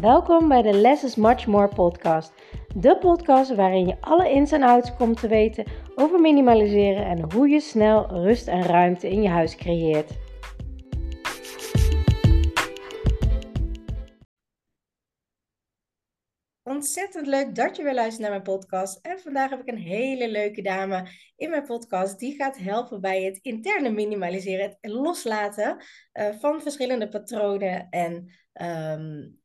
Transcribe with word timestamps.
Welkom 0.00 0.48
bij 0.48 0.62
de 0.62 0.72
Less 0.72 1.04
is 1.04 1.14
Much 1.14 1.46
More 1.46 1.68
podcast. 1.68 2.32
De 2.74 2.98
podcast 2.98 3.54
waarin 3.54 3.86
je 3.86 4.00
alle 4.00 4.30
ins 4.30 4.52
en 4.52 4.62
outs 4.62 4.96
komt 4.96 5.20
te 5.20 5.28
weten 5.28 5.64
over 5.94 6.20
minimaliseren 6.20 7.06
en 7.06 7.32
hoe 7.32 7.48
je 7.48 7.60
snel 7.60 8.06
rust 8.06 8.48
en 8.48 8.62
ruimte 8.62 9.08
in 9.08 9.22
je 9.22 9.28
huis 9.28 9.56
creëert. 9.56 10.10
Ontzettend 16.62 17.26
leuk 17.26 17.54
dat 17.54 17.76
je 17.76 17.82
weer 17.82 17.94
luistert 17.94 18.20
naar 18.20 18.30
mijn 18.30 18.42
podcast. 18.42 19.06
En 19.06 19.20
vandaag 19.20 19.50
heb 19.50 19.60
ik 19.60 19.68
een 19.68 19.78
hele 19.78 20.30
leuke 20.30 20.62
dame 20.62 21.08
in 21.36 21.50
mijn 21.50 21.66
podcast 21.66 22.18
die 22.18 22.34
gaat 22.34 22.58
helpen 22.58 23.00
bij 23.00 23.22
het 23.22 23.38
interne 23.42 23.90
minimaliseren, 23.90 24.64
het 24.64 24.92
loslaten 24.92 25.76
uh, 26.12 26.28
van 26.40 26.62
verschillende 26.62 27.08
patronen 27.08 27.86
en 27.90 28.32
um, 28.62 29.44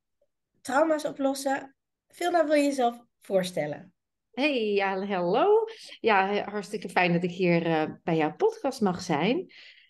trauma's 0.61 1.05
oplossen. 1.05 1.75
Vilna, 2.07 2.45
wil 2.45 2.55
je 2.55 2.63
jezelf 2.63 3.05
voorstellen? 3.21 3.93
Hey, 4.31 4.73
ja, 4.73 5.05
hallo. 5.05 5.65
Ja, 5.99 6.43
hartstikke 6.43 6.89
fijn 6.89 7.13
dat 7.13 7.23
ik 7.23 7.31
hier 7.31 7.67
uh, 7.67 7.83
bij 8.03 8.15
jouw 8.15 8.35
podcast 8.35 8.81
mag 8.81 9.01
zijn. 9.01 9.37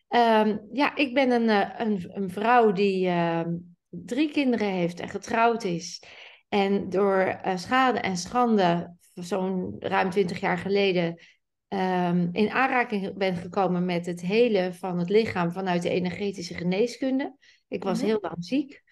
Um, 0.09 0.67
ja, 0.71 0.95
ik 0.95 1.13
ben 1.13 1.31
een, 1.31 1.49
uh, 1.49 1.69
een, 1.77 2.09
een, 2.13 2.29
vrouw 2.29 2.71
die 2.71 3.07
uh, 3.07 3.45
drie 3.89 4.31
kinderen 4.31 4.67
heeft 4.67 4.99
en 4.99 5.09
getrouwd 5.09 5.63
is. 5.63 6.03
En 6.49 6.89
door 6.89 7.19
eh, 7.19 7.57
schade 7.57 7.99
en 7.99 8.17
schande, 8.17 8.95
zo'n 9.13 9.75
ruim 9.79 10.09
twintig 10.09 10.39
jaar 10.39 10.57
geleden, 10.57 11.19
um, 11.67 12.29
in 12.31 12.49
aanraking 12.49 13.17
ben 13.17 13.35
gekomen 13.35 13.85
met 13.85 14.05
het 14.05 14.21
hele 14.21 14.73
van 14.73 14.99
het 14.99 15.09
lichaam 15.09 15.51
vanuit 15.51 15.81
de 15.81 15.89
energetische 15.89 16.53
geneeskunde. 16.53 17.35
Ik 17.67 17.83
was 17.83 17.93
mm 17.93 17.99
-hmm. 17.99 18.09
heel 18.09 18.21
lang 18.21 18.45
ziek. 18.45 18.83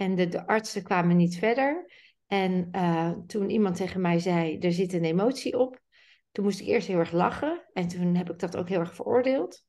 En 0.00 0.14
de, 0.14 0.28
de 0.28 0.46
artsen 0.46 0.82
kwamen 0.82 1.16
niet 1.16 1.38
verder. 1.38 1.90
En 2.26 2.68
uh, 2.72 3.10
toen 3.26 3.50
iemand 3.50 3.76
tegen 3.76 4.00
mij 4.00 4.18
zei, 4.18 4.58
er 4.58 4.72
zit 4.72 4.92
een 4.92 5.04
emotie 5.04 5.58
op. 5.58 5.80
Toen 6.32 6.44
moest 6.44 6.60
ik 6.60 6.66
eerst 6.66 6.86
heel 6.86 6.98
erg 6.98 7.12
lachen. 7.12 7.68
En 7.72 7.88
toen 7.88 8.14
heb 8.14 8.30
ik 8.30 8.38
dat 8.38 8.56
ook 8.56 8.68
heel 8.68 8.78
erg 8.78 8.94
veroordeeld. 8.94 9.64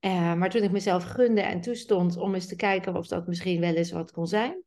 Uh, 0.00 0.34
maar 0.34 0.50
toen 0.50 0.62
ik 0.62 0.70
mezelf 0.70 1.04
gunde 1.04 1.40
en 1.40 1.60
toestond 1.60 2.16
om 2.16 2.34
eens 2.34 2.46
te 2.46 2.56
kijken 2.56 2.96
of 2.96 3.06
dat 3.06 3.26
misschien 3.26 3.60
wel 3.60 3.74
eens 3.74 3.90
wat 3.90 4.12
kon 4.12 4.26
zijn. 4.26 4.62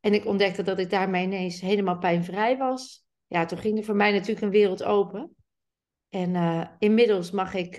En 0.00 0.14
ik 0.14 0.26
ontdekte 0.26 0.62
dat 0.62 0.78
ik 0.78 0.90
daarmee 0.90 1.24
ineens 1.24 1.60
helemaal 1.60 1.98
pijnvrij 1.98 2.56
was. 2.56 3.04
Ja, 3.26 3.44
toen 3.44 3.58
ging 3.58 3.78
er 3.78 3.84
voor 3.84 3.96
mij 3.96 4.12
natuurlijk 4.12 4.40
een 4.40 4.50
wereld 4.50 4.82
open. 4.82 5.36
En 6.08 6.34
uh, 6.34 6.66
inmiddels 6.78 7.30
mag 7.30 7.54
ik 7.54 7.76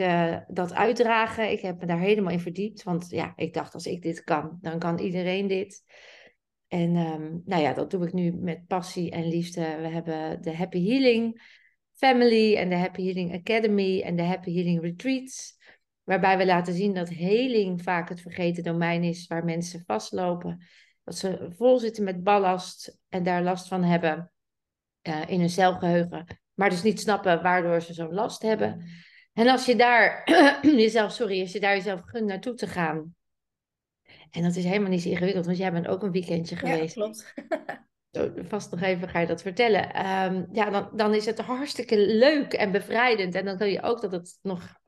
dat 0.48 0.74
uitdragen. 0.74 1.52
Ik 1.52 1.62
heb 1.62 1.80
me 1.80 1.86
daar 1.86 2.00
helemaal 2.00 2.32
in 2.32 2.40
verdiept. 2.40 2.84
Want 2.84 3.10
ja, 3.10 3.34
ik 3.36 3.54
dacht, 3.54 3.74
als 3.74 3.86
ik 3.86 4.02
dit 4.02 4.24
kan, 4.24 4.58
dan 4.62 4.80
kan 4.80 5.00
iedereen 5.00 5.48
dit. 5.48 5.84
En 6.74 6.96
um, 6.96 7.42
nou 7.46 7.62
ja, 7.62 7.74
dat 7.74 7.92
doe 7.92 8.06
ik 8.06 8.14
nu 8.14 8.32
met 8.32 8.68
passie 8.68 9.12
en 9.12 9.28
liefde. 9.28 9.78
We 9.82 9.88
hebben 9.88 10.42
de 10.42 10.56
Happy 10.56 10.88
Healing 10.88 11.42
Family 11.94 12.56
en 12.56 12.70
de 12.70 12.76
Happy 12.76 13.04
Healing 13.04 13.34
Academy 13.34 14.02
en 14.02 14.16
de 14.16 14.22
Happy 14.24 14.54
Healing 14.54 14.82
Retreats. 14.82 15.58
Waarbij 16.04 16.38
we 16.38 16.46
laten 16.46 16.74
zien 16.74 16.94
dat 16.94 17.10
heling 17.10 17.84
vaak 17.84 18.10
het 18.10 18.22
vergeten 18.22 18.64
domein 18.64 19.04
is 19.04 19.28
waar 19.28 19.46
mensen 19.46 19.84
vastlopen. 19.86 20.66
Dat 21.04 21.18
ze 21.18 21.48
vol 21.50 21.80
zitten 21.80 22.04
met 22.04 22.24
ballast 22.24 23.00
en 23.10 23.24
daar 23.24 23.44
last 23.44 23.68
van 23.68 23.84
hebben 23.84 24.32
uh, 25.08 25.22
in 25.28 25.40
hun 25.40 25.50
zelfgeheugen. 25.50 26.26
Maar 26.54 26.70
dus 26.70 26.84
niet 26.84 27.00
snappen 27.00 27.42
waardoor 27.42 27.82
ze 27.82 27.94
zo'n 27.94 28.14
last 28.14 28.42
hebben. 28.42 28.86
En 29.34 29.48
als 29.48 29.66
je 29.66 29.76
daar 29.76 30.24
jezelf, 30.62 31.12
sorry, 31.12 31.42
als 31.42 31.52
je 31.52 31.60
daar 31.60 31.76
jezelf 31.76 32.02
gunt 32.06 32.26
naartoe 32.26 32.54
te 32.54 32.68
gaan, 32.68 33.16
en 34.34 34.44
dat 34.44 34.56
is 34.56 34.64
helemaal 34.64 34.90
niet 34.90 35.02
zo 35.02 35.10
ingewikkeld, 35.10 35.46
want 35.46 35.58
jij 35.58 35.72
bent 35.72 35.88
ook 35.88 36.04
een 36.04 36.12
weekendje 36.12 36.56
geweest. 36.56 36.96
Ja, 36.96 37.02
klopt. 37.02 37.34
Zo, 38.12 38.32
vast 38.36 38.72
nog 38.72 38.82
even 38.82 39.10
ga 39.10 39.20
je 39.20 39.28
dat 39.28 39.42
vertellen. 39.42 40.06
Um, 40.06 40.48
ja, 40.52 40.70
dan, 40.70 40.90
dan 40.96 41.14
is 41.14 41.26
het 41.26 41.40
hartstikke 41.40 41.98
leuk 41.98 42.54
en 42.54 42.72
bevrijdend. 42.72 43.36
En 43.36 43.46
dan 43.46 43.58
wil 43.58 43.68
je 43.68 43.82
ook 43.82 44.02
dat 44.02 44.12
het 44.12 44.40
nog 44.42 44.80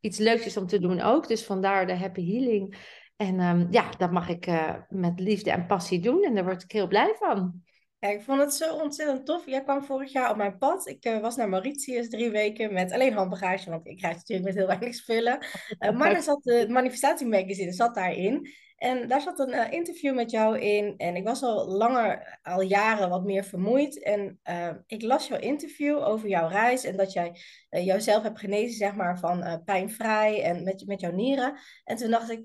iets 0.00 0.18
leuks 0.18 0.46
is 0.46 0.56
om 0.56 0.66
te 0.66 0.78
doen 0.78 1.00
ook. 1.00 1.28
Dus 1.28 1.44
vandaar 1.44 1.86
de 1.86 1.94
happy 1.94 2.32
healing. 2.32 2.76
En 3.16 3.40
um, 3.40 3.66
ja, 3.70 3.90
dat 3.98 4.10
mag 4.10 4.28
ik 4.28 4.46
uh, 4.46 4.74
met 4.88 5.20
liefde 5.20 5.50
en 5.50 5.66
passie 5.66 6.00
doen. 6.00 6.24
En 6.24 6.34
daar 6.34 6.44
word 6.44 6.62
ik 6.62 6.72
heel 6.72 6.86
blij 6.86 7.14
van. 7.18 7.62
Ja, 7.98 8.08
ik 8.08 8.22
vond 8.22 8.40
het 8.40 8.54
zo 8.54 8.74
ontzettend 8.74 9.26
tof. 9.26 9.46
Jij 9.46 9.62
kwam 9.62 9.84
vorig 9.84 10.12
jaar 10.12 10.30
op 10.30 10.36
mijn 10.36 10.58
pad. 10.58 10.88
Ik 10.88 11.04
uh, 11.04 11.20
was 11.20 11.36
naar 11.36 11.48
Mauritius 11.48 12.08
drie 12.08 12.30
weken 12.30 12.72
met 12.72 12.92
alleen 12.92 13.12
handbagage, 13.12 13.70
want 13.70 13.86
ik 13.86 14.00
reis 14.00 14.14
natuurlijk 14.16 14.48
met 14.48 14.56
heel 14.56 14.66
weinig 14.76 14.94
spullen. 14.94 15.46
Uh, 15.78 15.90
maar 15.90 16.12
er 16.12 16.22
zat 16.22 16.42
de 16.42 16.66
manifestatie 16.68 17.26
magazine 17.26 17.72
zat 17.72 17.94
daarin. 17.94 18.48
En 18.82 19.08
daar 19.08 19.20
zat 19.20 19.38
een 19.38 19.54
uh, 19.54 19.72
interview 19.72 20.14
met 20.14 20.30
jou 20.30 20.58
in. 20.58 20.94
En 20.96 21.16
ik 21.16 21.24
was 21.24 21.42
al 21.42 21.66
langer, 21.66 22.38
al 22.42 22.60
jaren 22.60 23.08
wat 23.08 23.24
meer 23.24 23.44
vermoeid. 23.44 24.02
En 24.02 24.40
uh, 24.44 24.70
ik 24.86 25.02
las 25.02 25.28
jouw 25.28 25.38
interview 25.38 25.96
over 25.96 26.28
jouw 26.28 26.48
reis. 26.48 26.84
En 26.84 26.96
dat 26.96 27.12
jij 27.12 27.36
uh, 27.70 27.84
jouzelf 27.84 28.22
hebt 28.22 28.38
genezen, 28.38 28.76
zeg 28.76 28.94
maar, 28.94 29.18
van 29.18 29.62
pijnvrij 29.64 30.42
en 30.42 30.64
met, 30.64 30.86
met 30.86 31.00
jouw 31.00 31.12
nieren. 31.12 31.58
En 31.84 31.96
toen 31.96 32.10
dacht 32.10 32.30
ik, 32.30 32.44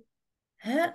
hè? 0.56 0.86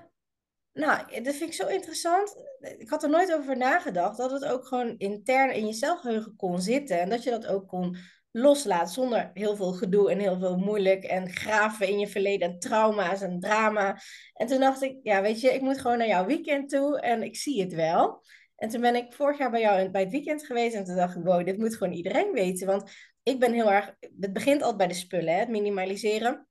Nou, 0.73 1.23
dat 1.23 1.35
vind 1.35 1.51
ik 1.51 1.53
zo 1.53 1.67
interessant. 1.67 2.37
Ik 2.79 2.89
had 2.89 3.03
er 3.03 3.11
nooit 3.11 3.35
over 3.35 3.57
nagedacht 3.57 4.17
dat 4.17 4.31
het 4.31 4.45
ook 4.45 4.67
gewoon 4.67 4.99
intern 4.99 5.55
in 5.55 5.67
je 5.67 5.73
zelfgeheugen 5.73 6.37
kon 6.37 6.61
zitten. 6.61 7.01
En 7.01 7.09
dat 7.09 7.23
je 7.23 7.31
dat 7.31 7.47
ook 7.47 7.69
kon 7.69 7.97
loslaat 8.33 8.93
zonder 8.93 9.31
heel 9.35 9.57
veel 9.57 9.73
gedoe 9.73 10.11
en 10.11 10.19
heel 10.19 10.39
veel 10.39 10.57
moeilijk 10.57 11.05
en 11.05 11.31
graven 11.31 11.89
in 11.89 11.99
je 11.99 12.07
verleden 12.07 12.49
en 12.49 12.59
trauma's 12.59 13.21
en 13.21 13.41
drama. 13.41 14.01
En 14.33 14.47
toen 14.47 14.61
dacht 14.61 14.83
ik, 14.83 14.99
ja, 15.03 15.23
weet 15.23 15.41
je, 15.41 15.55
ik 15.55 15.61
moet 15.61 15.81
gewoon 15.81 15.99
naar 15.99 16.07
jouw 16.07 16.27
weekend 16.27 16.69
toe 16.69 17.01
en 17.01 17.23
ik 17.23 17.37
zie 17.37 17.63
het 17.63 17.75
wel. 17.75 18.23
En 18.57 18.69
toen 18.69 18.81
ben 18.81 18.95
ik 18.95 19.13
vorig 19.13 19.39
jaar 19.39 19.51
bij 19.51 19.61
jou 19.61 19.91
bij 19.91 20.03
het 20.03 20.11
weekend 20.11 20.47
geweest 20.47 20.75
en 20.75 20.85
toen 20.85 20.97
dacht 20.97 21.17
ik, 21.17 21.25
wow, 21.25 21.45
dit 21.45 21.59
moet 21.59 21.77
gewoon 21.77 21.93
iedereen 21.93 22.33
weten. 22.33 22.67
Want 22.67 22.91
ik 23.23 23.39
ben 23.39 23.53
heel 23.53 23.73
erg, 23.73 23.95
het 24.21 24.33
begint 24.33 24.61
altijd 24.61 24.79
bij 24.79 24.87
de 24.87 24.95
spullen, 24.95 25.39
het 25.39 25.49
minimaliseren. 25.49 26.47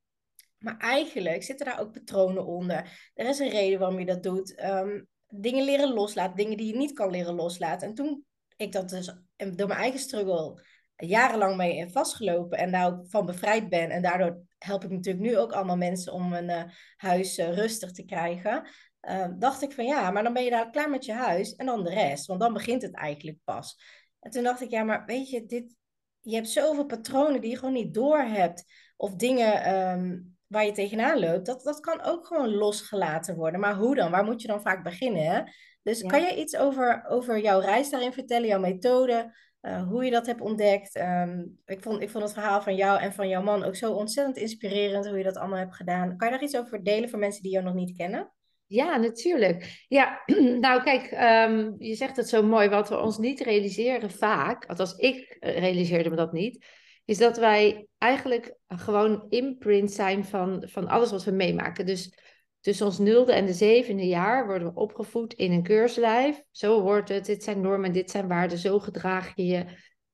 Maar 0.57 0.77
eigenlijk 0.77 1.43
zitten 1.43 1.65
daar 1.65 1.79
ook 1.79 1.91
patronen 1.91 2.45
onder. 2.45 3.09
Er 3.13 3.27
is 3.27 3.39
een 3.39 3.49
reden 3.49 3.79
waarom 3.79 3.99
je 3.99 4.05
dat 4.05 4.23
doet. 4.23 4.63
Um, 4.63 5.07
dingen 5.27 5.65
leren 5.65 5.93
loslaten, 5.93 6.35
dingen 6.35 6.57
die 6.57 6.67
je 6.67 6.77
niet 6.77 6.93
kan 6.93 7.09
leren 7.09 7.35
loslaten. 7.35 7.87
En 7.87 7.93
toen 7.93 8.25
ik 8.55 8.71
dat 8.71 8.89
dus 8.89 9.05
door 9.35 9.67
mijn 9.67 9.79
eigen 9.79 9.99
struggle 9.99 10.63
jarenlang 11.07 11.55
mee 11.55 11.89
vastgelopen 11.89 12.57
en 12.57 12.71
daar 12.71 12.85
ook 12.85 13.09
van 13.09 13.25
bevrijd 13.25 13.69
ben. 13.69 13.89
En 13.89 14.01
daardoor 14.01 14.41
help 14.57 14.83
ik 14.83 14.89
natuurlijk 14.89 15.25
nu 15.25 15.37
ook 15.37 15.51
allemaal 15.51 15.77
mensen 15.77 16.13
om 16.13 16.33
een 16.33 16.49
uh, 16.49 16.63
huis 16.95 17.37
uh, 17.37 17.53
rustig 17.53 17.91
te 17.91 18.05
krijgen. 18.05 18.67
Uh, 19.01 19.27
dacht 19.37 19.61
ik 19.61 19.71
van 19.71 19.85
ja, 19.85 20.11
maar 20.11 20.23
dan 20.23 20.33
ben 20.33 20.43
je 20.43 20.49
daar 20.49 20.69
klaar 20.69 20.89
met 20.89 21.05
je 21.05 21.13
huis 21.13 21.55
en 21.55 21.65
dan 21.65 21.83
de 21.83 21.89
rest. 21.89 22.25
Want 22.25 22.39
dan 22.39 22.53
begint 22.53 22.81
het 22.81 22.95
eigenlijk 22.95 23.37
pas. 23.43 23.77
En 24.19 24.31
toen 24.31 24.43
dacht 24.43 24.61
ik, 24.61 24.69
ja, 24.69 24.83
maar 24.83 25.05
weet 25.05 25.29
je, 25.29 25.45
dit, 25.45 25.75
je 26.21 26.35
hebt 26.35 26.49
zoveel 26.49 26.85
patronen 26.85 27.41
die 27.41 27.49
je 27.49 27.57
gewoon 27.57 27.73
niet 27.73 27.93
door 27.93 28.19
hebt. 28.19 28.63
Of 28.97 29.15
dingen 29.15 29.75
um, 29.75 30.37
waar 30.47 30.65
je 30.65 30.71
tegenaan 30.71 31.19
loopt. 31.19 31.45
Dat, 31.45 31.63
dat 31.63 31.79
kan 31.79 32.01
ook 32.01 32.27
gewoon 32.27 32.53
losgelaten 32.53 33.35
worden. 33.35 33.59
Maar 33.59 33.75
hoe 33.75 33.95
dan? 33.95 34.11
Waar 34.11 34.23
moet 34.23 34.41
je 34.41 34.47
dan 34.47 34.61
vaak 34.61 34.83
beginnen? 34.83 35.23
Hè? 35.23 35.41
Dus 35.83 35.99
ja. 35.99 36.07
kan 36.09 36.21
je 36.21 36.35
iets 36.35 36.55
over, 36.55 37.05
over 37.07 37.39
jouw 37.39 37.59
reis 37.59 37.89
daarin 37.89 38.13
vertellen, 38.13 38.47
jouw 38.47 38.59
methode? 38.59 39.35
Uh, 39.61 39.87
hoe 39.87 40.05
je 40.05 40.11
dat 40.11 40.25
hebt 40.25 40.41
ontdekt. 40.41 40.95
Um, 40.99 41.59
ik, 41.65 41.81
vond, 41.81 42.01
ik 42.01 42.09
vond 42.09 42.23
het 42.23 42.33
verhaal 42.33 42.61
van 42.61 42.75
jou 42.75 42.99
en 42.99 43.13
van 43.13 43.29
jouw 43.29 43.41
man 43.41 43.63
ook 43.63 43.75
zo 43.75 43.93
ontzettend 43.93 44.37
inspirerend 44.37 45.07
hoe 45.07 45.17
je 45.17 45.23
dat 45.23 45.37
allemaal 45.37 45.57
hebt 45.57 45.75
gedaan. 45.75 46.17
Kan 46.17 46.27
je 46.27 46.33
daar 46.33 46.43
iets 46.43 46.57
over 46.57 46.83
delen 46.83 47.09
voor 47.09 47.19
mensen 47.19 47.43
die 47.43 47.51
jou 47.51 47.65
nog 47.65 47.73
niet 47.73 47.97
kennen? 47.97 48.31
Ja, 48.67 48.97
natuurlijk. 48.97 49.85
Ja, 49.87 50.21
nou 50.59 50.83
kijk, 50.83 51.11
um, 51.49 51.75
je 51.77 51.95
zegt 51.95 52.15
het 52.15 52.29
zo 52.29 52.43
mooi. 52.43 52.69
Wat 52.69 52.89
we 52.89 52.99
ons 52.99 53.17
niet 53.17 53.39
realiseren 53.39 54.11
vaak, 54.11 54.65
althans 54.65 54.95
ik 54.95 55.37
realiseerde 55.39 56.09
me 56.09 56.15
dat 56.15 56.31
niet, 56.31 56.65
is 57.05 57.17
dat 57.17 57.37
wij 57.37 57.87
eigenlijk 57.97 58.55
gewoon 58.67 59.25
imprint 59.29 59.91
zijn 59.91 60.25
van, 60.25 60.63
van 60.67 60.87
alles 60.87 61.11
wat 61.11 61.23
we 61.23 61.31
meemaken. 61.31 61.85
Dus 61.85 62.13
tussen 62.61 62.85
ons 62.85 62.97
nulde 62.97 63.33
en 63.33 63.45
de 63.45 63.53
zevende 63.53 64.07
jaar 64.07 64.45
worden 64.45 64.73
we 64.73 64.79
opgevoed 64.79 65.33
in 65.33 65.51
een 65.51 65.63
keurslijf. 65.63 66.43
Zo 66.51 66.81
wordt 66.81 67.09
het, 67.09 67.25
dit 67.25 67.43
zijn 67.43 67.61
normen, 67.61 67.93
dit 67.93 68.11
zijn 68.11 68.27
waarden, 68.27 68.57
zo 68.57 68.79
gedraag 68.79 69.31
je 69.35 69.45
je. 69.45 69.65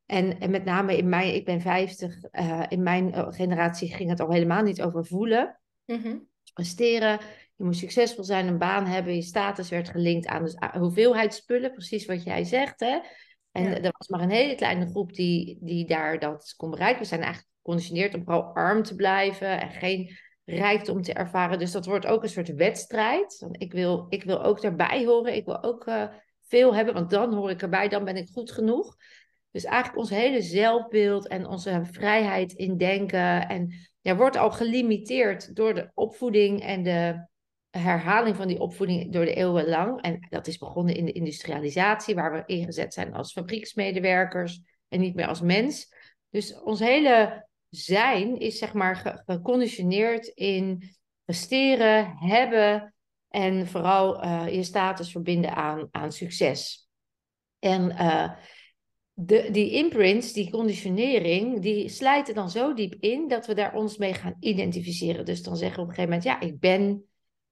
En, 0.06 0.39
en 0.39 0.51
met 0.51 0.63
name 0.63 0.98
in 0.98 1.10
mijn, 1.10 1.36
ik 1.36 1.45
ben 1.45 1.62
50, 1.62 2.16
uh, 2.31 2.63
in 2.68 2.83
mijn 2.83 3.33
generatie 3.33 3.94
ging 3.94 4.10
het 4.10 4.19
al 4.19 4.31
helemaal 4.31 4.63
niet 4.63 4.81
over 4.81 5.06
voelen. 5.06 5.60
Mm-hmm. 5.86 6.27
Presteren, 6.54 7.19
je 7.56 7.63
moet 7.63 7.77
succesvol 7.77 8.24
zijn, 8.24 8.48
een 8.48 8.57
baan 8.57 8.86
hebben, 8.86 9.16
je 9.16 9.22
status 9.22 9.69
werd 9.69 9.89
gelinkt 9.89 10.27
aan 10.27 10.45
de 10.45 10.80
hoeveelheid 10.80 11.33
spullen, 11.33 11.72
precies 11.72 12.06
wat 12.06 12.24
jij 12.24 12.44
zegt. 12.44 12.80
Hè? 12.80 13.00
En 13.51 13.63
ja. 13.63 13.77
er 13.77 13.94
was 13.98 14.07
maar 14.07 14.22
een 14.22 14.30
hele 14.30 14.56
kleine 14.56 14.86
groep 14.86 15.13
die, 15.13 15.57
die 15.62 15.86
daar 15.86 16.19
dat 16.19 16.54
kon 16.57 16.69
bereiken. 16.69 17.01
We 17.01 17.07
zijn 17.07 17.22
eigenlijk 17.22 17.51
geconditioneerd 17.56 18.13
om 18.13 18.24
vooral 18.24 18.44
arm 18.44 18.83
te 18.83 18.95
blijven 18.95 19.62
en 19.62 19.72
geen 19.72 20.18
rijkdom 20.48 21.02
te 21.02 21.14
ervaren. 21.14 21.60
Dus 21.60 21.72
dat 21.72 21.86
wordt 21.86 22.06
ook 22.06 22.24
een 22.24 22.30
soort 22.30 22.56
wedstrijd. 22.56 23.48
Ik 23.52 23.72
wil, 23.72 24.06
ik 24.10 24.24
wil 24.24 24.44
ook 24.44 24.62
daarbij 24.62 25.06
horen. 25.06 25.36
Ik 25.36 25.46
wil 25.46 25.64
ook 25.64 25.88
uh, 25.88 26.04
veel 26.42 26.76
hebben, 26.76 26.94
want 26.94 27.10
dan 27.10 27.34
hoor 27.34 27.50
ik 27.50 27.62
erbij, 27.62 27.88
dan 27.88 28.06
ben 28.06 28.16
ik 28.16 28.30
goed 28.30 28.52
genoeg. 28.52 28.96
Dus 29.52 29.64
eigenlijk 29.64 29.98
ons 29.98 30.10
hele 30.10 30.42
zelfbeeld 30.42 31.28
en 31.28 31.48
onze 31.48 31.82
vrijheid 31.92 32.54
in 32.54 32.78
denken. 32.78 33.48
En 33.48 33.74
ja, 34.02 34.16
wordt 34.16 34.36
al 34.36 34.52
gelimiteerd 34.52 35.56
door 35.56 35.74
de 35.74 35.92
opvoeding 35.94 36.62
en 36.62 36.84
de 36.84 37.28
herhaling 37.70 38.36
van 38.36 38.48
die 38.48 38.60
opvoeding 38.60 39.14
door 39.14 39.26
de 39.26 39.34
eeuwen 39.34 39.68
lang. 39.68 40.02
En 40.02 40.28
dat 40.30 40.48
is 40.48 40.58
begonnen 40.58 40.96
in 40.96 41.06
de 41.06 41.12
industrialisatie, 41.12 42.16
waar 42.16 42.32
we 42.32 42.44
ingezet 42.46 42.94
zijn 42.94 43.14
als 43.14 43.32
fabrieksmedewerkers 43.32 44.62
en 44.88 45.00
niet 45.00 45.16
meer 45.16 45.28
als 45.28 45.42
mens. 45.42 45.94
Dus 46.30 46.62
ons 46.62 46.80
hele 46.80 47.47
zijn 47.69 48.40
is 48.40 48.58
zeg 48.58 48.74
maar 48.74 49.24
geconditioneerd 49.25 50.28
in 50.28 50.84
presteren, 51.24 52.16
hebben 52.18 52.94
en 53.28 53.68
vooral 53.68 54.24
uh, 54.24 54.54
je 54.54 54.64
status 54.64 55.12
verbinden 55.12 55.56
aan, 55.56 55.88
aan 55.92 56.12
succes. 56.12 56.90
En 57.60 57.92
uh, 57.92 58.31
de, 59.14 59.48
die 59.52 59.72
imprints, 59.72 60.34
die 60.34 60.52
conditionering, 60.52 61.62
die 61.62 61.90
slijten 61.90 62.36
dan 62.36 62.50
zo 62.50 62.74
diep 62.74 62.96
in 63.00 63.28
dat 63.28 63.46
we 63.48 63.54
daar 63.54 63.75
ons 63.75 63.98
mee 63.98 64.13
gaan 64.13 64.36
identificeren. 64.40 65.25
Dus 65.25 65.44
dan 65.44 65.58
zeggen 65.58 65.75
we 65.75 65.81
op 65.81 65.88
een 65.90 65.96
gegeven 65.96 66.18
moment, 66.18 66.42
ja, 66.42 66.48
ik 66.48 66.60
ben 66.60 67.06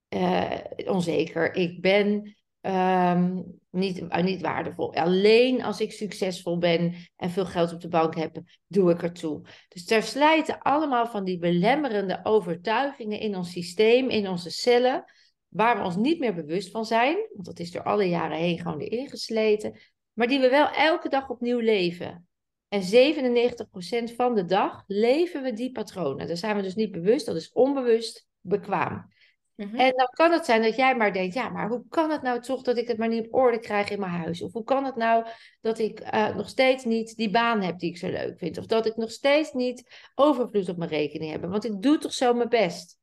uh, 0.10 0.60
onzeker, 0.86 1.56
ik 1.56 1.82
ben 1.82 2.36
um, 2.66 3.60
niet, 3.72 4.22
niet 4.22 4.42
waardevol. 4.42 4.94
Alleen 4.94 5.64
als 5.64 5.80
ik 5.80 5.92
succesvol 5.92 6.58
ben 6.58 6.96
en 7.16 7.30
veel 7.30 7.46
geld 7.46 7.74
op 7.74 7.82
de 7.82 7.88
bank 7.88 8.16
heb, 8.16 8.42
doe 8.68 8.92
ik 8.92 9.04
ertoe. 9.04 9.42
Dus 9.68 9.86
daar 9.86 10.04
slijten 10.04 10.60
allemaal 10.60 11.08
van 11.08 11.24
die 11.24 11.38
belemmerende 11.38 12.20
overtuigingen 12.24 13.20
in 13.20 13.36
ons 13.36 13.52
systeem, 13.52 14.10
in 14.10 14.28
onze 14.28 14.50
cellen, 14.50 15.04
waar 15.48 15.78
we 15.78 15.84
ons 15.84 15.96
niet 15.96 16.20
meer 16.20 16.36
bewust 16.36 16.72
van 16.72 16.86
zijn, 16.86 17.16
want 17.34 17.46
dat 17.46 17.60
is 17.60 17.72
door 17.72 17.84
alle 17.84 18.10
jaren 18.10 18.38
heen 18.38 18.60
gewoon 18.60 18.80
erin 18.80 19.10
gesleten, 19.10 19.80
maar 20.14 20.28
die 20.28 20.40
we 20.40 20.50
wel 20.50 20.70
elke 20.70 21.10
dag 21.10 21.30
opnieuw 21.30 21.60
leven. 21.60 22.28
En 22.68 22.82
97% 22.82 24.16
van 24.16 24.36
de 24.36 24.46
dag 24.46 24.84
leven 24.88 25.44
we 25.44 25.54
die 25.54 25.72
patronen. 25.72 26.28
Daar 26.28 26.38
zijn 26.38 26.56
we 26.56 26.62
dus 26.62 26.76
niet 26.76 26.92
bewust, 26.92 27.26
dat 27.26 27.36
is 27.36 27.52
onbewust 27.52 28.28
bekwaam. 28.42 29.14
Mhm. 29.56 29.76
En 29.76 29.94
dan 29.96 30.08
kan 30.10 30.32
het 30.32 30.46
zijn 30.46 30.62
dat 30.62 30.76
jij 30.76 30.96
maar 30.96 31.14
denkt, 31.14 31.34
ja, 31.34 31.50
maar 31.50 31.68
hoe 31.68 31.84
kan 31.90 32.12
het 32.12 32.22
nou 32.22 32.42
toch 32.42 32.62
dat 32.62 32.78
ik 32.78 32.88
het 32.88 32.98
maar 32.98 33.08
niet 33.08 33.26
op 33.26 33.34
orde 33.34 33.60
krijg 33.60 33.90
in 33.90 34.00
mijn 34.00 34.12
huis? 34.12 34.42
Of 34.42 34.54
hoe 34.54 34.64
kan 34.64 34.86
het 34.86 34.96
nou 34.96 35.26
dat 35.62 35.80
ik 35.80 36.14
uh, 36.14 36.36
nog 36.36 36.50
steeds 36.50 36.84
niet 36.84 37.16
die 37.16 37.30
baan 37.30 37.62
heb 37.62 37.80
die 37.80 37.90
ik 37.90 37.98
zo 37.98 38.10
leuk 38.10 38.38
vind? 38.38 38.58
Of 38.58 38.66
dat 38.66 38.86
ik 38.86 38.96
nog 38.96 39.12
steeds 39.12 39.54
niet 39.54 40.10
overvloed 40.16 40.70
op 40.70 40.78
mijn 40.78 40.90
rekening 40.90 41.32
heb? 41.32 41.42
Want 41.42 41.66
ik 41.66 41.82
doe 41.82 41.98
toch 41.98 42.14
zo 42.14 42.34
mijn 42.34 42.50
best. 42.50 42.98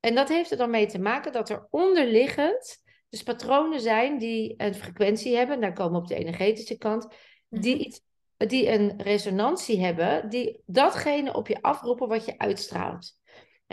En 0.00 0.14
dat 0.14 0.28
heeft 0.28 0.50
er 0.50 0.56
dan 0.56 0.70
mee 0.70 0.86
te 0.86 0.98
maken 0.98 1.32
dat 1.32 1.50
er 1.50 1.66
onderliggend 1.70 2.82
dus 3.14 3.22
patronen 3.22 3.80
zijn 3.80 4.18
die 4.18 4.54
een 4.56 4.74
frequentie 4.74 5.36
hebben, 5.36 5.60
daar 5.60 5.72
komen 5.72 5.92
we 5.92 5.98
op 5.98 6.06
de 6.06 6.14
energetische 6.14 6.78
kant, 6.78 7.08
die, 7.48 7.74
mhm. 7.74 7.84
iets, 7.84 8.00
die 8.36 8.68
een 8.68 9.02
resonantie 9.02 9.80
hebben, 9.80 10.28
die 10.28 10.62
datgene 10.66 11.34
op 11.34 11.48
je 11.48 11.62
afroepen 11.62 12.08
wat 12.08 12.24
je 12.24 12.38
uitstraalt. 12.38 13.16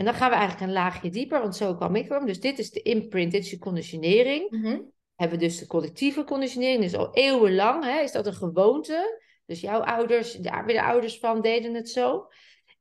En 0.02 0.08
dan 0.08 0.16
gaan 0.16 0.30
we 0.30 0.36
eigenlijk 0.36 0.68
een 0.68 0.74
laagje 0.74 1.10
dieper, 1.10 1.42
want 1.42 1.56
zo 1.56 1.76
kwam 1.76 1.96
ik 1.96 2.10
erom. 2.10 2.26
Dus 2.26 2.40
dit 2.40 2.60
is 2.60 2.72
de 2.72 2.82
imprint, 2.82 3.32
dit 3.32 3.44
is 3.44 3.50
je 3.50 3.58
conditionering. 3.58 4.50
Mm 4.50 4.92
Hebben 5.16 5.40
we 5.40 5.46
dus 5.46 5.58
de 5.58 5.68
collectieve 5.68 6.24
conditionering, 6.24 6.82
dus 6.82 6.96
al 6.96 7.14
eeuwenlang 7.14 7.84
hè, 7.84 8.02
is 8.02 8.12
dat 8.12 8.26
een 8.26 8.34
gewoonte. 8.34 9.22
Dus 9.46 9.62
jouw 9.62 9.80
ouders, 9.80 10.34
daar 10.34 10.66
weer 10.66 10.76
de 10.76 10.84
ouders 10.84 11.20
van, 11.20 11.42
deden 11.42 11.74
het 11.74 11.90
zo. 11.90 12.28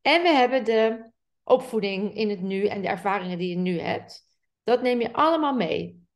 En 0.02 0.22
we 0.22 0.28
hebben 0.28 0.64
de 0.64 1.10
opvoeding 1.44 2.14
in 2.14 2.30
het 2.30 2.40
nu 2.40 2.66
en 2.66 2.82
de 2.82 2.88
ervaringen 2.88 3.38
die 3.38 3.48
je 3.48 3.56
nu 3.56 3.78
hebt. 3.78 4.26
Dat 4.64 4.82
neem 4.82 5.00
je 5.00 5.12
allemaal 5.12 5.54
mee. 5.54 6.06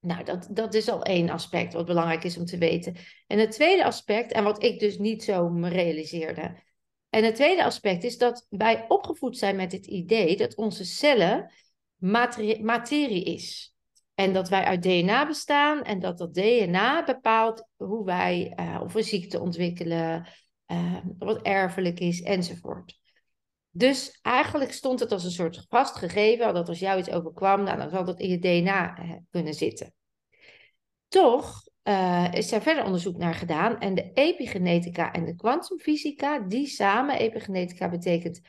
Nou, 0.00 0.24
dat, 0.24 0.48
dat 0.50 0.74
is 0.74 0.88
al 0.88 1.02
één 1.02 1.30
aspect 1.30 1.72
wat 1.72 1.86
belangrijk 1.86 2.24
is 2.24 2.38
om 2.38 2.44
te 2.44 2.58
weten. 2.58 2.96
En 3.26 3.38
het 3.38 3.50
tweede 3.50 3.84
aspect, 3.84 4.32
en 4.32 4.44
wat 4.44 4.62
ik 4.62 4.78
dus 4.78 4.98
niet 4.98 5.24
zo 5.24 5.48
me 5.48 5.68
realiseerde, 5.68 6.66
en 7.18 7.24
het 7.24 7.34
tweede 7.34 7.64
aspect 7.64 8.04
is 8.04 8.18
dat 8.18 8.46
wij 8.48 8.84
opgevoed 8.88 9.38
zijn 9.38 9.56
met 9.56 9.72
het 9.72 9.86
idee 9.86 10.36
dat 10.36 10.56
onze 10.56 10.84
cellen 10.84 11.52
materie, 11.96 13.24
is. 13.24 13.74
En 14.14 14.32
dat 14.32 14.48
wij 14.48 14.64
uit 14.64 14.82
DNA 14.82 15.26
bestaan 15.26 15.82
en 15.82 15.98
dat 15.98 16.18
dat 16.18 16.34
DNA 16.34 17.04
bepaalt 17.04 17.68
hoe 17.76 18.04
wij 18.04 18.52
uh, 18.56 18.80
of 18.82 18.94
een 18.94 19.04
ziekte 19.04 19.40
ontwikkelen, 19.40 20.26
uh, 20.66 20.96
wat 21.18 21.42
erfelijk 21.42 22.00
is 22.00 22.22
enzovoort. 22.22 22.98
Dus 23.70 24.18
eigenlijk 24.22 24.72
stond 24.72 25.00
het 25.00 25.12
als 25.12 25.24
een 25.24 25.30
soort 25.30 25.66
vastgegeven, 25.68 26.54
dat 26.54 26.68
als 26.68 26.78
jou 26.78 26.98
iets 26.98 27.10
overkwam, 27.10 27.62
nou, 27.62 27.78
dan 27.78 27.90
zal 27.90 28.04
dat 28.04 28.20
in 28.20 28.28
je 28.28 28.38
DNA 28.38 28.98
uh, 29.02 29.12
kunnen 29.30 29.54
zitten. 29.54 29.94
Toch 31.08 31.67
uh, 31.88 32.28
is 32.32 32.52
er 32.52 32.62
verder 32.62 32.84
onderzoek 32.84 33.16
naar 33.16 33.34
gedaan. 33.34 33.78
En 33.78 33.94
de 33.94 34.10
epigenetica 34.14 35.12
en 35.12 35.24
de 35.24 35.34
kwantumfysica, 35.34 36.38
die 36.38 36.66
samen, 36.66 37.18
epigenetica 37.18 37.88
betekent, 37.88 38.40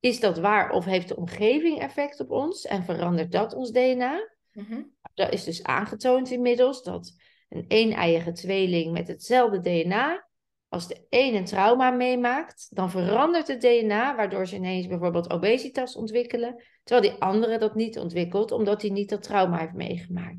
is 0.00 0.20
dat 0.20 0.38
waar 0.38 0.70
of 0.70 0.84
heeft 0.84 1.08
de 1.08 1.16
omgeving 1.16 1.80
effect 1.80 2.20
op 2.20 2.30
ons 2.30 2.66
en 2.66 2.84
verandert 2.84 3.32
dat 3.32 3.54
ons 3.54 3.70
DNA? 3.70 4.28
Mm 4.52 4.92
Dat 5.14 5.32
is 5.32 5.44
dus 5.44 5.62
aangetoond 5.62 6.30
inmiddels 6.30 6.82
dat 6.82 7.14
een 7.48 7.64
een-eiige 7.68 8.32
tweeling 8.32 8.92
met 8.92 9.08
hetzelfde 9.08 9.60
DNA, 9.60 10.28
als 10.68 10.88
de 10.88 11.06
een 11.10 11.34
een 11.34 11.44
trauma 11.44 11.90
meemaakt, 11.90 12.66
dan 12.70 12.90
verandert 12.90 13.48
het 13.48 13.60
DNA, 13.60 14.16
waardoor 14.16 14.46
ze 14.46 14.56
ineens 14.56 14.86
bijvoorbeeld 14.86 15.30
obesitas 15.30 15.96
ontwikkelen, 15.96 16.62
terwijl 16.82 17.10
die 17.10 17.20
andere 17.20 17.58
dat 17.58 17.74
niet 17.74 17.98
ontwikkelt, 17.98 18.52
omdat 18.52 18.82
hij 18.82 18.90
niet 18.90 19.08
dat 19.08 19.22
trauma 19.22 19.58
heeft 19.58 19.72
meegemaakt. 19.72 20.38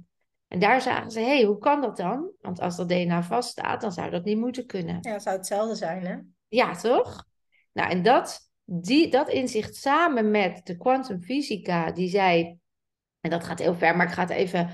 En 0.55 0.61
daar 0.61 0.81
zagen 0.81 1.11
ze, 1.11 1.19
hé, 1.19 1.25
hey, 1.25 1.43
hoe 1.43 1.57
kan 1.57 1.81
dat 1.81 1.97
dan? 1.97 2.31
Want 2.41 2.59
als 2.59 2.75
dat 2.75 2.89
DNA 2.89 3.23
vaststaat, 3.23 3.81
dan 3.81 3.91
zou 3.91 4.09
dat 4.09 4.23
niet 4.23 4.37
moeten 4.37 4.65
kunnen. 4.65 4.97
Ja, 5.01 5.19
zou 5.19 5.37
hetzelfde 5.37 5.75
zijn, 5.75 6.05
hè? 6.05 6.15
Ja, 6.47 6.75
toch? 6.75 7.25
Nou, 7.73 7.89
en 7.89 8.01
dat, 8.01 8.49
die, 8.63 9.09
dat 9.09 9.29
inzicht 9.29 9.75
samen 9.75 10.31
met 10.31 10.65
de 10.65 10.77
kwantumfysica, 10.77 11.91
die 11.91 12.09
zei, 12.09 12.57
en 13.21 13.29
dat 13.29 13.43
gaat 13.43 13.59
heel 13.59 13.75
ver, 13.75 13.95
maar 13.95 14.05
ik 14.05 14.13
ga 14.13 14.21
het 14.21 14.29
even 14.29 14.69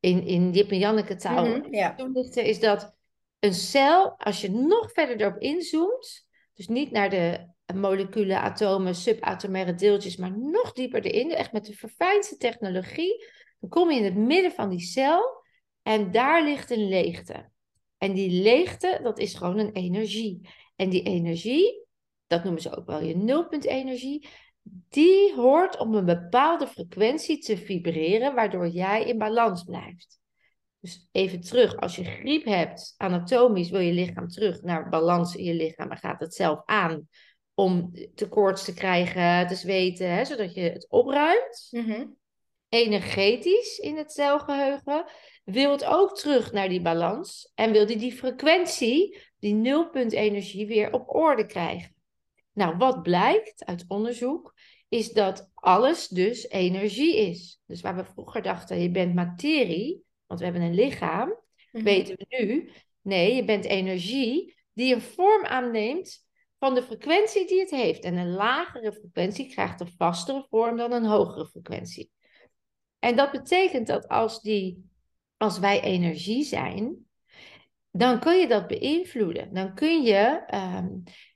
in, 0.00 0.26
in 0.26 0.52
Jip 0.52 0.70
en 0.70 0.78
Janneke 0.78 1.16
taal 1.16 1.46
mm 1.46 1.52
-hmm, 1.52 1.74
ja. 1.74 1.96
is 2.34 2.60
dat 2.60 2.96
een 3.38 3.54
cel, 3.54 4.18
als 4.18 4.40
je 4.40 4.50
nog 4.50 4.92
verder 4.92 5.20
erop 5.20 5.38
inzoomt, 5.38 6.26
dus 6.54 6.68
niet 6.68 6.90
naar 6.90 7.10
de 7.10 7.46
moleculen, 7.74 8.40
atomen, 8.40 8.94
subatomaire 8.94 9.74
deeltjes, 9.74 10.16
maar 10.16 10.38
nog 10.38 10.72
dieper 10.72 11.04
erin, 11.04 11.30
echt 11.30 11.52
met 11.52 11.64
de 11.64 11.74
verfijnste 11.74 12.36
technologie, 12.36 13.24
dan 13.60 13.68
kom 13.68 13.90
je 13.90 13.98
in 13.98 14.04
het 14.04 14.16
midden 14.16 14.52
van 14.52 14.68
die 14.68 14.80
cel 14.80 15.44
en 15.82 16.10
daar 16.10 16.44
ligt 16.44 16.70
een 16.70 16.88
leegte. 16.88 17.50
En 17.98 18.12
die 18.14 18.42
leegte, 18.42 19.00
dat 19.02 19.18
is 19.18 19.34
gewoon 19.34 19.58
een 19.58 19.72
energie. 19.72 20.48
En 20.76 20.88
die 20.88 21.02
energie, 21.02 21.86
dat 22.26 22.44
noemen 22.44 22.62
ze 22.62 22.76
ook 22.76 22.86
wel 22.86 23.02
je 23.02 23.16
nulpunt-energie, 23.16 24.28
die 24.88 25.34
hoort 25.34 25.78
op 25.78 25.94
een 25.94 26.04
bepaalde 26.04 26.66
frequentie 26.66 27.38
te 27.38 27.56
vibreren, 27.56 28.34
waardoor 28.34 28.68
jij 28.68 29.04
in 29.04 29.18
balans 29.18 29.64
blijft. 29.64 30.18
Dus 30.80 31.08
even 31.12 31.40
terug, 31.40 31.76
als 31.76 31.96
je 31.96 32.04
griep 32.04 32.44
hebt, 32.44 32.94
anatomisch 32.96 33.70
wil 33.70 33.80
je 33.80 33.92
lichaam 33.92 34.28
terug 34.28 34.62
naar 34.62 34.88
balans 34.88 35.34
in 35.34 35.44
je 35.44 35.54
lichaam 35.54 35.90
en 35.90 35.96
gaat 35.96 36.20
het 36.20 36.34
zelf 36.34 36.62
aan 36.64 37.08
om 37.54 37.92
tekorts 38.14 38.64
te 38.64 38.74
krijgen, 38.74 39.46
te 39.46 39.54
zweten, 39.54 40.10
hè, 40.10 40.24
zodat 40.24 40.54
je 40.54 40.60
het 40.60 40.86
opruimt. 40.88 41.68
Mm 41.70 42.16
energetisch 42.76 43.78
in 43.78 43.96
het 43.96 44.12
celgeheugen, 44.12 45.04
wil 45.44 45.70
het 45.70 45.84
ook 45.84 46.16
terug 46.16 46.52
naar 46.52 46.68
die 46.68 46.80
balans 46.80 47.52
en 47.54 47.72
wil 47.72 47.86
die 47.86 47.96
die 47.96 48.12
frequentie, 48.12 49.18
die 49.38 49.54
nulpunt 49.54 50.12
energie, 50.12 50.66
weer 50.66 50.92
op 50.92 51.14
orde 51.14 51.46
krijgen. 51.46 51.94
Nou, 52.52 52.76
wat 52.76 53.02
blijkt 53.02 53.64
uit 53.64 53.84
onderzoek, 53.88 54.54
is 54.88 55.12
dat 55.12 55.50
alles 55.54 56.08
dus 56.08 56.48
energie 56.48 57.16
is. 57.16 57.60
Dus 57.66 57.80
waar 57.80 57.96
we 57.96 58.04
vroeger 58.04 58.42
dachten, 58.42 58.80
je 58.80 58.90
bent 58.90 59.14
materie, 59.14 60.04
want 60.26 60.40
we 60.40 60.46
hebben 60.46 60.64
een 60.64 60.74
lichaam, 60.74 61.34
mhm. 61.72 61.84
weten 61.84 62.16
we 62.16 62.26
nu, 62.28 62.70
nee, 63.02 63.34
je 63.34 63.44
bent 63.44 63.64
energie 63.64 64.54
die 64.72 64.94
een 64.94 65.00
vorm 65.00 65.44
aanneemt 65.44 66.24
van 66.58 66.74
de 66.74 66.82
frequentie 66.82 67.46
die 67.46 67.60
het 67.60 67.70
heeft. 67.70 68.04
En 68.04 68.16
een 68.16 68.32
lagere 68.32 68.92
frequentie 68.92 69.48
krijgt 69.48 69.80
een 69.80 69.92
vastere 69.96 70.46
vorm 70.50 70.76
dan 70.76 70.92
een 70.92 71.04
hogere 71.04 71.46
frequentie. 71.46 72.10
En 73.06 73.16
dat 73.16 73.30
betekent 73.30 73.86
dat 73.86 74.08
als, 74.08 74.40
die, 74.42 74.90
als 75.36 75.58
wij 75.58 75.80
energie 75.80 76.44
zijn, 76.44 77.06
dan 77.90 78.20
kun 78.20 78.38
je 78.38 78.48
dat 78.48 78.66
beïnvloeden. 78.66 79.54
Dan 79.54 79.74
kun 79.74 80.02
je 80.02 80.42
ehm, 80.46 80.88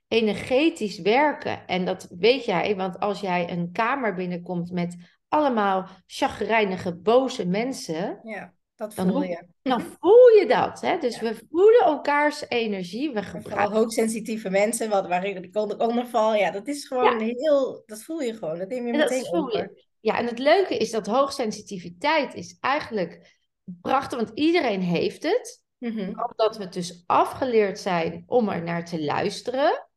energetisch 0.07 0.99
werken. 0.99 1.67
En 1.67 1.85
dat 1.85 2.07
weet 2.19 2.45
jij, 2.45 2.75
want 2.75 2.99
als 2.99 3.19
jij 3.19 3.51
een 3.51 3.71
kamer 3.71 4.13
binnenkomt 4.13 4.71
met 4.71 4.95
allemaal 5.27 5.87
chagrijnige, 6.05 6.95
boze 6.95 7.47
mensen. 7.47 8.19
Ja, 8.23 8.53
dat 8.75 8.93
voel 8.93 9.23
je. 9.23 9.43
Dan 9.61 9.81
voel 9.81 10.27
je 10.39 10.45
dat. 10.47 10.81
Hè? 10.81 10.97
Dus 10.97 11.19
we 11.19 11.39
voelen 11.49 11.85
elkaars 11.85 12.49
energie. 12.49 13.11
We 13.11 13.23
gebruiken... 13.23 13.77
hoogsensitieve 13.77 14.49
mensen, 14.49 14.89
wat, 14.89 15.07
waar 15.07 15.25
ik 15.25 15.55
onder 15.77 16.07
val. 16.07 16.35
Ja, 16.35 16.51
dat 16.51 16.67
is 16.67 16.87
gewoon 16.87 17.19
heel... 17.19 17.83
Dat 17.85 18.03
voel 18.03 18.21
je 18.21 18.33
gewoon. 18.33 18.57
Dat 18.57 18.69
neem 18.69 18.87
je 18.87 18.91
meteen 18.91 19.33
over. 19.33 19.89
Ja, 20.01 20.17
en 20.17 20.25
het 20.25 20.39
leuke 20.39 20.77
is 20.77 20.91
dat 20.91 21.07
hoogsensitiviteit 21.07 22.33
is 22.33 22.57
eigenlijk 22.59 23.39
prachtig, 23.81 24.19
want 24.19 24.31
iedereen 24.33 24.81
heeft 24.81 25.23
het. 25.23 25.63
Mm 25.77 25.99
Omdat 25.99 26.57
we 26.57 26.69
dus 26.69 27.03
afgeleerd 27.05 27.79
zijn 27.79 28.23
om 28.27 28.49
er 28.49 28.63
naar 28.63 28.85
te 28.85 29.03
luisteren. 29.03 29.87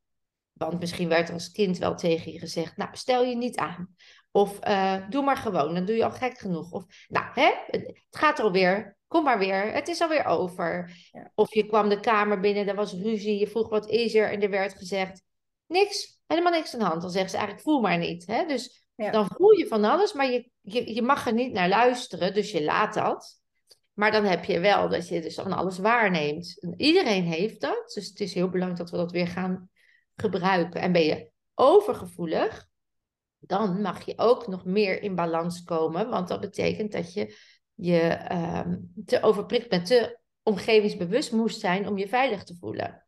Want 0.53 0.81
misschien 0.81 1.09
werd 1.09 1.31
als 1.31 1.51
kind 1.51 1.79
wel 1.79 1.95
tegen 1.95 2.33
je 2.33 2.39
gezegd, 2.39 2.77
nou 2.77 2.91
stel 2.93 3.25
je 3.25 3.37
niet 3.37 3.57
aan. 3.57 3.95
Of 4.31 4.61
eh, 4.61 5.09
doe 5.09 5.25
maar 5.25 5.37
gewoon, 5.37 5.75
dan 5.75 5.85
doe 5.85 5.97
je 5.97 6.05
al 6.05 6.11
gek 6.11 6.39
genoeg. 6.39 6.71
Of 6.71 6.85
nou, 7.09 7.27
hè, 7.35 7.51
het 7.67 8.07
gaat 8.11 8.41
alweer, 8.41 8.97
kom 9.07 9.25
maar 9.25 9.39
weer, 9.39 9.73
het 9.73 9.89
is 9.89 10.01
alweer 10.01 10.25
over. 10.25 10.91
Ja. 11.13 11.31
Of 11.35 11.55
je 11.55 11.67
kwam 11.67 11.89
de 11.89 12.01
kamer 12.01 12.41
binnen, 12.41 12.69
er 12.69 12.75
was 12.75 12.93
ruzie, 12.93 13.39
je 13.39 13.47
vroeg 13.47 13.69
wat 13.69 13.89
is 13.89 14.15
er 14.15 14.31
en 14.31 14.43
er 14.43 14.51
werd 14.51 14.75
gezegd, 14.75 15.23
niks, 15.67 16.21
helemaal 16.27 16.53
niks 16.53 16.73
aan 16.73 16.79
de 16.79 16.85
hand. 16.85 17.01
Dan 17.01 17.11
zeggen 17.11 17.31
ze 17.31 17.37
eigenlijk 17.37 17.67
voel 17.67 17.81
maar 17.81 17.99
niet. 17.99 18.27
Hè? 18.27 18.47
Dus 18.47 18.84
Ja. 18.97 19.11
dan 19.11 19.27
voel 19.37 19.59
je 19.59 19.67
van 19.67 19.85
alles, 19.85 20.13
maar 20.13 20.31
je, 20.31 20.51
je, 20.61 20.95
je 20.95 21.03
mag 21.03 21.27
er 21.27 21.33
niet 21.33 21.53
naar 21.53 21.69
luisteren, 21.69 22.35
dus 22.35 22.51
je 22.51 22.65
laat 22.65 22.95
dat. 22.95 23.43
Maar 23.93 24.13
dan 24.13 24.25
heb 24.25 24.45
je 24.45 24.61
wel 24.61 24.89
dat 24.89 25.09
je 25.09 25.21
dus 25.21 25.35
van 25.35 25.53
alles 25.53 25.79
waarneemt. 25.79 26.61
En 26.61 26.75
iedereen 26.77 27.25
heeft 27.25 27.61
dat, 27.61 27.93
dus 27.95 28.09
het 28.09 28.21
is 28.21 28.35
heel 28.35 28.49
belangrijk 28.49 28.81
dat 28.81 28.91
we 28.91 28.97
dat 28.97 29.13
weer 29.13 29.29
gaan 29.29 29.71
gebruiken. 30.17 30.81
En 30.81 30.93
ben 30.93 31.05
je 31.05 31.31
overgevoelig, 31.55 32.69
dan 33.39 33.81
mag 33.81 34.05
je 34.05 34.13
ook 34.17 34.47
nog 34.47 34.65
meer 34.65 35.03
in 35.03 35.15
balans 35.15 35.63
komen, 35.63 36.09
want 36.09 36.29
dat 36.29 36.41
betekent 36.41 36.93
dat 36.93 37.13
je 37.13 37.37
je 37.75 38.01
ehm, 38.09 38.77
te 39.05 39.23
overprikt 39.23 39.69
bent, 39.69 39.87
te 39.87 40.19
omgevingsbewust 40.43 41.33
moest 41.33 41.61
zijn 41.61 41.89
om 41.89 41.99
je 41.99 42.09
veilig 42.09 42.45
te 42.45 42.57
voelen. 42.57 43.07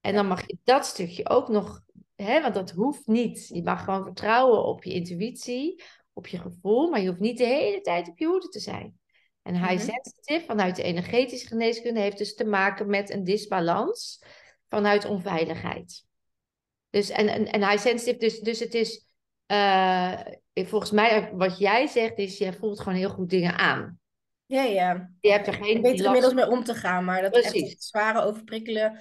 En 0.00 0.14
dan 0.14 0.26
mag 0.26 0.46
je 0.46 0.58
dat 0.64 0.86
stukje 0.86 1.28
ook 1.28 1.48
nog, 1.48 1.80
hè, 2.16 2.40
want 2.42 2.54
dat 2.54 2.70
hoeft 2.70 3.06
niet. 3.06 3.48
Je 3.48 3.62
mag 3.62 3.84
gewoon 3.84 4.04
vertrouwen 4.04 4.64
op 4.64 4.84
je 4.84 4.92
intuïtie, 4.92 5.82
op 6.12 6.26
je 6.26 6.38
gevoel, 6.38 6.90
maar 6.90 7.00
je 7.00 7.08
hoeft 7.08 7.20
niet 7.20 7.38
de 7.38 7.44
hele 7.44 7.80
tijd 7.80 8.08
op 8.08 8.18
je 8.18 8.26
hoede 8.26 8.48
te 8.48 8.60
zijn. 8.60 8.98
En 9.42 9.54
high 9.54 9.72
Mhm. 9.72 9.78
sensitive 9.92 10.44
vanuit 10.44 10.76
de 10.76 10.82
energetische 10.82 11.46
geneeskunde 11.46 12.00
heeft 12.00 12.18
dus 12.18 12.34
te 12.34 12.44
maken 12.44 12.88
met 12.88 13.10
een 13.10 13.24
disbalans 13.24 14.22
vanuit 14.68 15.04
onveiligheid. 15.04 16.04
Dus 16.90 17.10
en, 17.10 17.28
en, 17.28 17.50
en 17.50 17.68
high 17.68 17.82
sensitive, 17.82 18.18
dus, 18.18 18.40
dus 18.40 18.58
het 18.60 18.74
is, 18.74 19.06
eh, 19.46 20.20
volgens 20.54 20.90
mij, 20.90 21.30
wat 21.34 21.58
jij 21.58 21.86
zegt, 21.86 22.18
is 22.18 22.38
je 22.38 22.52
voelt 22.52 22.80
gewoon 22.80 22.98
heel 22.98 23.10
goed 23.10 23.30
dingen 23.30 23.58
aan. 23.58 24.00
Ja, 24.46 24.62
ja. 24.62 25.10
Je 25.20 25.30
hebt 25.30 25.46
er 25.46 25.52
geen 25.54 25.76
Ik 25.76 25.82
weet 25.82 26.00
er 26.00 26.04
inmiddels 26.06 26.34
mee 26.34 26.48
om 26.50 26.64
te 26.64 26.74
gaan, 26.74 27.04
maar 27.04 27.22
dat 27.22 27.30
Precies. 27.32 27.62
echt 27.72 27.82
zware 27.82 28.22
overprikkelen. 28.22 28.98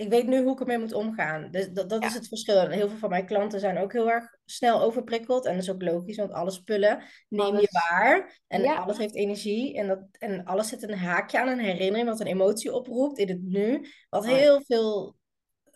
Ik 0.00 0.08
weet 0.08 0.26
nu 0.26 0.42
hoe 0.42 0.52
ik 0.52 0.60
ermee 0.60 0.78
moet 0.78 0.92
omgaan. 0.92 1.50
Dus 1.50 1.68
dat, 1.70 1.88
dat 1.88 2.04
is 2.04 2.14
het 2.14 2.28
verschil. 2.28 2.58
En 2.58 2.70
heel 2.70 2.88
veel 2.88 2.98
van 2.98 3.08
mijn 3.08 3.26
klanten 3.26 3.60
zijn 3.60 3.78
ook 3.78 3.92
heel 3.92 4.10
erg 4.10 4.36
snel 4.44 4.80
overprikkeld. 4.80 5.46
En 5.46 5.54
dat 5.54 5.62
is 5.62 5.70
ook 5.70 5.82
logisch, 5.82 6.16
want 6.16 6.32
alle 6.32 6.50
spullen 6.50 7.02
neem 7.28 7.58
je 7.58 7.68
waar. 7.88 8.40
En 8.46 8.62
Ja. 8.62 8.74
alles 8.76 8.98
heeft 8.98 9.14
energie. 9.14 9.76
En, 9.76 9.86
dat, 9.88 10.00
en 10.18 10.44
alles 10.44 10.68
zit 10.68 10.82
een 10.82 10.98
haakje 10.98 11.40
aan 11.40 11.48
een 11.48 11.58
herinnering, 11.58 12.08
wat 12.08 12.20
een 12.20 12.26
emotie 12.26 12.72
oproept 12.74 13.18
in 13.18 13.28
het 13.28 13.42
nu. 13.42 13.86
Wat 14.08 14.26
heel 14.26 14.62
veel 14.66 15.16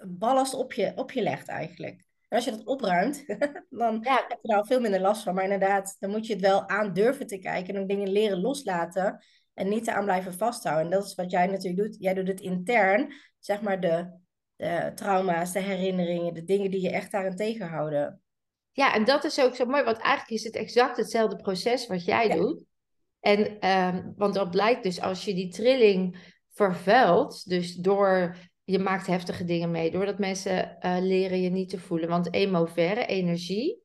ballast 0.09 0.55
op 0.55 0.73
je, 0.73 0.93
op 0.95 1.13
je 1.13 1.23
legt 1.23 1.49
eigenlijk. 1.49 2.05
En 2.29 2.37
als 2.37 2.45
je 2.45 2.51
dat 2.51 2.65
opruimt, 2.67 3.25
dan 3.71 3.99
Ja, 4.03 4.25
heb 4.29 4.39
je 4.43 4.49
daar 4.49 4.59
al 4.59 4.67
veel 4.67 4.81
minder 4.81 5.01
last 5.01 5.23
van. 5.23 5.35
Maar 5.35 5.45
inderdaad, 5.45 5.97
dan 5.99 6.11
moet 6.11 6.27
je 6.27 6.33
het 6.33 6.43
wel 6.43 6.69
aan 6.69 6.93
durven 6.93 7.27
te 7.27 7.39
kijken 7.39 7.75
en 7.75 7.81
ook 7.83 7.89
dingen 7.89 8.09
leren 8.09 8.41
loslaten 8.41 9.25
en 9.55 9.69
niet 9.69 9.89
aan 9.89 10.05
blijven 10.05 10.35
vasthouden. 10.35 10.85
En 10.85 10.91
dat 10.91 11.07
is 11.07 11.15
wat 11.15 11.31
jij 11.31 11.47
natuurlijk 11.47 11.83
doet. 11.83 11.97
Jij 12.01 12.15
doet 12.15 12.29
het 12.29 12.41
intern, 12.41 13.13
zeg 13.45 13.61
maar 13.61 13.81
de, 13.81 14.11
de 14.57 14.93
trauma's, 14.95 15.53
de 15.53 15.61
herinneringen, 15.61 16.35
de 16.35 16.45
dingen 16.45 16.71
die 16.71 16.81
je 16.81 16.91
echt 16.91 17.11
daarin 17.11 17.37
tegenhouden. 17.37 18.21
Ja, 18.73 18.95
en 18.95 19.05
dat 19.05 19.25
is 19.25 19.41
ook 19.41 19.55
zo 19.55 19.67
mooi, 19.67 19.83
want 19.83 19.99
eigenlijk 19.99 20.31
is 20.31 20.45
het 20.45 20.57
exact 20.57 20.97
hetzelfde 20.97 21.37
proces 21.37 21.87
wat 21.87 22.05
jij 22.05 22.29
Ja. 22.29 22.35
doet. 22.35 22.65
En, 23.21 23.61
ehm, 23.61 24.13
want 24.17 24.35
dat 24.35 24.51
blijkt 24.51 24.83
dus 24.83 25.01
als 25.01 25.25
je 25.25 25.35
die 25.35 25.49
trilling 25.49 26.33
vervuilt, 26.53 27.49
dus 27.49 27.75
door, 27.75 28.37
je 28.65 28.79
maakt 28.79 29.07
heftige 29.07 29.45
dingen 29.45 29.71
mee, 29.71 29.91
doordat 29.91 30.19
mensen 30.19 30.81
eh, 30.81 30.97
leren 31.01 31.41
je 31.41 31.51
niet 31.51 31.69
te 31.69 31.79
voelen. 31.79 32.09
Want 32.09 32.33
emovere, 32.33 33.07
energie, 33.07 33.83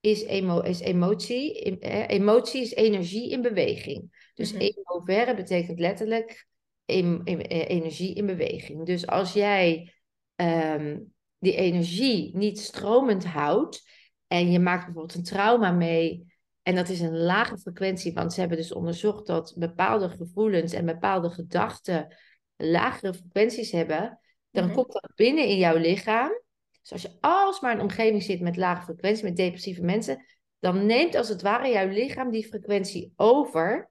is, 0.00 0.22
emo, 0.24 0.60
is 0.60 0.80
emotie, 0.80 1.78
eh, 1.80 2.08
emotie 2.08 2.62
is 2.62 2.74
energie 2.74 3.30
in 3.30 3.42
beweging. 3.42 4.30
Dus 4.34 4.52
emovere 4.52 5.34
betekent 5.34 5.78
letterlijk 5.78 6.46
em- 6.92 7.22
eh, 7.40 7.68
energie 7.68 8.14
in 8.14 8.26
beweging. 8.26 8.86
Dus 8.86 9.06
als 9.06 9.32
jij 9.32 9.94
ehm, 10.36 10.98
die 11.38 11.54
energie 11.56 12.36
niet 12.36 12.60
stromend 12.60 13.24
houdt 13.24 13.88
en 14.26 14.50
je 14.50 14.58
maakt 14.58 14.84
bijvoorbeeld 14.84 15.14
een 15.14 15.22
trauma 15.24 15.70
mee 15.70 16.32
en 16.62 16.74
dat 16.74 16.88
is 16.88 17.00
een 17.00 17.16
lage 17.18 17.58
frequentie, 17.58 18.12
want 18.12 18.32
ze 18.32 18.40
hebben 18.40 18.58
dus 18.58 18.72
onderzocht 18.72 19.26
dat 19.26 19.54
bepaalde 19.58 20.08
gevoelens 20.08 20.72
en 20.72 20.86
bepaalde 20.86 21.30
gedachten 21.30 22.16
lagere 22.56 23.14
frequenties 23.14 23.70
hebben, 23.72 24.20
dan 24.50 24.64
Mhm. 24.64 24.74
komt 24.74 24.92
dat 24.92 25.12
binnen 25.14 25.46
in 25.46 25.56
jouw 25.56 25.76
lichaam. 25.76 26.40
Dus 26.80 26.92
als 26.92 27.02
je 27.02 27.16
alsmaar 27.20 27.72
in 27.72 27.78
een 27.78 27.82
omgeving 27.84 28.22
zit 28.22 28.40
met 28.40 28.56
lage 28.56 28.82
frequentie, 28.84 29.24
met 29.24 29.36
depressieve 29.36 29.82
mensen, 29.82 30.24
dan 30.58 30.86
neemt 30.86 31.14
als 31.14 31.28
het 31.28 31.42
ware 31.42 31.68
jouw 31.68 31.88
lichaam 31.88 32.30
die 32.30 32.46
frequentie 32.46 33.12
over, 33.16 33.90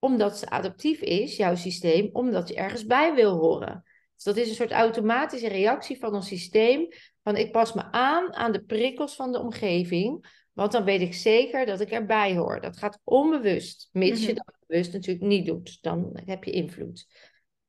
omdat 0.00 0.38
ze 0.38 0.50
adaptief 0.50 1.00
is, 1.00 1.36
jouw 1.36 1.54
systeem, 1.54 2.08
omdat 2.12 2.48
je 2.48 2.54
ergens 2.54 2.86
bij 2.86 3.14
wil 3.14 3.36
horen. 3.38 3.82
Dus 4.14 4.24
dat 4.24 4.36
is 4.36 4.48
een 4.48 4.54
soort 4.54 4.70
automatische 4.72 5.48
reactie 5.48 5.98
van 5.98 6.14
ons 6.14 6.26
systeem, 6.26 6.88
van 7.22 7.36
ik 7.36 7.52
pas 7.52 7.72
me 7.72 7.82
aan 7.90 8.34
aan 8.34 8.52
de 8.52 8.62
prikkels 8.62 9.14
van 9.14 9.32
de 9.32 9.40
omgeving, 9.40 10.38
want 10.52 10.72
dan 10.72 10.84
weet 10.84 11.00
ik 11.00 11.14
zeker 11.14 11.66
dat 11.66 11.80
ik 11.80 11.90
erbij 11.90 12.36
hoor. 12.36 12.60
Dat 12.60 12.76
gaat 12.76 13.00
onbewust, 13.04 13.88
mits 13.92 14.20
je 14.20 14.26
Mhm. 14.26 14.34
dat 14.34 14.54
bewust 14.66 14.92
natuurlijk 14.92 15.26
niet 15.26 15.46
doet. 15.46 15.78
Dan 15.82 16.20
heb 16.24 16.44
je 16.44 16.50
invloed. 16.50 17.06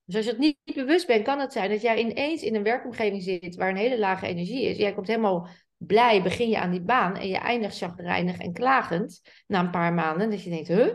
Dus 0.06 0.16
als 0.16 0.26
je 0.26 0.32
het 0.32 0.40
niet 0.40 0.58
niet 0.64 0.76
bewust 0.76 1.08
bent, 1.08 1.24
kan 1.24 1.40
het 1.40 1.52
zijn 1.52 1.70
dat 1.70 1.82
jij 1.82 2.00
ineens 2.00 2.44
in 2.44 2.56
een 2.56 2.64
werkomgeving 2.64 3.24
zit 3.24 3.56
waar 3.56 3.70
een 3.70 3.76
hele 3.76 4.00
lage 4.00 4.28
energie 4.28 4.62
is. 4.66 4.78
Jij 4.78 4.94
komt 4.94 5.08
helemaal 5.08 5.48
blij, 5.78 6.24
begin 6.24 6.50
je 6.50 6.60
aan 6.60 6.72
die 6.72 6.82
baan 6.82 7.18
en 7.18 7.28
je 7.28 7.38
eindigt 7.38 7.78
chagrijnig 7.78 8.38
en 8.38 8.54
klagend 8.54 9.22
na 9.48 9.60
een 9.60 9.72
paar 9.72 9.94
maanden. 9.94 10.30
Dat 10.30 10.44
je 10.44 10.50
denkt, 10.50 10.68
huh? 10.68 10.94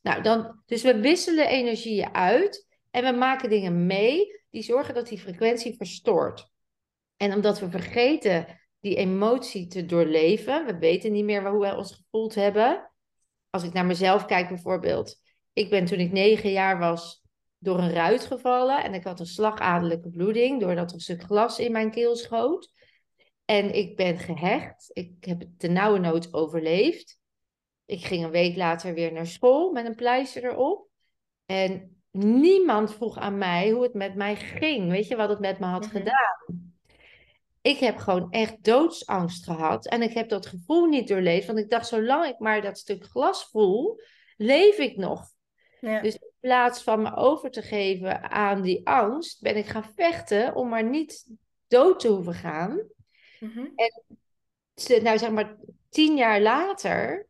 Nou, 0.00 0.22
dan, 0.22 0.62
dus 0.66 0.82
we 0.82 1.00
wisselen 1.00 1.48
energieën 1.48 2.14
uit 2.14 2.66
en 2.90 3.04
we 3.04 3.18
maken 3.18 3.50
dingen 3.50 3.86
mee 3.86 4.40
die 4.50 4.62
zorgen 4.62 4.94
dat 4.94 5.08
die 5.08 5.18
frequentie 5.18 5.76
verstoort. 5.76 6.50
En 7.16 7.34
omdat 7.34 7.60
we 7.60 7.70
vergeten 7.70 8.60
die 8.80 8.96
emotie 8.96 9.66
te 9.66 9.86
doorleven, 9.86 10.66
we 10.66 10.78
weten 10.78 11.12
niet 11.12 11.24
meer 11.24 11.50
hoe 11.50 11.60
wij 11.60 11.76
ons 11.76 11.94
gevoeld 11.94 12.34
hebben. 12.34 12.90
Als 13.50 13.62
ik 13.62 13.72
naar 13.72 13.86
mezelf 13.86 14.24
kijk 14.24 14.48
bijvoorbeeld, 14.48 15.16
ik 15.52 15.70
ben 15.70 15.84
toen 15.84 15.98
ik 15.98 16.12
negen 16.12 16.50
jaar 16.50 16.78
was 16.78 17.22
door 17.58 17.78
een 17.78 17.92
ruit 17.92 18.26
gevallen 18.26 18.84
en 18.84 18.94
ik 18.94 19.04
had 19.04 19.20
een 19.20 19.26
slagadelijke 19.26 20.10
bloeding 20.10 20.60
doordat 20.60 20.88
er 20.88 20.94
een 20.94 21.00
stuk 21.00 21.22
glas 21.22 21.58
in 21.58 21.72
mijn 21.72 21.90
keel 21.90 22.16
schoot. 22.16 22.72
En 23.44 23.74
ik 23.74 23.96
ben 23.96 24.18
gehecht. 24.18 24.90
Ik 24.92 25.12
heb 25.20 25.40
het 25.40 25.60
de 25.60 25.68
nauwe 25.68 25.98
nood 25.98 26.34
overleefd. 26.34 27.19
Ik 27.90 28.04
ging 28.04 28.24
een 28.24 28.30
week 28.30 28.56
later 28.56 28.94
weer 28.94 29.12
naar 29.12 29.26
school 29.26 29.72
met 29.72 29.86
een 29.86 29.94
pleister 29.94 30.44
erop. 30.44 30.88
En 31.46 32.02
niemand 32.10 32.94
vroeg 32.94 33.18
aan 33.18 33.38
mij 33.38 33.70
hoe 33.70 33.82
het 33.82 33.94
met 33.94 34.14
mij 34.14 34.36
ging. 34.36 34.90
Weet 34.90 35.08
je 35.08 35.16
wat 35.16 35.28
het 35.28 35.38
met 35.40 35.58
me 35.58 35.66
had 35.66 35.86
Mhm. 35.86 35.96
gedaan? 35.96 36.72
Ik 37.62 37.78
heb 37.78 37.96
gewoon 37.96 38.30
echt 38.30 38.64
doodsangst 38.64 39.44
gehad. 39.44 39.86
En 39.86 40.02
ik 40.02 40.12
heb 40.12 40.28
dat 40.28 40.46
gevoel 40.46 40.86
niet 40.86 41.08
doorleefd. 41.08 41.46
Want 41.46 41.58
ik 41.58 41.70
dacht, 41.70 41.86
zolang 41.86 42.24
ik 42.26 42.38
maar 42.38 42.62
dat 42.62 42.78
stuk 42.78 43.04
glas 43.04 43.48
voel, 43.50 44.00
leef 44.36 44.78
ik 44.78 44.96
nog. 44.96 45.24
Ja. 45.80 46.00
Dus 46.00 46.14
in 46.14 46.30
plaats 46.40 46.82
van 46.82 47.02
me 47.02 47.16
over 47.16 47.50
te 47.50 47.62
geven 47.62 48.30
aan 48.30 48.62
die 48.62 48.86
angst, 48.86 49.40
ben 49.42 49.56
ik 49.56 49.66
gaan 49.66 49.92
vechten 49.96 50.54
om 50.54 50.68
maar 50.68 50.84
niet 50.84 51.26
dood 51.68 52.00
te 52.00 52.08
hoeven 52.08 52.34
gaan. 52.34 52.82
Mhm. 53.40 53.66
Ze- 54.74 55.00
Nou, 55.02 55.18
zeg 55.18 55.30
maar, 55.30 55.56
tien 55.88 56.16
jaar 56.16 56.40
later 56.40 57.28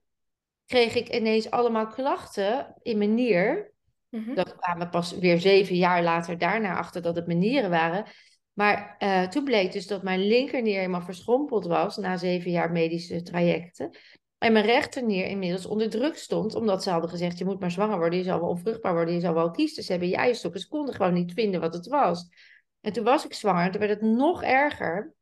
kreeg 0.70 0.94
ik 0.94 1.14
ineens 1.14 1.50
allemaal 1.50 1.86
klachten 1.86 2.74
in 2.82 2.98
mijn 2.98 3.14
nier. 3.14 3.72
Mhm. 4.08 4.34
Dat 4.34 4.56
kwamen 4.56 4.88
pas 4.88 5.18
weer 5.18 5.40
zeven 5.40 5.76
jaar 5.76 6.02
later 6.02 6.38
daarna 6.38 6.76
achter 6.76 7.02
dat 7.02 7.16
het 7.16 7.26
mijn 7.26 7.38
nieren 7.38 7.70
waren. 7.70 8.04
Maar 8.52 8.94
eh, 8.98 9.28
toen 9.28 9.44
bleek 9.44 9.72
dus 9.72 9.86
dat 9.86 10.02
mijn 10.02 10.26
linkernier 10.26 10.76
helemaal 10.76 11.00
verschrompeld 11.00 11.66
was 11.66 11.96
na 11.96 12.16
zeven 12.16 12.50
jaar 12.50 12.72
medische 12.72 13.22
trajecten. 13.22 13.96
En 14.38 14.52
mijn 14.52 14.64
rechternier 14.64 15.26
inmiddels 15.26 15.66
onder 15.66 15.90
druk 15.90 16.16
stond, 16.16 16.54
omdat 16.54 16.82
ze 16.82 16.90
hadden 16.90 17.10
gezegd: 17.10 17.38
je 17.38 17.44
moet 17.44 17.60
maar 17.60 17.70
zwanger 17.70 17.98
worden, 17.98 18.18
je 18.18 18.24
zal 18.24 18.40
wel 18.40 18.48
onvruchtbaar 18.48 18.94
worden, 18.94 19.14
je 19.14 19.20
zal 19.20 19.34
wel 19.34 19.50
kiesters 19.50 19.88
hebben 19.88 20.08
je 20.08 20.16
eierstokken. 20.16 20.60
Ze 20.60 20.68
konden 20.68 20.94
gewoon 20.94 21.14
niet 21.14 21.32
vinden 21.32 21.60
wat 21.60 21.74
het 21.74 21.86
was. 21.86 22.28
En 22.80 22.92
toen 22.92 23.04
was 23.04 23.24
ik 23.24 23.34
zwanger 23.34 23.64
en 23.64 23.70
toen 23.70 23.80
werd 23.80 24.00
het 24.00 24.10
nog 24.10 24.42
erger. 24.42 25.14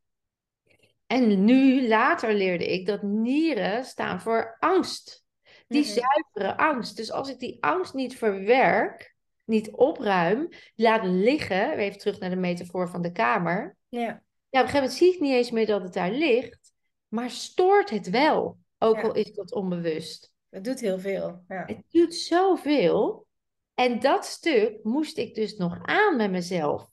En 1.07 1.45
nu, 1.45 1.89
later 1.89 2.35
leerde 2.35 2.73
ik 2.73 2.87
dat 2.87 3.03
nieren 3.03 3.85
staan 3.85 4.21
voor 4.21 4.57
angst. 4.59 5.27
Die 5.69 5.81
Mhm. 5.83 5.91
zuivere 5.91 6.57
angst. 6.57 6.97
Dus 6.97 7.13
als 7.13 7.29
ik 7.31 7.39
die 7.39 7.57
angst 7.61 7.95
niet 7.95 8.17
verwerk, 8.17 9.15
niet 9.45 9.71
opruim, 9.71 10.49
laat 10.75 11.05
liggen, 11.05 11.73
even 11.73 11.99
terug 11.99 12.19
naar 12.19 12.31
de 12.31 12.37
metafoor 12.37 12.89
van 12.89 13.03
de 13.03 13.13
kamer. 13.13 13.77
Ja. 13.89 14.01
Ja, 14.01 14.61
op 14.61 14.67
een 14.67 14.73
gegeven 14.73 14.81
moment 14.81 14.93
zie 14.93 15.15
ik 15.15 15.21
niet 15.21 15.33
eens 15.33 15.51
meer 15.51 15.67
dat 15.67 15.83
het 15.83 15.93
daar 15.93 16.11
ligt, 16.11 16.73
maar 17.09 17.31
stoort 17.31 17.91
het 17.91 18.11
wel. 18.11 18.59
Ook 18.79 18.97
Ja. 18.97 19.03
al 19.03 19.15
is 19.15 19.33
dat 19.33 19.53
onbewust. 19.53 20.33
Het 20.51 20.65
doet 20.65 20.81
heel 20.81 20.99
veel. 20.99 21.45
Ja. 21.49 21.63
Het 21.67 21.83
doet 21.91 22.15
zoveel. 22.15 23.27
En 23.75 24.01
dat 24.01 24.25
stuk 24.25 24.85
moest 24.85 25.19
ik 25.19 25.35
dus 25.35 25.57
nog 25.57 25.79
aan 25.83 26.17
met 26.17 26.31
mezelf. 26.31 26.89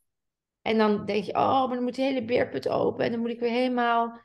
En 0.61 0.77
dan 0.77 1.05
denk 1.05 1.23
je, 1.23 1.33
oh, 1.33 1.65
maar 1.67 1.75
dan 1.75 1.83
moet 1.83 1.95
de 1.95 2.01
hele 2.01 2.25
beerput 2.25 2.67
open. 2.69 3.05
En 3.05 3.11
dan 3.11 3.19
moet 3.19 3.29
ik 3.29 3.39
weer 3.39 3.49
helemaal 3.51 4.23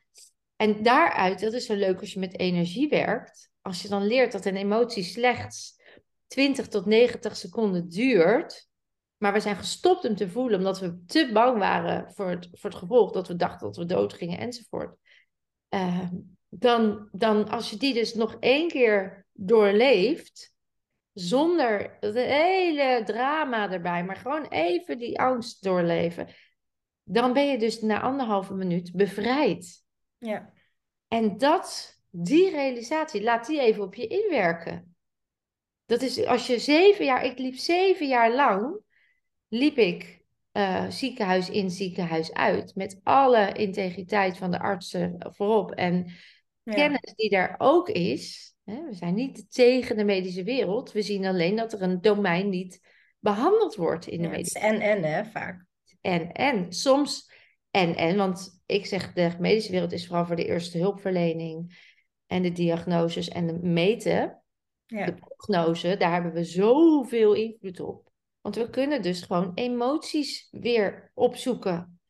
En 0.56 0.82
daaruit, 0.82 1.40
dat 1.40 1.52
is 1.52 1.66
zo 1.66 1.74
leuk 1.74 2.00
als 2.00 2.12
je 2.12 2.18
met 2.18 2.38
energie 2.38 2.88
werkt. 2.88 3.49
Als 3.62 3.82
je 3.82 3.88
dan 3.88 4.06
leert 4.06 4.32
dat 4.32 4.44
een 4.44 4.56
emotie 4.56 5.02
slechts 5.02 5.78
20 6.26 6.68
tot 6.68 6.86
90 6.86 7.36
seconden 7.36 7.88
duurt. 7.88 8.68
Maar 9.16 9.32
we 9.32 9.40
zijn 9.40 9.56
gestopt 9.56 10.02
hem 10.02 10.16
te 10.16 10.30
voelen 10.30 10.58
omdat 10.58 10.80
we 10.80 11.04
te 11.06 11.30
bang 11.32 11.58
waren 11.58 12.12
voor 12.12 12.30
het, 12.30 12.48
voor 12.52 12.70
het 12.70 12.78
gevolg. 12.78 13.12
Dat 13.12 13.28
we 13.28 13.36
dachten 13.36 13.66
dat 13.66 13.76
we 13.76 13.84
dood 13.84 14.12
gingen 14.12 14.38
enzovoort. 14.38 14.96
Uh, 15.70 16.08
dan, 16.48 17.08
dan 17.12 17.48
als 17.48 17.70
je 17.70 17.76
die 17.76 17.94
dus 17.94 18.14
nog 18.14 18.36
één 18.40 18.68
keer 18.68 19.26
doorleeft. 19.32 20.54
Zonder 21.12 21.96
het 22.00 22.14
hele 22.14 23.02
drama 23.04 23.70
erbij. 23.70 24.04
Maar 24.04 24.16
gewoon 24.16 24.46
even 24.46 24.98
die 24.98 25.20
angst 25.20 25.62
doorleven. 25.62 26.28
Dan 27.02 27.32
ben 27.32 27.48
je 27.50 27.58
dus 27.58 27.80
na 27.80 28.00
anderhalve 28.00 28.54
minuut 28.54 28.92
bevrijd. 28.92 29.84
Ja. 30.18 30.52
En 31.08 31.38
dat, 31.38 31.99
die 32.10 32.50
realisatie, 32.50 33.22
laat 33.22 33.46
die 33.46 33.60
even 33.60 33.82
op 33.82 33.94
je 33.94 34.06
inwerken. 34.06 34.94
Dat 35.86 36.02
is 36.02 36.26
als 36.26 36.46
je 36.46 36.58
zeven 36.58 37.04
jaar, 37.04 37.24
ik 37.24 37.38
liep 37.38 37.56
zeven 37.56 38.08
jaar 38.08 38.34
lang, 38.34 38.80
liep 39.48 39.76
ik 39.76 40.20
uh, 40.52 40.90
ziekenhuis 40.90 41.50
in, 41.50 41.70
ziekenhuis 41.70 42.32
uit. 42.32 42.74
Met 42.74 43.00
alle 43.02 43.52
integriteit 43.52 44.36
van 44.36 44.50
de 44.50 44.58
artsen 44.58 45.16
voorop 45.18 45.70
en 45.70 46.12
kennis 46.64 47.12
die 47.14 47.30
er 47.30 47.54
ook 47.58 47.88
is. 47.88 48.54
Hè, 48.64 48.84
we 48.84 48.94
zijn 48.94 49.14
niet 49.14 49.52
tegen 49.52 49.96
de 49.96 50.04
medische 50.04 50.42
wereld. 50.42 50.92
We 50.92 51.02
zien 51.02 51.26
alleen 51.26 51.56
dat 51.56 51.72
er 51.72 51.82
een 51.82 52.00
domein 52.00 52.48
niet 52.48 52.80
behandeld 53.18 53.74
wordt 53.74 54.06
in 54.06 54.18
de 54.18 54.24
ja, 54.24 54.30
medische 54.30 54.60
wereld. 54.60 54.80
En 54.82 55.02
en, 55.02 55.12
hè, 55.12 55.24
vaak. 55.24 55.64
En 56.00 56.32
en. 56.32 56.72
Soms 56.72 57.32
en 57.70 57.96
en, 57.96 58.16
want 58.16 58.62
ik 58.66 58.86
zeg 58.86 59.12
de 59.12 59.34
medische 59.38 59.72
wereld 59.72 59.92
is 59.92 60.06
vooral 60.06 60.26
voor 60.26 60.36
de 60.36 60.46
eerste 60.46 60.78
hulpverlening 60.78 61.78
en 62.30 62.42
de 62.42 62.52
diagnoses 62.52 63.28
en 63.28 63.46
de 63.46 63.58
meten. 63.62 64.42
Ja. 64.86 65.04
De 65.04 65.14
prognose, 65.14 65.96
daar 65.96 66.12
hebben 66.12 66.32
we 66.32 66.44
zoveel 66.44 67.32
invloed 67.32 67.80
op. 67.80 68.10
Want 68.40 68.56
we 68.56 68.70
kunnen 68.70 69.02
dus 69.02 69.22
gewoon 69.22 69.52
emoties 69.54 70.48
weer 70.50 71.10
opzoeken. 71.14 72.00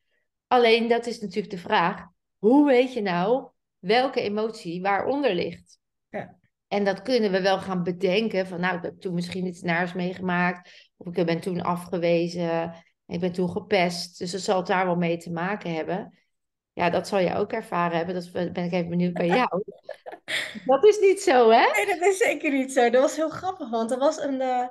Alleen 0.47 0.87
dat 0.87 1.05
is 1.05 1.19
natuurlijk 1.19 1.53
de 1.53 1.57
vraag: 1.57 2.05
hoe 2.37 2.65
weet 2.65 2.93
je 2.93 3.01
nou 3.01 3.49
welke 3.79 4.21
emotie 4.21 4.81
waaronder 4.81 5.35
ligt? 5.35 5.79
Ja. 6.09 6.39
En 6.67 6.83
dat 6.83 7.01
kunnen 7.01 7.31
we 7.31 7.41
wel 7.41 7.59
gaan 7.59 7.83
bedenken 7.83 8.47
van 8.47 8.59
nou, 8.59 8.77
ik 8.77 8.83
heb 8.83 8.99
toen 8.99 9.13
misschien 9.13 9.45
iets 9.45 9.61
naars 9.61 9.93
meegemaakt. 9.93 10.91
Of 10.97 11.15
ik 11.15 11.25
ben 11.25 11.41
toen 11.41 11.61
afgewezen. 11.61 12.73
Ik 13.05 13.19
ben 13.19 13.31
toen 13.31 13.49
gepest. 13.49 14.17
Dus 14.17 14.31
dat 14.31 14.41
zal 14.41 14.57
het 14.57 14.67
daar 14.67 14.85
wel 14.85 14.95
mee 14.95 15.17
te 15.17 15.31
maken 15.31 15.73
hebben. 15.73 16.20
Ja, 16.73 16.89
dat 16.89 17.07
zal 17.07 17.19
je 17.19 17.35
ook 17.35 17.51
ervaren 17.51 17.97
hebben. 17.97 18.15
Dat 18.15 18.53
ben 18.53 18.65
ik 18.65 18.71
even 18.71 18.89
benieuwd 18.89 19.13
bij 19.13 19.27
jou. 19.47 19.63
dat 20.65 20.85
is 20.85 20.99
niet 20.99 21.21
zo, 21.21 21.49
hè? 21.49 21.65
Nee, 21.71 21.85
dat 21.85 22.07
is 22.07 22.17
zeker 22.17 22.51
niet 22.51 22.73
zo. 22.73 22.89
Dat 22.89 23.01
was 23.01 23.15
heel 23.15 23.29
grappig, 23.29 23.69
want 23.69 23.91
er 23.91 23.97
was 23.97 24.17
een, 24.17 24.41
uh, 24.41 24.67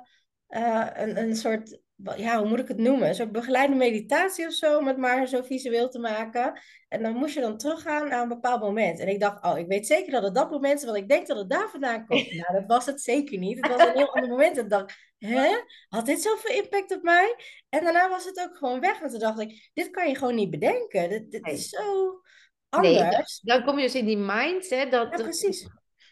een, 0.93 1.17
een 1.17 1.35
soort 1.35 1.79
ja, 2.15 2.39
hoe 2.39 2.47
moet 2.47 2.59
ik 2.59 2.67
het 2.67 2.77
noemen? 2.77 3.07
Een 3.07 3.15
soort 3.15 3.31
begeleide 3.31 3.75
meditatie 3.75 4.47
of 4.47 4.53
zo, 4.53 4.77
om 4.77 4.87
het 4.87 4.97
maar 4.97 5.27
zo 5.27 5.41
visueel 5.41 5.89
te 5.89 5.99
maken. 5.99 6.59
En 6.87 7.03
dan 7.03 7.15
moest 7.15 7.33
je 7.33 7.41
dan 7.41 7.57
teruggaan 7.57 8.07
naar 8.07 8.21
een 8.21 8.27
bepaald 8.27 8.61
moment. 8.61 8.99
En 8.99 9.07
ik 9.07 9.19
dacht, 9.19 9.43
oh, 9.43 9.57
ik 9.57 9.67
weet 9.67 9.87
zeker 9.87 10.11
dat 10.11 10.23
het 10.23 10.35
dat 10.35 10.51
moment 10.51 10.79
is, 10.79 10.85
want 10.85 10.97
ik 10.97 11.09
denk 11.09 11.27
dat 11.27 11.37
het 11.37 11.49
daar 11.49 11.69
vandaan 11.69 12.05
komt. 12.05 12.31
Nou, 12.41 12.53
dat 12.53 12.67
was 12.67 12.85
het 12.85 13.01
zeker 13.01 13.37
niet. 13.37 13.57
Het 13.57 13.77
was 13.77 13.87
een 13.87 13.97
heel 13.97 14.13
ander 14.13 14.29
moment. 14.29 14.57
En 14.57 14.67
dacht, 14.67 15.10
hè? 15.27 15.57
Had 15.89 16.05
dit 16.05 16.21
zoveel 16.21 16.55
impact 16.63 16.95
op 16.95 17.01
mij? 17.01 17.35
En 17.69 17.83
daarna 17.83 18.09
was 18.09 18.25
het 18.25 18.39
ook 18.39 18.57
gewoon 18.57 18.79
weg. 18.79 19.01
En 19.01 19.09
toen 19.09 19.19
dacht 19.19 19.39
ik, 19.39 19.69
dit 19.73 19.89
kan 19.89 20.07
je 20.07 20.17
gewoon 20.17 20.35
niet 20.35 20.49
bedenken. 20.49 21.09
Dit, 21.09 21.31
dit 21.31 21.47
is 21.47 21.69
zo 21.69 22.21
anders. 22.69 23.39
dan 23.39 23.63
kom 23.63 23.77
je 23.77 23.83
dus 23.83 23.95
in 23.95 24.05
die 24.05 24.17
mind, 24.17 24.69
hè. 24.69 24.89
Dat, 24.89 25.17
ja, 25.17 25.23
precies. 25.23 25.61
Dat, 25.61 25.71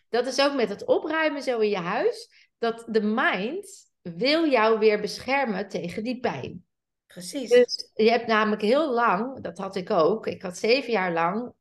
dat 0.10 0.28
is 0.28 0.42
ook 0.42 0.54
met 0.54 0.70
het 0.70 0.86
opruimen 0.86 1.42
zo 1.42 1.60
in 1.60 1.70
je 1.70 1.78
huis. 1.78 2.30
Dat 2.58 2.86
de 2.88 3.02
mind 3.02 3.92
wil 4.02 4.50
jou 4.50 4.80
weer 4.80 5.02
beschermen 5.02 5.68
tegen 5.68 6.04
die 6.04 6.20
pijn. 6.20 6.64
Precies. 7.06 7.50
Dus 7.50 7.92
je 7.94 8.10
hebt 8.10 8.28
namelijk 8.28 8.62
heel 8.62 8.94
lang, 8.94 9.42
dat 9.42 9.58
had 9.58 9.76
ik 9.76 9.90
ook, 9.90 10.28
ik 10.28 10.42
had 10.42 10.58
zeven 10.58 10.92
jaar 10.92 11.14
lang, 11.14 11.54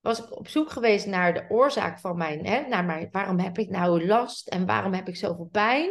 was 0.00 0.18
ik 0.18 0.38
op 0.38 0.48
zoek 0.48 0.70
geweest 0.70 1.06
naar 1.06 1.34
de 1.34 1.46
oorzaak 1.48 1.98
van 2.00 2.16
mijn, 2.16 2.46
hè, 2.46 2.68
naar 2.68 2.84
mijn, 2.84 3.08
waarom 3.10 3.38
heb 3.38 3.58
ik 3.58 3.68
nou 3.68 4.06
last 4.06 4.48
en 4.48 4.66
waarom 4.66 4.92
heb 4.92 5.08
ik 5.08 5.16
zoveel 5.16 5.48
pijn? 5.52 5.90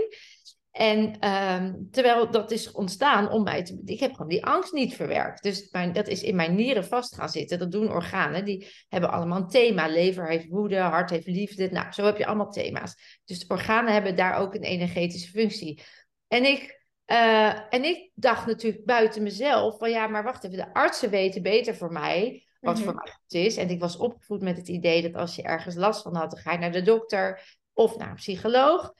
En 0.79 1.19
ehm, 1.19 1.73
terwijl 1.91 2.31
dat 2.31 2.51
is 2.51 2.71
ontstaan 2.71 3.31
om 3.31 3.43
mij 3.43 3.63
te. 3.63 3.81
Ik 3.85 3.99
heb 3.99 4.11
gewoon 4.11 4.27
die 4.27 4.45
angst 4.45 4.73
niet 4.73 4.95
verwerkt. 4.95 5.43
Dus 5.43 5.71
mijn, 5.71 5.93
dat 5.93 6.07
is 6.07 6.23
in 6.23 6.35
mijn 6.35 6.55
nieren 6.55 6.85
vast 6.85 7.15
gaan 7.15 7.29
zitten. 7.29 7.59
Dat 7.59 7.71
doen 7.71 7.91
organen. 7.91 8.45
Die 8.45 8.67
hebben 8.87 9.11
allemaal 9.11 9.37
een 9.37 9.47
thema. 9.47 9.87
Lever 9.87 10.27
heeft 10.27 10.47
woede, 10.47 10.77
hart 10.77 11.09
heeft 11.09 11.27
liefde. 11.27 11.69
Nou, 11.71 11.91
zo 11.91 12.05
heb 12.05 12.17
je 12.17 12.25
allemaal 12.25 12.51
thema's. 12.51 13.21
Dus 13.25 13.47
organen 13.47 13.93
hebben 13.93 14.15
daar 14.15 14.37
ook 14.37 14.53
een 14.55 14.63
energetische 14.63 15.29
functie. 15.29 15.83
En 16.27 16.45
ik, 16.45 16.81
uh, 17.07 17.73
en 17.73 17.83
ik 17.83 18.11
dacht 18.13 18.45
natuurlijk 18.45 18.85
buiten 18.85 19.23
mezelf: 19.23 19.77
van 19.77 19.89
ja, 19.89 20.07
maar 20.07 20.23
wacht 20.23 20.43
even. 20.43 20.57
De 20.57 20.73
artsen 20.73 21.09
weten 21.09 21.41
beter 21.41 21.75
voor 21.75 21.91
mij 21.91 22.45
wat 22.59 22.75
mhm. 22.75 22.83
voor 22.83 22.95
mij 22.95 23.11
goed 23.11 23.33
is. 23.33 23.57
En 23.57 23.69
ik 23.69 23.79
was 23.79 23.97
opgevoed 23.97 24.41
met 24.41 24.57
het 24.57 24.67
idee 24.67 25.01
dat 25.01 25.21
als 25.21 25.35
je 25.35 25.43
ergens 25.43 25.75
last 25.75 26.01
van 26.01 26.15
had, 26.15 26.31
dan 26.31 26.39
ga 26.39 26.51
je 26.51 26.57
naar 26.57 26.71
de 26.71 26.81
dokter 26.81 27.57
of 27.73 27.97
naar 27.97 28.09
een 28.09 28.15
psycholoog. 28.15 28.93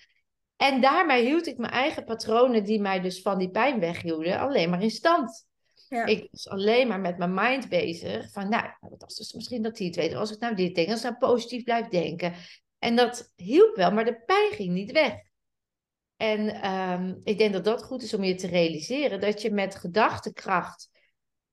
En 0.60 0.82
daarmee 0.82 1.26
hield 1.26 1.48
ik 1.48 1.58
mijn 1.58 1.72
eigen 1.72 2.04
patronen, 2.04 2.64
die 2.64 2.82
mij 2.82 3.00
dus 3.00 3.22
van 3.22 3.38
die 3.38 3.50
pijn 3.50 3.80
weghielden, 3.80 4.40
alleen 4.40 4.70
maar 4.70 4.82
in 4.82 4.92
stand. 4.92 5.48
Ja. 5.90 6.06
Ik 6.06 6.28
was 6.32 6.48
alleen 6.50 6.88
maar 6.88 7.00
met 7.00 7.18
mijn 7.18 7.34
mind 7.34 7.70
bezig. 7.70 8.32
Van, 8.32 8.50
nou, 8.50 8.66
wat 8.80 9.02
was 9.02 9.16
dus 9.16 9.34
misschien 9.34 9.62
dat 9.62 9.78
hij 9.78 9.88
het 9.88 9.96
weet. 9.96 10.14
Als 10.14 10.32
ik 10.32 10.40
nou 10.40 10.56
dit 10.56 10.76
denk, 10.76 10.90
als 10.90 11.04
ik 11.04 11.04
nou 11.04 11.18
positief 11.18 11.64
blijf 11.64 11.88
denken. 11.88 12.34
En 12.80 12.96
dat 12.96 13.34
hielp 13.36 13.76
wel, 13.76 13.92
maar 13.92 14.06
de 14.06 14.24
pijn 14.26 14.52
ging 14.52 14.74
niet 14.74 14.92
weg. 14.92 15.14
En 16.16 16.72
um, 16.72 17.22
ik 17.24 17.38
denk 17.38 17.54
dat 17.54 17.64
dat 17.64 17.84
goed 17.84 18.02
is 18.02 18.14
om 18.14 18.24
je 18.24 18.36
te 18.36 18.48
realiseren. 18.48 19.20
Dat 19.20 19.42
je 19.42 19.52
met 19.52 19.76
gedachtekracht 19.76 20.90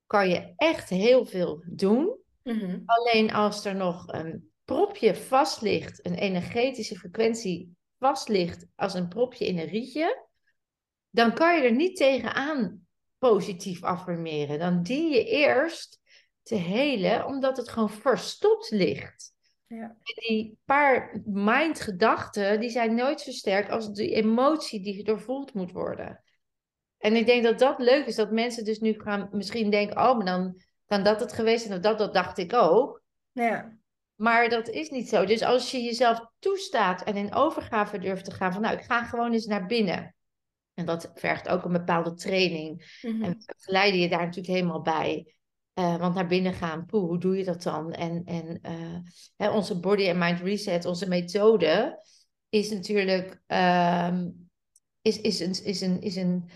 kan 0.07 0.29
je 0.29 0.53
echt 0.57 0.88
heel 0.88 1.25
veel 1.25 1.64
doen. 1.66 2.19
Mm 2.42 2.83
Alleen 2.87 3.33
als 3.33 3.64
er 3.64 3.75
nog 3.75 4.12
een 4.12 4.51
propje 4.64 5.14
vast 5.14 5.61
ligt, 5.61 6.07
een 6.07 6.14
energetische 6.14 6.97
frequentie 6.97 7.77
vast 7.99 8.29
ligt 8.29 8.67
als 8.75 8.95
een 8.95 9.09
propje 9.09 9.47
in 9.47 9.59
een 9.59 9.69
rietje, 9.69 10.27
dan 11.11 11.35
kan 11.35 11.57
je 11.57 11.63
er 11.63 11.75
niet 11.75 11.97
tegenaan 11.97 12.87
positief 13.19 13.83
affirmeren. 13.83 14.59
Dan 14.59 14.83
dien 14.83 15.11
je 15.11 15.25
eerst 15.25 16.01
te 16.43 16.55
helen, 16.55 17.27
omdat 17.27 17.57
het 17.57 17.69
gewoon 17.69 17.91
verstopt 17.91 18.71
ligt. 18.71 19.35
Ja. 19.67 19.97
Die 20.03 20.59
paar 20.65 21.23
mind-gedachten, 21.25 22.61
die 22.61 22.71
zijn 22.71 22.95
nooit 22.95 23.21
zo 23.21 23.31
sterk 23.31 23.71
als 23.71 23.93
de 23.93 24.11
emotie 24.11 24.83
die 24.83 25.05
doorvoeld 25.05 25.55
moet 25.55 25.73
worden. 25.73 26.23
En 26.99 27.17
ik 27.17 27.27
denk 27.27 27.43
dat 27.43 27.59
dat 27.59 27.79
leuk 27.79 28.07
is, 28.07 28.15
dat 28.15 28.31
mensen 28.31 28.65
dus 28.65 28.79
nu 28.79 29.01
gaan 29.01 29.29
misschien 29.33 29.71
denken, 29.71 29.97
oh, 29.97 30.17
maar 30.17 30.27
dan 30.27 30.63
kan 30.87 31.03
dat 31.03 31.21
het 31.21 31.33
geweest 31.33 31.65
zijn, 31.65 31.77
of 31.77 31.83
dat, 31.83 31.99
dat 31.99 32.15
dacht 32.15 32.39
ik 32.39 32.53
ook. 32.53 33.03
Ja. 33.33 33.76
Maar 34.17 34.49
dat 34.49 34.69
is 34.69 34.91
niet 34.91 35.09
zo. 35.09 35.25
Dus 35.25 35.43
als 35.43 35.71
je 35.71 35.83
jezelf 35.83 36.21
toestaat 36.39 37.03
en 37.03 37.17
in 37.17 37.35
overgave 37.35 37.99
durft 37.99 38.25
te 38.25 38.31
gaan 38.31 38.53
van 38.53 38.63
nou, 38.63 38.77
ik 38.77 38.85
ga 38.85 39.05
gewoon 39.05 39.33
eens 39.33 39.47
naar 39.47 39.67
binnen. 39.67 40.15
En 40.75 40.87
dat 40.87 41.11
vergt 41.15 41.49
ook 41.49 41.65
een 41.65 41.73
bepaalde 41.73 42.15
training. 42.15 42.99
Mm 43.03 43.11
-hmm. 43.11 43.23
En 43.23 43.31
we 43.31 43.55
geleiden 43.59 44.01
je 44.01 44.09
daar 44.09 44.25
natuurlijk 44.25 44.55
helemaal 44.55 44.83
bij. 44.83 45.35
Uh, 45.75 45.97
want 45.97 46.15
naar 46.15 46.27
binnen 46.27 46.53
gaan, 46.53 46.87
poeh, 46.87 47.09
hoe 47.09 47.19
doe 47.19 47.37
je 47.37 47.45
dat 47.45 47.63
dan? 47.63 47.93
En, 47.93 48.25
en 48.25 48.59
uh, 48.63 48.99
hè, 49.37 49.51
onze 49.51 49.81
body 49.81 50.09
and 50.09 50.19
mind 50.19 50.41
reset, 50.41 50.85
onze 50.85 51.09
methode, 51.09 52.05
is 52.49 52.71
natuurlijk 52.71 53.43
uh, 53.47 54.23
is, 55.03 55.21
is 55.21 55.41
een, 55.41 55.65
is 55.65 55.81
een, 55.81 56.01
is 56.01 56.17
een, 56.17 56.49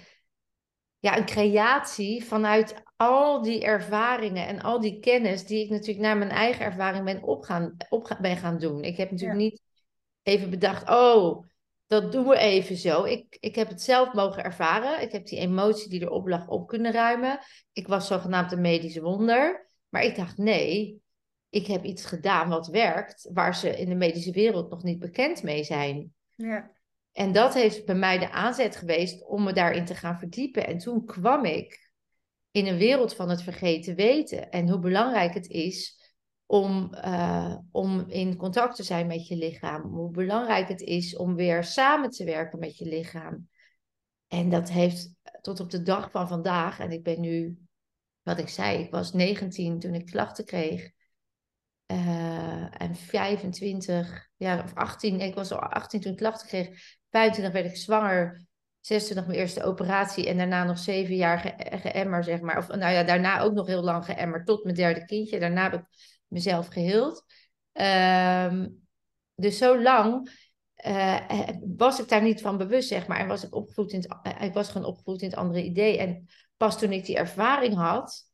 ja, 1.01 1.17
een 1.17 1.27
creatie 1.27 2.25
vanuit 2.25 2.83
al 2.97 3.43
die 3.43 3.65
ervaringen 3.65 4.47
en 4.47 4.61
al 4.61 4.81
die 4.81 4.99
kennis 4.99 5.47
die 5.47 5.65
ik 5.65 5.71
natuurlijk 5.71 5.99
naar 5.99 6.17
mijn 6.17 6.31
eigen 6.31 6.65
ervaring 6.65 7.05
ben, 7.05 7.23
opgaan, 7.23 7.77
op 7.89 8.19
ben 8.21 8.37
gaan 8.37 8.59
doen. 8.59 8.85
Ik 8.85 8.97
heb 8.97 9.11
natuurlijk 9.11 9.39
niet 9.39 9.61
even 10.23 10.51
bedacht, 10.51 10.89
oh, 10.89 11.45
dat 11.87 12.13
doen 12.13 12.27
we 12.27 12.37
even 12.37 12.77
zo. 12.77 13.05
Ik, 13.05 13.37
ik 13.41 13.55
heb 13.55 13.69
het 13.69 13.83
zelf 13.83 14.13
mogen 14.13 14.45
ervaren. 14.45 15.03
Ik 15.03 15.13
heb 15.13 15.27
die 15.27 15.39
emotie 15.39 15.91
die 15.91 16.01
erop 16.01 16.29
lag 16.29 16.49
op 16.49 16.69
kunnen 16.69 16.93
ruimen. 16.93 17.39
Ik 17.73 17.87
was 17.87 18.07
zogenaamd 18.07 18.53
een 18.53 18.61
medische 18.61 19.03
wonder. 19.03 19.69
Maar 19.89 20.03
ik 20.03 20.17
dacht, 20.17 20.37
nee, 20.39 21.03
ik 21.49 21.67
heb 21.67 21.85
iets 21.85 22.05
gedaan 22.05 22.49
wat 22.49 22.67
werkt, 22.67 23.29
waar 23.33 23.55
ze 23.55 23.79
in 23.79 23.89
de 23.89 23.95
medische 23.95 24.33
wereld 24.33 24.71
nog 24.71 24.83
niet 24.83 24.99
bekend 24.99 25.43
mee 25.43 25.65
zijn. 25.65 26.15
Ja. 26.35 26.71
En 27.13 27.33
dat 27.33 27.55
heeft 27.55 27.85
bij 27.85 27.95
mij 27.95 28.19
de 28.19 28.31
aanzet 28.31 28.77
geweest 28.77 29.27
om 29.27 29.43
me 29.43 29.53
daarin 29.53 29.85
te 29.85 29.95
gaan 29.95 30.19
verdiepen. 30.19 30.67
En 30.67 30.79
toen 30.79 31.05
kwam 31.05 31.45
ik 31.45 31.91
in 32.51 32.67
een 32.67 32.79
wereld 32.79 33.15
van 33.15 33.29
het 33.29 33.43
vergeten 33.43 33.95
weten. 33.95 34.51
En 34.51 34.69
hoe 34.69 34.79
belangrijk 34.79 35.35
het 35.35 35.49
is 35.49 35.99
om, 36.47 36.95
uh, 36.95 37.57
om 37.71 38.05
in 38.09 38.37
contact 38.37 38.77
te 38.77 38.83
zijn 38.83 39.07
met 39.07 39.27
je 39.27 39.37
lichaam. 39.37 39.83
Hoe 39.83 40.11
belangrijk 40.11 40.69
het 40.69 40.81
is 40.81 41.17
om 41.17 41.35
weer 41.35 41.65
samen 41.65 42.11
te 42.11 42.25
werken 42.25 42.59
met 42.59 42.79
je 42.79 42.85
lichaam. 42.85 43.49
En 44.29 44.49
dat 44.49 44.71
heeft 44.71 45.15
tot 45.41 45.61
op 45.61 45.71
de 45.71 45.83
dag 45.83 46.11
van 46.11 46.29
vandaag, 46.29 46.79
en 46.81 46.91
ik 46.91 47.03
ben 47.03 47.21
nu, 47.21 47.59
wat 48.23 48.39
ik 48.39 48.49
zei, 48.49 48.79
ik 48.79 48.91
was 48.91 49.13
19 49.13 49.79
toen 49.79 49.95
ik 49.95 50.07
klachten 50.07 50.45
kreeg. 50.45 50.91
eh, 51.87 52.83
en 52.83 52.95
25, 52.95 54.29
ja, 54.37 54.63
of 54.63 54.75
18, 54.75 55.21
ik 55.21 55.35
was 55.35 55.53
al 55.53 55.59
18 55.59 56.01
toen 56.01 56.13
ik 56.13 56.19
klachten 56.19 56.49
kreeg. 56.49 56.99
25 57.11 57.53
werd 57.53 57.67
ik 57.67 57.77
zwanger. 57.77 58.49
26 58.81 59.27
mijn 59.27 59.39
eerste 59.39 59.63
operatie 59.63 60.29
en 60.29 60.37
daarna 60.37 60.65
nog 60.65 60.79
zeven 60.79 61.15
jaar 61.15 61.39
ge 61.39 62.23
zeg 62.23 62.41
maar. 62.41 62.59
Of 62.59 62.69
nou 62.69 62.93
ja, 62.93 63.03
daarna 63.03 63.41
ook 63.41 63.53
nog 63.53 63.67
heel 63.67 63.83
lang 63.83 64.05
geëmmer 64.05 64.45
tot 64.45 64.65
mijn 64.65 64.77
derde 64.77 65.05
kindje. 65.05 65.39
Daarna 65.39 65.71
heb 65.71 65.81
ik 65.81 65.87
mezelf 66.27 66.67
geheeld. 66.67 67.25
Ehm, 67.73 68.69
dus 69.35 69.59
zo 69.59 69.83
lang 69.83 70.31
uh, 70.87 71.49
was 71.77 72.01
ik 72.01 72.09
daar 72.09 72.23
niet 72.23 72.41
van 72.41 72.57
bewust, 72.57 72.89
zeg 72.89 73.07
maar. 73.07 73.19
En 73.19 73.29
was 73.29 73.45
ik 73.45 73.55
opgevoed 73.55 73.93
in 73.93 74.01
het, 74.01 74.17
uh, 74.27 74.43
ik 74.43 74.53
was 74.53 74.69
gewoon 74.69 74.87
opgevoed 74.87 75.23
in 75.23 75.29
het 75.29 75.39
andere 75.39 75.63
idee. 75.63 75.99
En 75.99 76.29
pas 76.57 76.79
toen 76.79 76.93
ik 76.93 77.05
die 77.05 77.17
ervaring 77.17 77.75
had, 77.75 78.29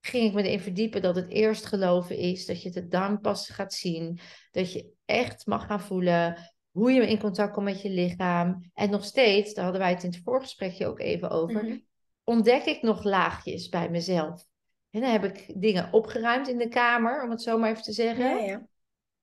ging 0.00 0.28
ik 0.28 0.34
me 0.34 0.42
erin 0.42 0.60
verdiepen 0.60 1.02
dat 1.02 1.16
het 1.16 1.30
eerst 1.30 1.66
geloven 1.66 2.16
is. 2.16 2.46
Dat 2.46 2.62
je 2.62 2.70
het 2.70 2.90
dan 2.90 3.20
pas 3.20 3.48
gaat 3.48 3.74
zien. 3.74 4.20
Dat 4.50 4.72
je 4.72 4.92
echt 5.04 5.46
mag 5.46 5.66
gaan 5.66 5.80
voelen 5.80 6.52
hoe 6.70 6.92
je 6.92 7.08
in 7.08 7.20
contact 7.20 7.52
komt 7.52 7.64
met 7.64 7.82
je 7.82 7.90
lichaam. 7.90 8.70
En 8.74 8.90
nog 8.90 9.04
steeds, 9.04 9.54
daar 9.54 9.64
hadden 9.64 9.82
wij 9.82 9.90
het 9.90 10.02
in 10.02 10.10
het 10.10 10.20
voorgesprekje 10.24 10.86
ook 10.86 10.98
even 10.98 11.30
over, 11.30 11.64
mhm. 11.64 11.78
ontdek 12.24 12.64
ik 12.64 12.82
nog 12.82 13.04
laagjes 13.04 13.68
bij 13.68 13.90
mezelf. 13.90 14.44
En 14.90 15.00
dan 15.00 15.10
heb 15.10 15.24
ik 15.24 15.60
dingen 15.60 15.92
opgeruimd 15.92 16.48
in 16.48 16.58
de 16.58 16.68
kamer, 16.68 17.22
om 17.22 17.30
het 17.30 17.42
zo 17.42 17.58
maar 17.58 17.70
even 17.70 17.82
te 17.82 17.92
zeggen. 17.92 18.36
Ja, 18.36 18.44
ja. 18.44 18.68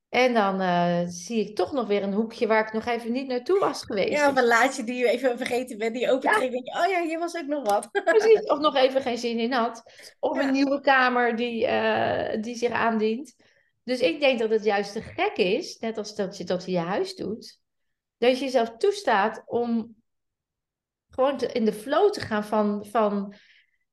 En 0.10 0.34
dan 0.34 0.62
uh, 0.62 1.02
zie 1.06 1.40
ik 1.40 1.56
toch 1.56 1.72
nog 1.72 1.88
weer 1.88 2.04
een 2.04 2.14
hoekje 2.14 2.48
waar 2.48 2.66
ik 2.66 2.74
nog 2.74 2.86
even 2.86 3.12
niet 3.12 3.28
naartoe 3.28 3.60
was 3.60 3.84
geweest. 3.84 4.10
Ja, 4.10 4.30
of 4.30 4.38
een 4.38 4.46
laadje 4.46 4.84
die 4.84 4.96
je 4.96 5.10
even 5.10 5.38
vergeten 5.38 5.78
bent, 5.78 5.94
die 5.94 6.12
open 6.12 6.32
ja. 6.32 6.40
denk 6.40 6.52
je, 6.52 6.84
oh 6.84 6.90
ja, 6.92 7.04
hier 7.04 7.20
was 7.20 7.36
ook 7.36 7.48
nog 7.48 7.70
wat. 7.70 7.90
Precies, 8.04 8.44
of 8.44 8.60
nog 8.60 8.76
even 8.76 9.02
geen 9.02 9.18
zin 9.18 9.40
in 9.40 9.52
had. 9.52 9.84
Of 10.20 10.38
een 10.38 10.52
nieuwe 10.52 10.82
kamer 10.82 11.36
die, 11.36 11.68
uh, 11.68 12.42
die 12.42 12.56
zich 12.56 12.72
aandient. 12.72 13.36
Dus 13.88 14.00
ik 14.00 14.20
denk 14.20 14.40
dat 14.40 14.50
het 14.50 14.64
juist 14.64 14.92
te 14.92 15.02
gek 15.02 15.38
is, 15.38 15.80
net 15.80 15.98
als 15.98 16.16
dat 16.16 16.38
je 16.38 16.44
dat 16.44 16.66
in 16.66 16.74
je 16.74 16.80
huis 16.80 17.16
doet, 17.16 17.60
dat 18.18 18.38
je 18.38 18.46
jezelf 18.46 18.78
toestaat 18.78 19.44
om 19.46 19.96
gewoon 21.10 21.40
in 21.40 21.66
de 21.66 21.74
flow 21.74 22.12
te 22.12 22.20
gaan 22.20 22.44
van, 22.44 22.86
van 22.86 23.34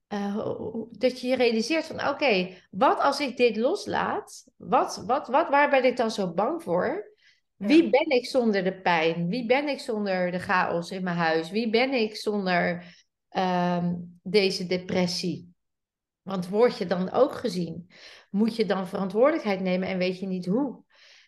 uh, 0.09 0.49
dat 0.91 1.21
je 1.21 1.27
je 1.27 1.37
realiseert 1.37 1.85
van 1.85 2.09
oké, 2.09 2.57
wat 2.71 2.99
als 2.99 3.21
ik 3.21 3.37
dit 3.37 3.57
loslaat? 3.57 4.45
Wat, 4.57 5.03
wat, 5.07 5.29
wat, 5.29 5.49
waar 5.49 5.71
ben 5.71 5.85
ik 5.85 5.97
dan 5.97 6.11
zo 6.11 6.33
bang 6.33 6.63
voor? 6.63 7.13
Wie 7.57 7.91
ben 7.91 8.11
ik 8.11 8.27
zonder 8.27 8.65
de 8.65 8.81
pijn? 8.81 9.29
Wie 9.29 9.47
ben 9.47 9.69
ik 9.69 9.79
zonder 9.79 10.31
de 10.31 10.39
chaos 10.39 10.91
in 10.91 11.03
mijn 11.03 11.17
huis? 11.17 11.51
Wie 11.51 11.71
ben 11.71 11.93
ik 11.93 12.17
zonder 12.17 12.85
uh, 13.31 13.93
deze 14.23 14.67
depressie? 14.67 15.53
Want 16.23 16.49
word 16.49 16.79
je 16.79 16.87
dan 16.87 17.11
ook 17.11 17.35
gezien? 17.35 17.89
Moet 18.35 18.57
je 18.57 18.67
dan 18.67 18.89
verantwoordelijkheid 18.89 19.61
nemen 19.61 19.89
en 19.89 19.99
weet 19.99 20.19
je 20.19 20.27
niet 20.27 20.47
hoe? 20.47 20.83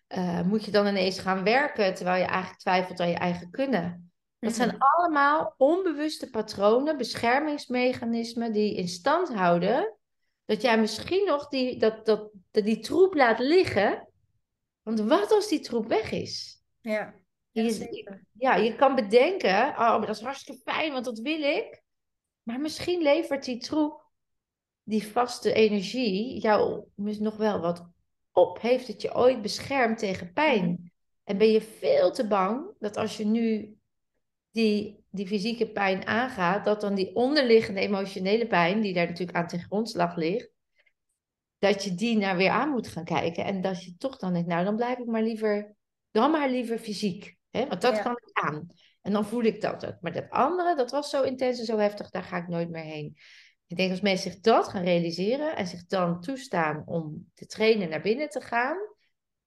Uh, 0.08 0.42
moet 0.42 0.64
je 0.64 0.70
dan 0.70 0.86
ineens 0.86 1.18
gaan 1.18 1.44
werken 1.44 1.94
terwijl 1.94 2.22
je 2.22 2.28
eigenlijk 2.28 2.60
twijfelt 2.60 3.00
aan 3.00 3.08
je 3.08 3.14
eigen 3.14 3.50
kunnen? 3.50 4.10
Dat 4.38 4.54
zijn 4.54 4.68
mhm. 4.68 4.78
allemaal 4.78 5.54
onbewuste 5.56 6.30
patronen, 6.30 6.96
beschermingsmechanismen 6.96 8.52
die 8.52 8.76
in 8.76 8.88
stand 8.88 9.34
houden 9.34 9.96
dat 10.44 10.62
jij 10.62 10.80
misschien 10.80 11.26
nog 11.26 11.48
die, 11.48 11.78
dat, 11.78 12.06
dat, 12.06 12.30
dat 12.50 12.64
die 12.64 12.78
troep 12.78 13.14
laat 13.14 13.38
liggen. 13.38 14.08
Want 14.82 15.00
wat 15.00 15.32
als 15.32 15.48
die 15.48 15.60
troep 15.60 15.86
weg 15.86 16.10
is? 16.10 16.62
Ja, 16.80 17.14
je, 17.50 18.24
ja, 18.32 18.54
je 18.54 18.74
kan 18.74 18.94
bedenken, 18.94 19.68
oh, 19.68 20.00
dat 20.00 20.08
is 20.08 20.20
hartstikke 20.20 20.60
fijn, 20.62 20.92
want 20.92 21.04
dat 21.04 21.18
wil 21.18 21.42
ik. 21.42 21.82
Maar 22.42 22.60
misschien 22.60 23.02
levert 23.02 23.44
die 23.44 23.58
troep 23.58 24.05
die 24.86 25.06
vaste 25.06 25.52
energie 25.52 26.40
jou 26.40 26.84
nog 26.94 27.36
wel 27.36 27.60
wat 27.60 27.88
op. 28.32 28.60
Heeft 28.60 28.86
het 28.86 29.02
je 29.02 29.14
ooit 29.14 29.42
beschermd 29.42 29.98
tegen 29.98 30.32
pijn? 30.32 30.64
Mhm. 30.64 30.88
En 31.24 31.38
ben 31.38 31.50
je 31.50 31.60
veel 31.60 32.12
te 32.12 32.26
bang 32.26 32.66
dat 32.78 32.96
als 32.96 33.16
je 33.16 33.24
nu 33.24 33.76
die, 34.50 35.04
die 35.10 35.26
fysieke 35.26 35.70
pijn 35.70 36.06
aangaat, 36.06 36.64
dat 36.64 36.80
dan 36.80 36.94
die 36.94 37.14
onderliggende 37.14 37.80
emotionele 37.80 38.46
pijn, 38.46 38.80
die 38.80 38.94
daar 38.94 39.06
natuurlijk 39.06 39.36
aan 39.36 39.46
ten 39.46 39.60
grondslag 39.60 40.16
ligt, 40.16 40.50
dat 41.58 41.84
je 41.84 41.94
die 41.94 42.16
naar 42.16 42.36
weer 42.36 42.50
aan 42.50 42.70
moet 42.70 42.88
gaan 42.88 43.04
kijken. 43.04 43.44
En 43.44 43.60
dat 43.60 43.84
je 43.84 43.96
toch 43.96 44.16
dan 44.16 44.32
denkt, 44.32 44.48
nou 44.48 44.64
dan 44.64 44.76
blijf 44.76 44.98
ik 44.98 45.06
maar 45.06 45.22
liever, 45.22 45.74
dan 46.10 46.30
maar 46.30 46.50
liever 46.50 46.78
fysiek. 46.78 47.36
Hè? 47.50 47.66
Want 47.66 47.80
dat 47.80 48.02
kan 48.02 48.12
ik 48.12 48.30
aan. 48.32 48.66
En 49.02 49.12
dan 49.12 49.26
voel 49.26 49.42
ik 49.42 49.60
dat 49.60 49.86
ook. 49.86 49.96
Maar 50.00 50.12
dat 50.12 50.30
andere, 50.30 50.76
dat 50.76 50.90
was 50.90 51.10
zo 51.10 51.22
intens 51.22 51.58
en 51.58 51.64
zo 51.64 51.78
heftig, 51.78 52.10
daar 52.10 52.22
ga 52.22 52.36
ik 52.36 52.48
nooit 52.48 52.70
meer 52.70 52.82
heen. 52.82 53.16
Ik 53.66 53.76
denk 53.76 53.90
als 53.90 54.00
mensen 54.00 54.30
zich 54.30 54.40
dat 54.40 54.68
gaan 54.68 54.82
realiseren 54.82 55.56
en 55.56 55.66
zich 55.66 55.86
dan 55.86 56.20
toestaan 56.20 56.82
om 56.86 57.30
te 57.34 57.46
trainen 57.46 57.88
naar 57.88 58.00
binnen 58.00 58.28
te 58.28 58.40
gaan, 58.40 58.76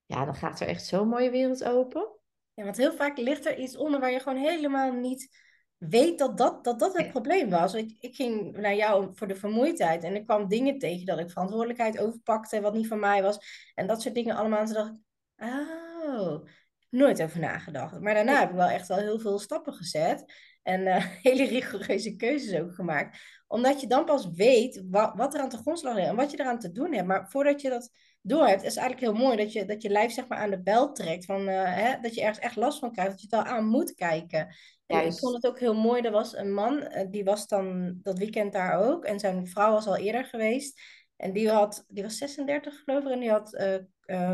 ja, 0.05 0.25
dan 0.25 0.35
gaat 0.35 0.59
er 0.59 0.67
echt 0.67 0.85
zo'n 0.85 1.07
mooie 1.07 1.29
wereld 1.29 1.63
open. 1.63 2.09
Ja, 2.53 2.63
want 2.63 2.77
heel 2.77 2.93
vaak 2.93 3.17
ligt 3.17 3.45
er 3.45 3.57
iets 3.57 3.77
onder 3.77 3.99
waar 3.99 4.11
je 4.11 4.19
gewoon 4.19 4.43
helemaal 4.43 4.91
niet 4.91 5.29
weet 5.77 6.19
dat 6.19 6.37
dat, 6.37 6.63
dat, 6.63 6.79
dat 6.79 6.97
het 6.97 7.09
probleem 7.09 7.49
was. 7.49 7.73
Ik, 7.73 7.95
ik 7.99 8.15
ging 8.15 8.57
naar 8.57 8.75
jou 8.75 9.09
voor 9.13 9.27
de 9.27 9.35
vermoeidheid 9.35 10.03
en 10.03 10.15
ik 10.15 10.25
kwam 10.25 10.47
dingen 10.47 10.77
tegen 10.79 11.05
dat 11.05 11.19
ik 11.19 11.29
verantwoordelijkheid 11.29 11.99
overpakte 11.99 12.61
wat 12.61 12.73
niet 12.73 12.87
van 12.87 12.99
mij 12.99 13.21
was. 13.21 13.71
En 13.75 13.87
dat 13.87 14.01
soort 14.01 14.15
dingen 14.15 14.35
allemaal. 14.35 14.59
En 14.59 14.65
toen 14.65 14.73
dacht 14.73 14.89
ik, 14.89 14.99
oh, 15.37 16.45
nooit 16.89 17.21
over 17.21 17.39
nagedacht. 17.39 17.99
Maar 17.99 18.13
daarna 18.13 18.39
heb 18.39 18.49
ik 18.49 18.55
wel 18.55 18.67
echt 18.67 18.87
wel 18.87 18.97
heel 18.97 19.19
veel 19.19 19.39
stappen 19.39 19.73
gezet. 19.73 20.33
En 20.63 20.81
uh, 20.81 21.05
hele 21.27 21.45
rigoureuze 21.45 22.15
keuzes 22.15 22.59
ook 22.59 22.75
gemaakt. 22.75 23.17
Omdat 23.47 23.81
je 23.81 23.87
dan 23.87 24.05
pas 24.05 24.29
weet 24.31 24.83
wat, 24.89 25.11
wat 25.15 25.33
er 25.33 25.41
aan 25.41 25.49
de 25.49 25.57
grondslag 25.57 25.95
ligt 25.95 26.07
en 26.07 26.15
wat 26.15 26.31
je 26.31 26.39
eraan 26.39 26.59
te 26.59 26.71
doen 26.71 26.93
hebt. 26.93 27.07
Maar 27.07 27.29
voordat 27.29 27.61
je 27.61 27.69
dat 27.69 27.89
door 28.21 28.47
hebt, 28.47 28.63
is 28.63 28.75
eigenlijk 28.75 29.11
heel 29.11 29.23
mooi 29.25 29.37
dat 29.37 29.53
je, 29.53 29.65
dat 29.65 29.81
je 29.81 29.89
lijf 29.89 30.11
zeg 30.11 30.27
maar 30.27 30.37
aan 30.37 30.49
de 30.49 30.61
bel 30.61 30.93
trekt. 30.93 31.25
Van, 31.25 31.49
uh, 31.49 31.75
hè, 31.75 31.99
dat 32.01 32.15
je 32.15 32.21
ergens 32.21 32.39
echt 32.39 32.55
last 32.55 32.79
van 32.79 32.91
krijgt, 32.91 33.11
dat 33.11 33.21
je 33.21 33.27
het 33.29 33.45
al 33.45 33.51
aan 33.51 33.65
moet 33.65 33.95
kijken. 33.95 34.55
En 34.85 35.05
ik 35.05 35.17
vond 35.17 35.35
het 35.35 35.47
ook 35.47 35.59
heel 35.59 35.75
mooi. 35.75 36.01
Er 36.01 36.11
was 36.11 36.35
een 36.35 36.53
man, 36.53 36.77
uh, 36.77 37.05
die 37.09 37.23
was 37.23 37.47
dan 37.47 37.97
dat 38.03 38.17
weekend 38.17 38.53
daar 38.53 38.79
ook. 38.79 39.05
En 39.05 39.19
zijn 39.19 39.47
vrouw 39.47 39.71
was 39.71 39.87
al 39.87 39.97
eerder 39.97 40.25
geweest. 40.25 40.81
En 41.15 41.33
die, 41.33 41.49
had, 41.49 41.85
die 41.87 42.03
was 42.03 42.17
36 42.17 42.81
geloof 42.83 43.03
ik. 43.03 43.11
En 43.11 43.19
die 43.19 43.31
had 43.31 43.79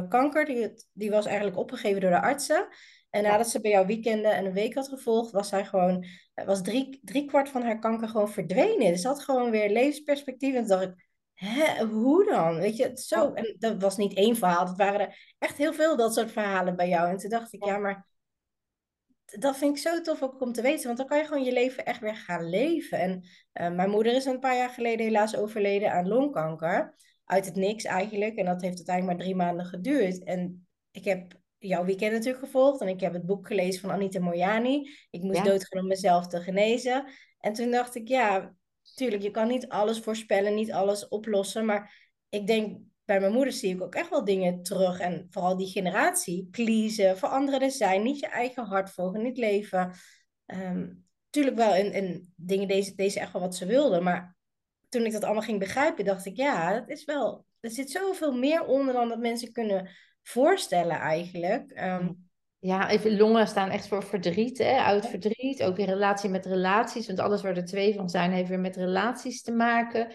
kanker. 0.09 0.45
Die, 0.45 0.71
die 0.93 1.09
was 1.09 1.25
eigenlijk 1.25 1.57
opgegeven 1.57 2.01
door 2.01 2.09
de 2.09 2.21
artsen. 2.21 2.67
En 3.15 3.23
nadat 3.23 3.49
ze 3.49 3.61
bij 3.61 3.71
jou 3.71 3.85
weekenden 3.85 4.33
en 4.33 4.45
een 4.45 4.53
week 4.53 4.73
had 4.73 4.87
gevolgd, 4.87 5.31
was 5.31 5.49
zij 5.49 5.65
gewoon, 5.65 6.05
was 6.45 6.61
drie, 6.61 6.99
drie 7.03 7.25
kwart 7.25 7.49
van 7.49 7.63
haar 7.63 7.79
kanker 7.79 8.07
gewoon 8.07 8.29
verdwenen. 8.29 8.91
Dus 8.91 9.03
had 9.03 9.23
gewoon 9.23 9.51
weer 9.51 9.69
levensperspectief. 9.69 10.53
En 10.53 10.59
toen 10.59 10.67
dacht 10.67 10.83
ik, 10.83 11.07
hè, 11.33 11.85
hoe 11.85 12.25
dan? 12.25 12.57
Weet 12.57 12.77
je, 12.77 12.91
zo. 12.93 13.33
En 13.33 13.55
dat 13.59 13.81
was 13.81 13.97
niet 13.97 14.13
één 14.13 14.35
verhaal, 14.35 14.65
dat 14.65 14.77
waren 14.77 14.99
er 14.99 15.33
echt 15.39 15.57
heel 15.57 15.73
veel 15.73 15.97
dat 15.97 16.13
soort 16.13 16.31
verhalen 16.31 16.75
bij 16.75 16.89
jou. 16.89 17.09
En 17.09 17.17
toen 17.17 17.29
dacht 17.29 17.53
ik, 17.53 17.65
ja, 17.65 17.77
maar 17.77 18.07
dat 19.25 19.57
vind 19.57 19.77
ik 19.77 19.81
zo 19.81 20.01
tof 20.01 20.21
ook 20.21 20.41
om 20.41 20.51
te 20.51 20.61
weten, 20.61 20.85
want 20.85 20.97
dan 20.97 21.07
kan 21.07 21.17
je 21.17 21.25
gewoon 21.25 21.43
je 21.43 21.53
leven 21.53 21.85
echt 21.85 21.99
weer 21.99 22.15
gaan 22.15 22.49
leven. 22.49 22.99
En 22.99 23.23
uh, 23.53 23.75
mijn 23.75 23.89
moeder 23.89 24.13
is 24.13 24.25
een 24.25 24.39
paar 24.39 24.55
jaar 24.55 24.69
geleden 24.69 25.05
helaas 25.05 25.35
overleden 25.35 25.91
aan 25.91 26.07
longkanker. 26.07 26.95
Uit 27.25 27.45
het 27.45 27.55
niks 27.55 27.83
eigenlijk. 27.83 28.35
En 28.35 28.45
dat 28.45 28.61
heeft 28.61 28.77
uiteindelijk 28.77 29.17
maar 29.17 29.25
drie 29.25 29.35
maanden 29.35 29.65
geduurd. 29.65 30.23
En 30.23 30.67
ik 30.91 31.05
heb 31.05 31.43
jouw 31.57 31.85
weekend 31.85 32.11
natuurlijk 32.11 32.45
gevolgd. 32.45 32.81
En 32.81 32.87
ik 32.87 32.99
heb 32.99 33.13
het 33.13 33.25
boek 33.25 33.47
gelezen 33.47 33.81
van 33.81 33.91
Anita 33.91 34.19
Mojani. 34.19 34.89
Ik 35.09 35.21
moest 35.21 35.37
ja. 35.37 35.43
doodgaan 35.43 35.81
om 35.81 35.87
mezelf 35.87 36.27
te 36.27 36.41
genezen. 36.41 37.05
En 37.39 37.53
toen 37.53 37.71
dacht 37.71 37.95
ik, 37.95 38.07
ja, 38.07 38.55
tuurlijk, 38.95 39.23
je 39.23 39.31
kan 39.31 39.47
niet 39.47 39.69
alles 39.69 39.99
voorspellen, 39.99 40.55
niet 40.55 40.71
alles 40.71 41.07
oplossen. 41.07 41.65
Maar 41.65 42.11
ik 42.29 42.47
denk, 42.47 42.79
bij 43.05 43.19
mijn 43.19 43.33
moeder 43.33 43.53
zie 43.53 43.75
ik 43.75 43.81
ook 43.81 43.95
echt 43.95 44.09
wel 44.09 44.23
dingen 44.23 44.61
terug. 44.61 44.99
En 44.99 45.27
vooral 45.29 45.57
die 45.57 45.67
generatie, 45.67 46.47
pleasen, 46.51 47.17
veranderen 47.17 47.71
zijn, 47.71 48.03
niet 48.03 48.19
je 48.19 48.27
eigen 48.27 48.65
hart 48.65 48.89
volgen, 48.89 49.21
niet 49.21 49.37
leven. 49.37 49.91
Um, 50.45 51.05
tuurlijk 51.29 51.55
wel 51.55 51.75
in, 51.75 51.93
in 51.93 52.33
dingen 52.35 52.67
deze, 52.67 52.95
deze 52.95 53.19
echt 53.19 53.31
wel 53.31 53.41
wat 53.41 53.55
ze 53.55 53.65
wilden. 53.65 54.03
Maar 54.03 54.35
toen 54.89 55.05
ik 55.05 55.11
dat 55.11 55.23
allemaal 55.23 55.41
ging 55.41 55.59
begrijpen, 55.59 56.05
dacht 56.05 56.25
ik, 56.25 56.35
ja, 56.35 56.79
dat 56.79 56.89
is 56.89 57.05
wel... 57.05 57.45
Er 57.59 57.71
zit 57.71 57.91
zoveel 57.91 58.33
meer 58.33 58.65
onder 58.65 58.93
dan 58.93 59.09
dat 59.09 59.19
mensen 59.19 59.51
kunnen 59.51 59.89
voorstellen 60.27 60.99
eigenlijk. 60.99 61.71
Ehm, 61.71 62.11
ja, 62.59 62.89
even 62.89 63.17
longen 63.17 63.47
staan 63.47 63.69
echt 63.69 63.87
voor 63.87 64.03
verdriet, 64.03 64.57
hè? 64.57 64.81
oud 64.81 65.05
verdriet. 65.07 65.63
Ook 65.63 65.77
in 65.77 65.85
relatie 65.85 66.29
met 66.29 66.45
relaties, 66.45 67.07
want 67.07 67.19
alles 67.19 67.41
waar 67.41 67.57
er 67.57 67.65
twee 67.65 67.93
van 67.93 68.09
zijn, 68.09 68.31
heeft 68.31 68.49
weer 68.49 68.59
met 68.59 68.75
relaties 68.75 69.41
te 69.41 69.51
maken. 69.51 70.13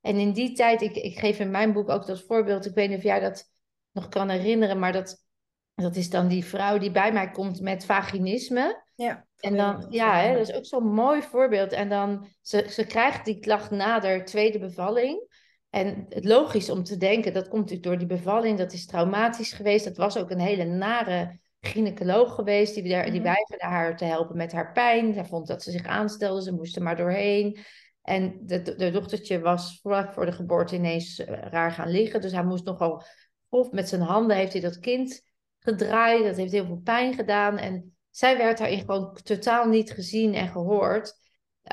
En 0.00 0.16
in 0.16 0.32
die 0.32 0.52
tijd, 0.52 0.82
ik, 0.82 0.96
ik 0.96 1.18
geef 1.18 1.38
in 1.38 1.50
mijn 1.50 1.72
boek 1.72 1.88
ook 1.88 2.06
dat 2.06 2.22
voorbeeld, 2.22 2.66
ik 2.66 2.74
weet 2.74 2.88
niet 2.88 2.98
of 2.98 3.04
jij 3.04 3.20
dat 3.20 3.50
nog 3.90 4.08
kan 4.08 4.28
herinneren, 4.28 4.78
maar 4.78 4.92
dat, 4.92 5.24
dat 5.74 5.96
is 5.96 6.10
dan 6.10 6.28
die 6.28 6.44
vrouw 6.44 6.78
die 6.78 6.90
bij 6.90 7.12
mij 7.12 7.30
komt 7.30 7.60
met 7.60 7.84
vaginisme. 7.84 8.84
Ja. 8.94 9.26
En 9.38 9.56
dan, 9.56 9.86
ja, 9.88 10.20
hè, 10.20 10.32
dat 10.32 10.48
is 10.48 10.54
ook 10.54 10.66
zo'n 10.66 10.92
mooi 10.92 11.22
voorbeeld. 11.22 11.72
En 11.72 11.88
dan, 11.88 12.26
ze, 12.40 12.66
ze 12.70 12.86
krijgt 12.86 13.24
die 13.24 13.38
klacht 13.38 13.70
na 13.70 13.98
de 13.98 14.22
tweede 14.22 14.58
bevalling. 14.58 15.31
En 15.72 16.06
het 16.08 16.24
logisch 16.24 16.70
om 16.70 16.82
te 16.82 16.96
denken, 16.96 17.32
dat 17.32 17.48
komt 17.48 17.60
natuurlijk 17.60 17.88
door 17.88 17.98
die 17.98 18.18
bevalling, 18.18 18.58
dat 18.58 18.72
is 18.72 18.86
traumatisch 18.86 19.52
geweest. 19.52 19.84
Dat 19.84 19.96
was 19.96 20.16
ook 20.18 20.30
een 20.30 20.40
hele 20.40 20.64
nare 20.64 21.38
gynaecoloog 21.60 22.34
geweest, 22.34 22.74
die, 22.74 22.82
die 22.82 22.94
mhm. 22.94 23.22
weigerde 23.22 23.64
haar 23.64 23.96
te 23.96 24.04
helpen 24.04 24.36
met 24.36 24.52
haar 24.52 24.72
pijn. 24.72 25.14
Zij 25.14 25.24
vond 25.24 25.46
dat 25.46 25.62
ze 25.62 25.70
zich 25.70 25.86
aanstelde, 25.86 26.42
ze 26.42 26.52
moest 26.52 26.76
er 26.76 26.82
maar 26.82 26.96
doorheen. 26.96 27.58
En 28.02 28.38
de, 28.42 28.62
de 28.62 28.90
dochtertje 28.90 29.40
was 29.40 29.78
vlak 29.80 30.12
voor 30.12 30.26
de 30.26 30.32
geboorte 30.32 30.74
ineens 30.74 31.18
eh, 31.18 31.42
raar 31.50 31.72
gaan 31.72 31.90
liggen, 31.90 32.20
dus 32.20 32.32
hij 32.32 32.44
moest 32.44 32.64
nogal 32.64 33.04
Of 33.48 33.70
met 33.70 33.88
zijn 33.88 34.00
handen 34.00 34.36
heeft 34.36 34.52
hij 34.52 34.62
dat 34.62 34.78
kind 34.78 35.22
gedraaid. 35.58 36.24
Dat 36.24 36.36
heeft 36.36 36.52
heel 36.52 36.66
veel 36.66 36.80
pijn 36.84 37.14
gedaan. 37.14 37.58
En 37.58 37.96
zij 38.10 38.36
werd 38.36 38.58
daarin 38.58 38.78
gewoon 38.78 39.18
totaal 39.22 39.68
niet 39.68 39.92
gezien 39.92 40.34
en 40.34 40.48
gehoord, 40.48 41.14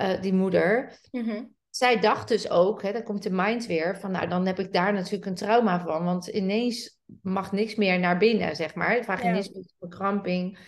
uh, 0.02 0.22
die 0.22 0.34
moeder. 0.34 1.00
Mhm. 1.12 1.44
Zij 1.80 2.00
dacht 2.00 2.28
dus 2.28 2.50
ook, 2.50 2.82
hè, 2.82 2.92
dan 2.92 3.04
komt 3.04 3.24
de 3.24 3.32
mind 3.32 3.66
weer, 3.66 4.00
van 4.00 4.12
nou 4.12 4.28
dan 4.28 4.46
heb 4.46 4.60
ik 4.60 4.74
daar 4.74 4.94
natuurlijk 4.94 5.26
een 5.26 5.36
trauma 5.36 5.80
van. 5.80 6.04
Want 6.04 6.28
ineens 6.28 7.00
mag 7.22 7.52
niks 7.52 7.76
meer 7.76 8.00
naar 8.00 8.18
binnen, 8.18 8.56
zeg 8.56 8.76
maar. 8.76 9.04
Vaginisme, 9.04 9.58
ja. 9.58 9.70
verkramping. 9.80 10.60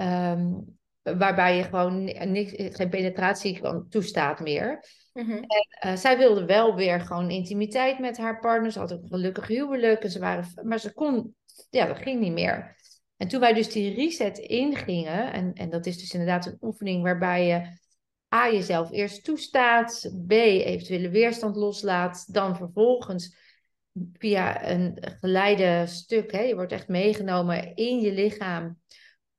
Um, 0.00 0.78
waarbij 1.02 1.56
je 1.56 1.62
gewoon 1.62 2.04
niks, 2.04 2.52
geen 2.76 2.88
penetratie 2.88 3.60
toestaat 3.88 4.40
meer. 4.40 4.84
Mhm. 5.12 5.32
En 5.32 5.86
uh, 5.86 5.96
zij 5.96 6.18
wilde 6.18 6.44
wel 6.44 6.74
weer 6.74 7.00
gewoon 7.00 7.30
intimiteit 7.30 7.98
met 7.98 8.16
haar 8.16 8.40
partner. 8.40 8.72
Ze 8.72 8.78
had 8.78 8.92
ook 8.92 9.02
een 9.02 9.08
gelukkig 9.08 9.46
huwelijk. 9.46 10.02
En 10.02 10.10
ze 10.10 10.18
waren, 10.18 10.44
maar 10.62 10.80
ze 10.80 10.92
kon, 10.92 11.34
ja, 11.70 11.86
dat 11.86 11.98
ging 11.98 12.20
niet 12.20 12.32
meer. 12.32 12.76
En 13.16 13.28
toen 13.28 13.40
wij 13.40 13.52
dus 13.52 13.72
die 13.72 13.94
reset 13.94 14.38
ingingen, 14.38 15.32
en, 15.32 15.52
en 15.52 15.70
dat 15.70 15.86
is 15.86 15.98
dus 15.98 16.12
inderdaad 16.12 16.46
een 16.46 16.58
oefening 16.60 17.02
waarbij 17.02 17.46
je 17.46 17.86
A, 18.34 18.50
jezelf 18.50 18.90
eerst 18.90 19.24
toestaat, 19.24 20.10
B, 20.26 20.30
eventuele 20.30 21.08
weerstand 21.08 21.56
loslaat, 21.56 22.34
dan 22.34 22.56
vervolgens 22.56 23.36
via 24.12 24.70
een 24.70 24.98
geleide 25.20 25.86
stuk, 25.86 26.32
hè, 26.32 26.40
je 26.40 26.54
wordt 26.54 26.72
echt 26.72 26.88
meegenomen 26.88 27.74
in 27.74 28.00
je 28.00 28.12
lichaam, 28.12 28.80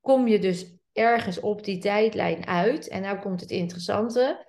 kom 0.02 0.28
je 0.28 0.39
dus 0.39 0.78
ergens 0.99 1.39
op 1.39 1.63
die 1.63 1.78
tijdlijn 1.78 2.47
uit. 2.47 2.88
En 2.88 3.02
nou 3.02 3.19
komt 3.19 3.41
het 3.41 3.52
interessante. 3.52 4.45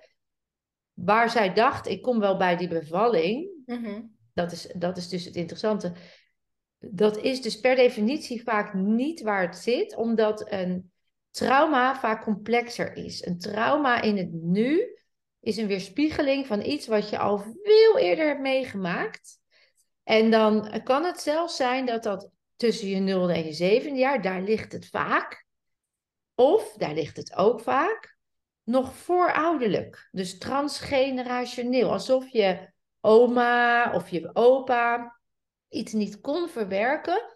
Waar 0.93 1.29
zij 1.29 1.53
dacht, 1.53 1.87
ik 1.87 2.01
kom 2.01 2.19
wel 2.19 2.37
bij 2.37 2.57
die 2.57 2.67
bevalling. 2.67 3.49
Mhm. 3.65 4.01
dat, 4.33 4.51
is, 4.51 4.71
dat 4.75 4.97
is 4.97 5.09
dus 5.09 5.25
het 5.25 5.35
interessante. 5.35 5.93
Dat 6.79 7.17
is 7.17 7.41
dus 7.41 7.59
per 7.59 7.75
definitie 7.75 8.43
vaak 8.43 8.73
niet 8.73 9.21
waar 9.21 9.41
het 9.41 9.57
zit, 9.57 9.95
omdat 9.95 10.51
een 10.51 10.90
trauma 11.31 11.95
vaak 11.95 12.23
complexer 12.23 12.95
is. 12.95 13.25
Een 13.25 13.39
trauma 13.39 14.01
in 14.01 14.17
het 14.17 14.31
nu 14.31 14.97
is 15.39 15.57
een 15.57 15.67
weerspiegeling 15.67 16.47
van 16.47 16.65
iets 16.65 16.87
wat 16.87 17.09
je 17.09 17.17
al 17.17 17.37
veel 17.37 17.97
eerder 17.97 18.27
hebt 18.27 18.39
meegemaakt. 18.39 19.39
En 20.03 20.31
dan 20.31 20.81
kan 20.83 21.03
het 21.03 21.21
zelfs 21.21 21.55
zijn 21.55 21.85
dat 21.85 22.03
dat 22.03 22.29
tussen 22.55 22.87
je 22.87 22.99
0 22.99 23.29
en 23.29 23.45
je 23.45 23.53
7 23.53 23.95
jaar, 23.95 24.21
daar 24.21 24.41
ligt 24.41 24.71
het 24.71 24.87
vaak. 24.87 25.45
Of, 26.35 26.73
daar 26.73 26.93
ligt 26.93 27.17
het 27.17 27.35
ook 27.35 27.59
vaak, 27.59 28.17
nog 28.63 28.95
voorouderlijk. 28.95 30.09
Dus 30.11 30.37
transgenerationeel. 30.37 31.91
Alsof 31.91 32.27
je 32.29 32.71
oma 32.99 33.93
of 33.93 34.09
je 34.09 34.35
opa 34.35 35.19
iets 35.69 35.93
niet 35.93 36.21
kon 36.21 36.49
verwerken. 36.49 37.30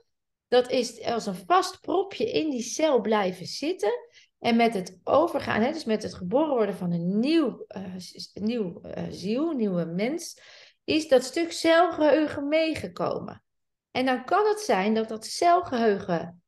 Dat 0.56 0.72
is 0.72 1.04
als 1.04 1.26
een 1.26 1.46
vast 1.48 1.82
propje 1.82 2.32
in 2.32 2.50
die 2.50 2.62
cel 2.62 3.02
blijven 3.02 3.46
zitten. 3.46 3.92
En 4.40 4.56
met 4.56 4.74
het 4.74 5.00
overgaan, 5.04 5.62
hè, 5.62 5.72
dus 5.72 5.86
met 5.86 6.04
het 6.04 6.14
geboren 6.14 6.56
worden 6.56 6.76
van 6.76 6.92
een 6.92 7.20
nieuw, 7.20 7.66
uh, 7.78 7.96
nieuw 8.34 8.82
uh, 8.84 9.04
ziel, 9.10 9.52
nieuwe 9.52 9.86
mens, 9.86 10.40
is 10.84 11.08
dat 11.08 11.24
stuk 11.24 11.52
celgeheugen 11.52 12.48
meegekomen. 12.48 13.44
En 13.92 14.06
dan 14.06 14.26
kan 14.26 14.48
het 14.48 14.60
zijn 14.60 14.94
dat 14.94 15.10
dat 15.10 15.26
celgeheugen 15.26 16.44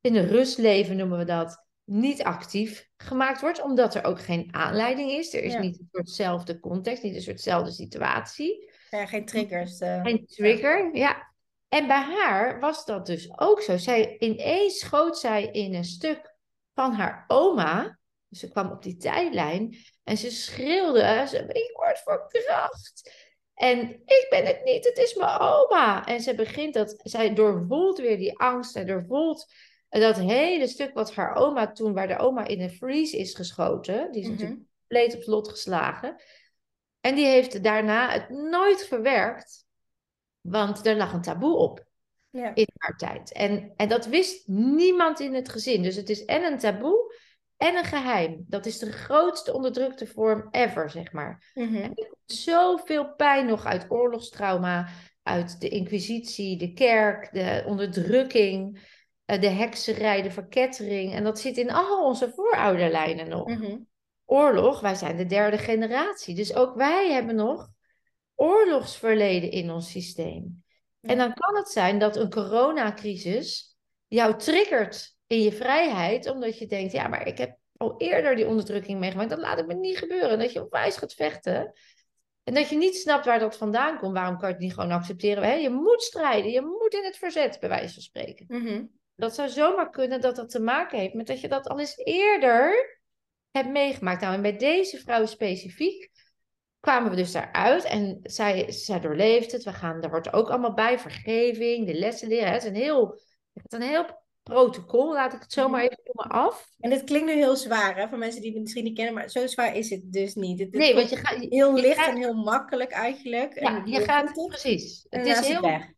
in 0.00 0.16
een 0.16 0.28
rustleven 0.28 0.96
noemen 0.96 1.18
we 1.18 1.24
dat, 1.24 1.64
niet 1.84 2.22
actief 2.22 2.88
gemaakt 2.96 3.40
wordt, 3.40 3.62
omdat 3.62 3.94
er 3.94 4.04
ook 4.04 4.20
geen 4.20 4.48
aanleiding 4.50 5.10
is. 5.10 5.34
Er 5.34 5.42
is 5.42 5.56
niet 5.56 5.78
een 5.78 5.88
soortzelfde 5.92 6.60
context, 6.60 7.02
niet 7.02 7.14
een 7.14 7.22
soortzelfde 7.22 7.72
situatie. 7.72 8.70
Ja, 8.90 9.06
geen 9.06 9.24
triggers. 9.24 9.80
Uh, 9.80 10.02
geen 10.02 10.26
trigger, 10.26 10.96
ja. 10.96 11.33
En 11.68 11.86
bij 11.86 12.02
haar 12.02 12.60
was 12.60 12.84
dat 12.84 13.06
dus 13.06 13.38
ook 13.38 13.60
zo. 13.60 13.76
Zij, 13.76 14.18
ineens 14.18 14.78
schoot 14.78 15.18
zij 15.18 15.44
in 15.44 15.74
een 15.74 15.84
stuk 15.84 16.34
van 16.74 16.92
haar 16.92 17.24
oma. 17.26 17.98
Dus 18.28 18.38
ze 18.40 18.48
kwam 18.48 18.70
op 18.70 18.82
die 18.82 18.96
tijdlijn 18.96 19.76
en 20.04 20.16
ze 20.16 20.30
schreeuwde: 20.30 21.24
ze, 21.28 21.38
Ik 21.38 21.76
word 21.76 21.98
verkracht. 21.98 23.12
En 23.54 23.90
ik 23.90 24.26
ben 24.30 24.46
het 24.46 24.64
niet, 24.64 24.84
het 24.84 24.98
is 24.98 25.14
mijn 25.14 25.38
oma. 25.38 26.06
En 26.06 26.20
ze 26.20 26.34
begint 26.34 26.74
dat, 26.74 27.00
zij 27.02 27.34
doorvoelt 27.34 27.98
weer 27.98 28.16
die 28.18 28.38
angst 28.38 28.76
en 28.76 28.86
doorvoelt 28.86 29.52
dat 29.88 30.16
hele 30.16 30.66
stuk 30.66 30.94
wat 30.94 31.14
haar 31.14 31.34
oma 31.34 31.72
toen, 31.72 31.94
waar 31.94 32.08
de 32.08 32.18
oma 32.18 32.46
in 32.46 32.60
een 32.60 32.70
freeze 32.70 33.16
is 33.16 33.34
geschoten, 33.34 34.12
die 34.12 34.20
is 34.20 34.26
Mhm. 34.28 34.36
natuurlijk 34.36 34.68
compleet 34.78 35.12
op 35.12 35.18
het 35.18 35.26
lot 35.28 35.48
geslagen. 35.48 36.22
En 37.00 37.14
die 37.14 37.26
heeft 37.26 37.62
daarna 37.62 38.10
het 38.10 38.28
nooit 38.28 38.86
verwerkt, 38.86 39.63
want 40.44 40.86
er 40.86 40.96
lag 40.96 41.12
een 41.12 41.22
taboe 41.22 41.56
op 41.56 41.84
Ja. 42.30 42.54
in 42.54 42.66
haar 42.78 42.96
tijd. 42.96 43.32
En, 43.32 43.72
en 43.76 43.88
dat 43.88 44.06
wist 44.06 44.48
niemand 44.48 45.20
in 45.20 45.34
het 45.34 45.48
gezin. 45.48 45.82
Dus 45.82 45.96
het 45.96 46.10
is 46.10 46.24
en 46.24 46.42
een 46.42 46.58
taboe 46.58 47.14
en 47.56 47.76
een 47.76 47.84
geheim. 47.84 48.44
Dat 48.48 48.66
is 48.66 48.78
de 48.78 48.92
grootste 48.92 49.52
onderdrukte 49.52 50.06
vorm 50.06 50.48
ever, 50.50 50.90
zeg 50.90 51.12
maar. 51.12 51.50
Mhm. 51.54 51.74
Er 51.74 51.94
komt 51.94 52.22
zoveel 52.24 53.14
pijn 53.14 53.46
nog 53.46 53.64
uit 53.64 53.90
oorlogstrauma, 53.90 54.88
uit 55.22 55.60
de 55.60 55.68
inquisitie, 55.68 56.58
de 56.58 56.72
kerk, 56.72 57.32
de 57.32 57.62
onderdrukking, 57.66 58.92
eh, 59.24 59.40
de 59.40 59.48
hekserij, 59.48 60.22
de 60.22 60.30
verkettering. 60.30 61.14
En 61.14 61.24
dat 61.24 61.40
zit 61.40 61.56
in 61.56 61.70
al 61.70 62.04
onze 62.04 62.32
voorouderlijnen 62.34 63.28
nog. 63.28 63.48
Mhm. 63.48 63.76
Oorlog, 64.24 64.80
wij 64.80 64.94
zijn 64.94 65.16
de 65.16 65.26
derde 65.26 65.58
generatie. 65.58 66.34
Dus 66.34 66.54
ook 66.54 66.74
wij 66.74 67.12
hebben 67.12 67.34
nog 67.34 67.68
oorlogsverleden 68.34 69.50
in 69.50 69.70
ons 69.70 69.90
systeem. 69.90 70.64
En 71.00 71.18
dan 71.18 71.34
kan 71.34 71.56
het 71.56 71.68
zijn 71.68 71.98
dat 71.98 72.16
een 72.16 72.30
coronacrisis 72.30 73.76
jou 74.06 74.38
triggert 74.38 75.16
in 75.26 75.42
je 75.42 75.52
vrijheid, 75.52 76.30
omdat 76.30 76.58
je 76.58 76.66
denkt, 76.66 76.92
ja, 76.92 77.08
maar 77.08 77.26
ik 77.26 77.38
heb 77.38 77.58
al 77.76 77.94
eerder 77.98 78.36
die 78.36 78.46
onderdrukking 78.46 79.00
meegemaakt, 79.00 79.30
dat 79.30 79.38
laat 79.38 79.58
ik 79.58 79.66
me 79.66 79.74
niet 79.74 79.98
gebeuren. 79.98 80.38
Dat 80.38 80.52
je 80.52 80.62
onwijs 80.62 80.96
gaat 80.96 81.14
vechten. 81.14 81.72
En 82.42 82.54
dat 82.54 82.68
je 82.68 82.76
niet 82.76 82.96
snapt 82.96 83.24
waar 83.24 83.38
dat 83.38 83.56
vandaan 83.56 83.98
komt. 83.98 84.12
Waarom 84.12 84.38
kan 84.38 84.48
je 84.48 84.54
het 84.54 84.62
niet 84.62 84.74
gewoon 84.74 84.90
accepteren? 84.90 85.42
Hè? 85.42 85.52
Je 85.52 85.70
moet 85.70 86.02
strijden, 86.02 86.50
je 86.50 86.62
moet 86.62 86.94
in 86.94 87.04
het 87.04 87.16
verzet, 87.16 87.60
bij 87.60 87.68
wijze 87.68 87.94
van 87.94 88.02
spreken. 88.02 88.44
Mhm. 88.48 88.84
Dat 89.16 89.34
zou 89.34 89.48
zomaar 89.48 89.90
kunnen 89.90 90.20
dat 90.20 90.36
dat 90.36 90.50
te 90.50 90.60
maken 90.60 90.98
heeft 90.98 91.14
met 91.14 91.26
dat 91.26 91.40
je 91.40 91.48
dat 91.48 91.68
al 91.68 91.78
eens 91.78 91.96
eerder 91.96 93.00
hebt 93.50 93.68
meegemaakt. 93.68 94.20
Nou, 94.20 94.34
en 94.34 94.42
bij 94.42 94.56
deze 94.56 94.98
vrouw 94.98 95.26
specifiek 95.26 96.10
kwamen 96.84 97.10
we 97.10 97.16
dus 97.16 97.32
daaruit 97.32 97.84
en 97.84 98.20
zij, 98.22 98.72
zij 98.72 99.00
doorleeft 99.00 99.52
het. 99.52 99.64
We 99.64 99.72
gaan, 99.72 100.02
er 100.02 100.10
wordt 100.10 100.32
ook 100.32 100.48
allemaal 100.48 100.74
bij 100.74 100.98
vergeving, 100.98 101.86
de 101.86 101.94
lessen 101.94 102.28
leren. 102.28 102.52
Het 102.52 102.62
is 102.62 102.68
een 102.68 102.74
heel, 102.74 103.08
het 103.52 103.72
is 103.72 103.78
een 103.78 103.88
heel 103.88 104.04
protocol, 104.42 105.12
laat 105.12 105.32
ik 105.32 105.40
het 105.40 105.52
zomaar 105.52 105.82
even 105.82 106.00
noemen 106.04 106.36
af. 106.36 106.68
En 106.80 106.90
dit 106.90 107.04
klinkt 107.04 107.26
nu 107.26 107.32
heel 107.32 107.56
zwaar, 107.56 107.96
hè, 107.96 108.08
voor 108.08 108.18
mensen 108.18 108.40
die 108.40 108.52
het 108.52 108.60
misschien 108.60 108.84
niet 108.84 108.96
kennen, 108.96 109.14
maar 109.14 109.28
zo 109.28 109.46
zwaar 109.46 109.76
is 109.76 109.90
het 109.90 110.12
dus 110.12 110.34
niet. 110.34 110.58
Het, 110.58 110.68
het 110.68 110.80
Nee, 110.80 110.94
want 110.94 111.10
je 111.10 111.16
gaat... 111.16 111.36
heel 111.38 111.76
je 111.76 111.82
licht 111.82 111.98
gaat- 111.98 112.08
en 112.08 112.16
heel 112.16 112.34
makkelijk 112.34 112.90
eigenlijk. 112.90 113.60
Ja, 113.60 113.76
en 113.76 113.90
je 113.90 114.00
gaat... 114.00 114.28
het, 114.28 114.46
Precies. 114.46 115.06
Het 115.08 115.26
is 115.26 115.46
heel... 115.46 115.60
weg. 115.60 115.90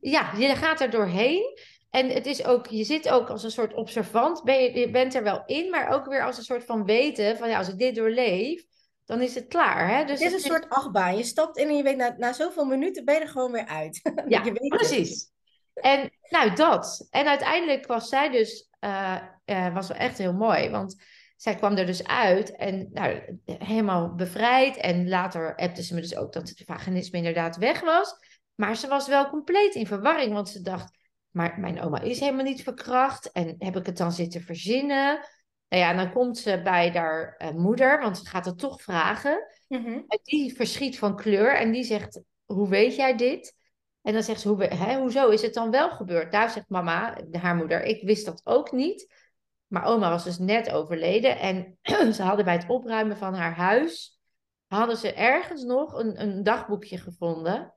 Ja, 0.00 0.32
je 0.38 0.54
gaat 0.54 0.80
er 0.80 0.90
doorheen. 0.90 1.58
En 1.90 2.08
het 2.08 2.26
is 2.26 2.44
ook, 2.44 2.66
je 2.66 2.84
zit 2.84 3.08
ook 3.08 3.30
als 3.30 3.42
een 3.42 3.50
soort 3.50 3.74
observant. 3.74 4.44
Ben 4.44 4.62
je, 4.62 4.78
je 4.78 4.90
bent 4.90 5.14
er 5.14 5.22
wel 5.22 5.42
in, 5.46 5.70
maar 5.70 5.88
ook 5.88 6.06
weer 6.06 6.24
als 6.24 6.36
een 6.36 6.44
soort 6.44 6.64
van 6.64 6.84
weten 6.84 7.36
van 7.36 7.48
ja, 7.48 7.58
als 7.58 7.68
ik 7.68 7.78
dit 7.78 7.94
doorleef, 7.94 8.66
dan 9.08 9.20
is 9.20 9.34
het 9.34 9.46
klaar. 9.46 9.88
Hè? 9.88 10.04
Dus 10.04 10.22
Het 10.22 10.32
is 10.32 10.44
een 10.44 10.50
soort 10.50 10.68
achtbaan. 10.68 11.16
Je 11.16 11.24
stapt 11.24 11.56
in 11.56 11.68
en 11.68 11.76
je 11.76 11.82
weet 11.82 11.96
na, 11.96 12.14
na 12.18 12.32
zoveel 12.32 12.64
minuten 12.64 13.04
ben 13.04 13.14
je 13.14 13.20
er 13.20 13.28
gewoon 13.28 13.52
weer 13.52 13.66
uit. 13.66 14.00
Ja, 14.28 14.44
je 14.44 14.52
weet 14.52 14.60
het. 14.60 14.68
precies. 14.68 15.30
En 15.74 16.10
nou, 16.28 16.54
dat. 16.54 17.06
En 17.10 17.26
uiteindelijk 17.26 17.86
was 17.86 18.08
zij 18.08 18.30
dus, 18.30 18.68
eh 18.78 19.18
eh, 19.48 19.74
was 19.74 19.88
wel 19.88 19.96
echt 19.96 20.18
heel 20.18 20.32
mooi, 20.32 20.70
want 20.70 20.96
zij 21.36 21.54
kwam 21.54 21.76
er 21.76 21.86
dus 21.86 22.06
uit 22.06 22.56
en 22.56 22.88
nou, 22.92 23.38
helemaal 23.44 24.14
bevrijd. 24.14 24.76
En 24.76 25.08
later 25.08 25.56
appte 25.56 25.82
ze 25.82 25.94
me 25.94 26.00
dus 26.00 26.16
ook 26.16 26.32
dat 26.32 26.48
het 26.48 26.62
vaginisme 26.66 27.18
inderdaad 27.18 27.56
weg 27.56 27.80
was. 27.80 28.14
Maar 28.54 28.76
ze 28.76 28.88
was 28.88 29.08
wel 29.08 29.28
compleet 29.28 29.74
in 29.74 29.86
verwarring, 29.86 30.32
want 30.32 30.48
ze 30.48 30.62
dacht, 30.62 30.98
maar 31.30 31.60
mijn 31.60 31.80
oma 31.80 32.00
is 32.00 32.20
helemaal 32.20 32.44
niet 32.44 32.62
verkracht. 32.62 33.32
En 33.32 33.54
heb 33.58 33.76
ik 33.76 33.86
het 33.86 33.96
dan 33.96 34.12
zitten 34.12 34.40
verzinnen? 34.40 35.20
Nou 35.68 35.82
ja, 35.82 35.90
en 35.90 35.96
dan 35.96 36.12
komt 36.12 36.38
ze 36.38 36.60
bij 36.64 36.90
haar 36.90 37.34
eh, 37.36 37.50
moeder, 37.50 38.00
want 38.00 38.18
ze 38.18 38.26
gaat 38.26 38.44
het 38.44 38.58
toch 38.58 38.82
vragen. 38.82 39.46
Mhm. 39.68 40.00
En 40.06 40.18
die 40.22 40.54
verschiet 40.54 40.98
van 40.98 41.16
kleur 41.16 41.56
en 41.56 41.72
die 41.72 41.84
zegt, 41.84 42.20
hoe 42.44 42.68
weet 42.68 42.96
jij 42.96 43.16
dit? 43.16 43.56
En 44.02 44.12
dan 44.12 44.22
zegt 44.22 44.40
ze, 44.40 44.48
hoe, 44.48 44.64
hè, 44.64 44.98
hoezo 44.98 45.28
is 45.28 45.42
het 45.42 45.54
dan 45.54 45.70
wel 45.70 45.90
gebeurd? 45.90 46.32
Daar 46.32 46.50
zegt 46.50 46.68
mama, 46.68 47.16
haar 47.32 47.56
moeder, 47.56 47.82
ik 47.82 48.02
wist 48.02 48.24
dat 48.24 48.40
ook 48.44 48.72
niet. 48.72 49.14
Maar 49.66 49.84
oma 49.84 50.10
was 50.10 50.24
dus 50.24 50.38
net 50.38 50.70
overleden 50.70 51.38
en 51.38 51.78
ze 52.14 52.22
hadden 52.22 52.44
bij 52.44 52.54
het 52.54 52.68
opruimen 52.68 53.16
van 53.16 53.34
haar 53.34 53.54
huis, 53.54 54.18
hadden 54.66 54.96
ze 54.96 55.12
ergens 55.12 55.62
nog 55.62 55.92
een, 55.92 56.22
een 56.22 56.42
dagboekje 56.42 56.98
gevonden. 56.98 57.74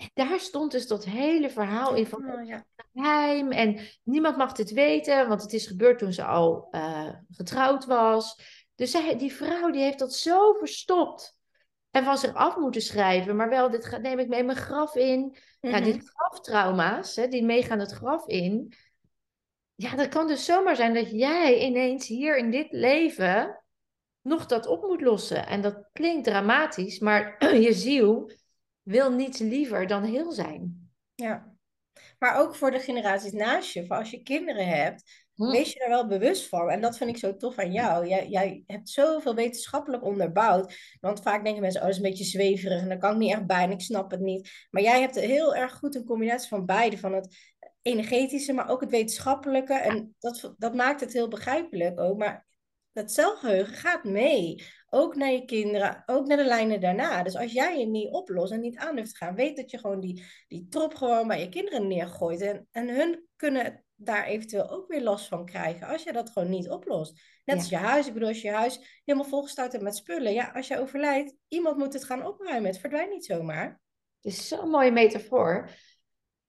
En 0.00 0.10
daar 0.14 0.40
stond 0.40 0.70
dus 0.72 0.86
dat 0.86 1.04
hele 1.04 1.50
verhaal 1.50 1.94
in 1.94 2.06
van 2.06 2.32
Oh, 2.32 2.44
ja. 2.46 2.64
geheim 2.94 3.52
en 3.52 3.78
niemand 4.02 4.36
mag 4.36 4.52
dit 4.52 4.70
weten, 4.70 5.28
want 5.28 5.42
het 5.42 5.52
is 5.52 5.66
gebeurd 5.66 5.98
toen 5.98 6.12
ze 6.12 6.24
al 6.24 6.68
eh, 6.70 7.08
getrouwd 7.30 7.84
was. 7.84 8.40
Dus 8.74 8.90
zij, 8.90 9.18
die 9.18 9.32
vrouw 9.32 9.70
die 9.70 9.82
heeft 9.82 9.98
dat 9.98 10.14
zo 10.14 10.52
verstopt. 10.52 11.38
en 11.90 12.04
van 12.04 12.18
zich 12.18 12.34
af 12.34 12.56
moeten 12.56 12.82
schrijven. 12.82 13.36
Maar 13.36 13.48
wel, 13.48 13.70
dit 13.70 13.98
neem 14.02 14.18
ik 14.18 14.28
mee 14.28 14.44
mijn 14.44 14.58
graf 14.58 14.94
in. 14.94 15.36
Nou, 15.60 15.82
die 15.84 15.94
Mhm. 15.94 16.04
graftrauma's, 16.04 17.16
hè, 17.16 17.28
die 17.28 17.44
meegaan 17.44 17.78
het 17.78 17.90
graf 17.92 18.26
in. 18.26 18.72
Ja, 19.74 19.96
dat 19.96 20.08
kan 20.08 20.26
dus 20.26 20.44
zomaar 20.44 20.76
zijn 20.76 20.94
dat 20.94 21.10
jij 21.10 21.58
ineens 21.60 22.06
hier 22.06 22.36
in 22.36 22.50
dit 22.50 22.66
leven 22.72 23.62
nog 24.22 24.46
dat 24.46 24.66
op 24.66 24.82
moet 24.82 25.00
lossen. 25.00 25.46
En 25.46 25.60
dat 25.60 25.88
klinkt 25.92 26.24
dramatisch, 26.24 26.98
maar 26.98 27.36
je 27.66 27.72
ziel 27.72 28.30
wil 28.90 29.12
niets 29.12 29.38
liever 29.38 29.86
dan 29.86 30.02
heel 30.02 30.32
zijn. 30.32 30.90
Ja. 31.14 31.54
Maar 32.18 32.36
ook 32.36 32.54
voor 32.54 32.70
de 32.70 32.78
generaties 32.78 33.32
naast 33.32 33.72
je, 33.72 33.86
voor 33.86 33.96
als 33.96 34.10
je 34.10 34.22
kinderen 34.22 34.66
hebt, 34.66 35.28
Hm. 35.40 35.50
wees 35.50 35.72
je 35.72 35.78
daar 35.78 35.88
wel 35.88 36.06
bewust 36.06 36.48
van. 36.48 36.70
En 36.70 36.80
dat 36.80 36.96
vind 36.96 37.10
ik 37.10 37.16
zo 37.16 37.36
tof 37.36 37.58
aan 37.58 37.72
jou. 37.72 38.06
Jij, 38.08 38.28
jij 38.28 38.62
hebt 38.66 38.88
zoveel 38.88 39.34
wetenschappelijk 39.34 40.04
onderbouwd. 40.04 40.96
Want 41.00 41.22
vaak 41.22 41.44
denken 41.44 41.62
mensen, 41.62 41.80
oh, 41.80 41.86
dat 41.86 41.96
is 41.96 42.02
een 42.02 42.10
beetje 42.10 42.24
zweverig 42.24 42.82
en 42.82 42.88
daar 42.88 42.98
kan 42.98 43.12
ik 43.12 43.18
niet 43.18 43.32
echt 43.32 43.46
bij 43.46 43.62
en 43.62 43.70
ik 43.70 43.80
snap 43.80 44.10
het 44.10 44.20
niet. 44.20 44.50
Maar 44.70 44.82
jij 44.82 45.00
hebt 45.00 45.14
heel 45.14 45.54
erg 45.54 45.72
goed 45.72 45.94
een 45.94 46.04
combinatie 46.04 46.48
van 46.48 46.66
beide. 46.66 46.98
Van 46.98 47.12
het 47.14 47.36
energetische, 47.82 48.52
maar 48.52 48.68
ook 48.68 48.80
het 48.80 48.90
wetenschappelijke. 48.90 49.74
En 49.74 50.14
dat, 50.18 50.54
dat 50.58 50.74
maakt 50.74 51.00
het 51.00 51.12
heel 51.12 51.28
begrijpelijk 51.28 52.00
ook. 52.00 52.18
Maar 52.18 52.46
dat 52.92 53.12
celgeheugen 53.12 53.74
gaat 53.74 54.04
mee. 54.04 54.64
Ook 54.88 55.14
naar 55.16 55.30
je 55.30 55.44
kinderen, 55.44 56.02
ook 56.06 56.26
naar 56.26 56.36
de 56.36 56.44
lijnen 56.44 56.80
daarna. 56.80 57.22
Dus 57.22 57.36
als 57.36 57.52
jij 57.52 57.78
je 57.78 57.86
niet 57.86 58.12
oplost 58.12 58.52
en 58.52 58.60
niet 58.60 58.76
aan 58.76 58.96
durft 58.96 59.10
te 59.10 59.16
gaan, 59.16 59.34
weet 59.34 59.56
dat 59.56 59.70
je 59.70 59.78
gewoon 59.78 60.00
die, 60.00 60.24
die 60.48 60.66
trop 60.68 60.94
gewoon 60.94 61.28
bij 61.28 61.40
je 61.40 61.48
kinderen 61.48 61.86
neergooit. 61.86 62.40
En, 62.40 62.68
en 62.72 62.88
hun 62.88 63.26
kunnen 63.36 63.84
daar 63.94 64.24
eventueel 64.26 64.70
ook 64.70 64.88
weer 64.88 65.02
last 65.02 65.26
van 65.28 65.44
krijgen 65.44 65.86
als 65.86 66.02
je 66.02 66.12
dat 66.12 66.30
gewoon 66.30 66.50
niet 66.50 66.68
oplost. 66.70 67.12
Net 67.44 67.56
Ja. 67.56 67.62
als 67.62 67.68
je 67.68 67.76
huis. 67.76 68.06
Ik 68.06 68.12
bedoel, 68.12 68.28
als 68.28 68.40
je 68.40 68.48
je 68.48 68.54
huis 68.54 69.00
helemaal 69.04 69.28
volgestouwd 69.28 69.72
hebt 69.72 69.84
met 69.84 69.96
spullen. 69.96 70.32
Ja, 70.32 70.50
als 70.54 70.68
je 70.68 70.78
overlijdt, 70.78 71.34
iemand 71.48 71.76
moet 71.76 71.92
het 71.92 72.04
gaan 72.04 72.26
opruimen. 72.26 72.70
Het 72.70 72.80
verdwijnt 72.80 73.10
niet 73.10 73.24
zomaar. 73.24 73.80
Het 74.20 74.32
is 74.32 74.48
zo'n 74.48 74.68
mooie 74.70 74.90
metafoor. 74.90 75.70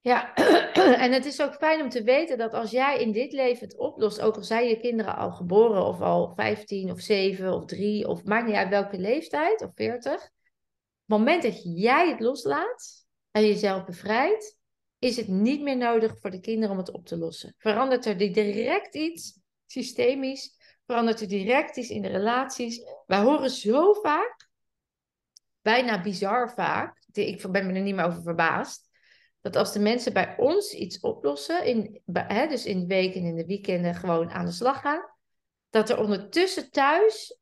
Ja, 0.01 0.33
en 1.03 1.11
het 1.11 1.25
is 1.25 1.41
ook 1.41 1.55
fijn 1.55 1.81
om 1.81 1.89
te 1.89 2.03
weten 2.03 2.37
dat 2.37 2.53
als 2.53 2.71
jij 2.71 3.01
in 3.01 3.11
dit 3.11 3.31
leven 3.31 3.67
het 3.67 3.77
oplost, 3.77 4.21
ook 4.21 4.35
al 4.35 4.43
zijn 4.43 4.67
je 4.67 4.79
kinderen 4.79 5.15
al 5.15 5.31
geboren 5.31 5.85
of 5.85 6.01
al 6.01 6.33
15 6.35 6.91
of 6.91 6.99
7 6.99 7.53
of 7.53 7.65
3 7.65 8.07
of 8.07 8.23
maakt 8.23 8.47
niet 8.47 8.55
uit 8.55 8.69
welke 8.69 8.97
leeftijd 8.97 9.61
of 9.61 9.71
40. 9.75 10.13
Op 10.13 10.19
het 10.19 11.17
moment 11.17 11.43
dat 11.43 11.61
jij 11.63 12.09
het 12.09 12.19
loslaat 12.19 13.05
en 13.31 13.45
jezelf 13.45 13.85
bevrijdt, 13.85 14.59
is 14.99 15.17
het 15.17 15.27
niet 15.27 15.61
meer 15.61 15.77
nodig 15.77 16.19
voor 16.19 16.31
de 16.31 16.39
kinderen 16.39 16.71
om 16.71 16.77
het 16.77 16.91
op 16.91 17.05
te 17.05 17.17
lossen. 17.17 17.55
Verandert 17.57 18.05
er 18.05 18.17
direct 18.17 18.95
iets 18.95 19.39
systemisch, 19.65 20.55
verandert 20.85 21.21
er 21.21 21.27
direct 21.27 21.77
iets 21.77 21.89
in 21.89 22.01
de 22.01 22.07
relaties. 22.07 22.83
Wij 23.05 23.19
horen 23.19 23.49
zo 23.49 23.93
vaak, 23.93 24.49
bijna 25.61 26.01
bizar 26.01 26.53
vaak, 26.53 27.05
ik 27.11 27.51
ben 27.51 27.67
me 27.67 27.73
er 27.73 27.81
niet 27.81 27.95
meer 27.95 28.05
over 28.05 28.21
verbaasd, 28.21 28.90
dat 29.41 29.55
als 29.55 29.73
de 29.73 29.79
mensen 29.79 30.13
bij 30.13 30.35
ons 30.37 30.73
iets 30.73 30.99
oplossen, 30.99 31.65
in, 31.65 32.01
hè, 32.13 32.47
dus 32.47 32.65
in 32.65 32.79
de 32.79 32.85
week 32.85 33.15
en 33.15 33.23
in 33.23 33.35
de 33.35 33.45
weekenden 33.45 33.95
gewoon 33.95 34.29
aan 34.29 34.45
de 34.45 34.51
slag 34.51 34.81
gaan, 34.81 35.09
dat 35.69 35.89
er 35.89 35.99
ondertussen 35.99 36.71
thuis 36.71 37.39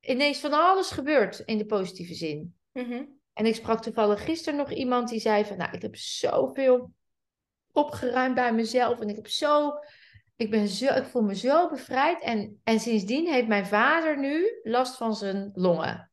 ineens 0.00 0.40
van 0.40 0.52
alles 0.52 0.90
gebeurt 0.90 1.38
in 1.38 1.58
de 1.58 1.66
positieve 1.66 2.14
zin. 2.14 2.54
Mhm. 2.72 3.04
En 3.32 3.46
ik 3.46 3.54
sprak 3.54 3.82
toevallig 3.82 4.24
gisteren 4.24 4.58
nog 4.58 4.72
iemand 4.72 5.08
die 5.08 5.20
zei 5.20 5.44
van, 5.44 5.56
nou, 5.56 5.72
ik 5.72 5.82
heb 5.82 5.96
zoveel 5.96 6.92
opgeruimd 7.72 8.34
bij 8.34 8.54
mezelf 8.54 9.00
en 9.00 9.08
ik 9.08 9.16
heb 9.16 9.28
zo, 9.28 9.72
ik 10.36 10.50
ben 10.50 10.68
zo, 10.68 10.94
ik 10.94 11.04
voel 11.04 11.22
me 11.22 11.34
zo 11.34 11.68
bevrijd. 11.68 12.20
En, 12.20 12.60
en 12.64 12.80
sindsdien 12.80 13.26
heeft 13.26 13.48
mijn 13.48 13.66
vader 13.66 14.18
nu 14.18 14.60
last 14.62 14.96
van 14.96 15.14
zijn 15.14 15.50
longen. 15.54 16.10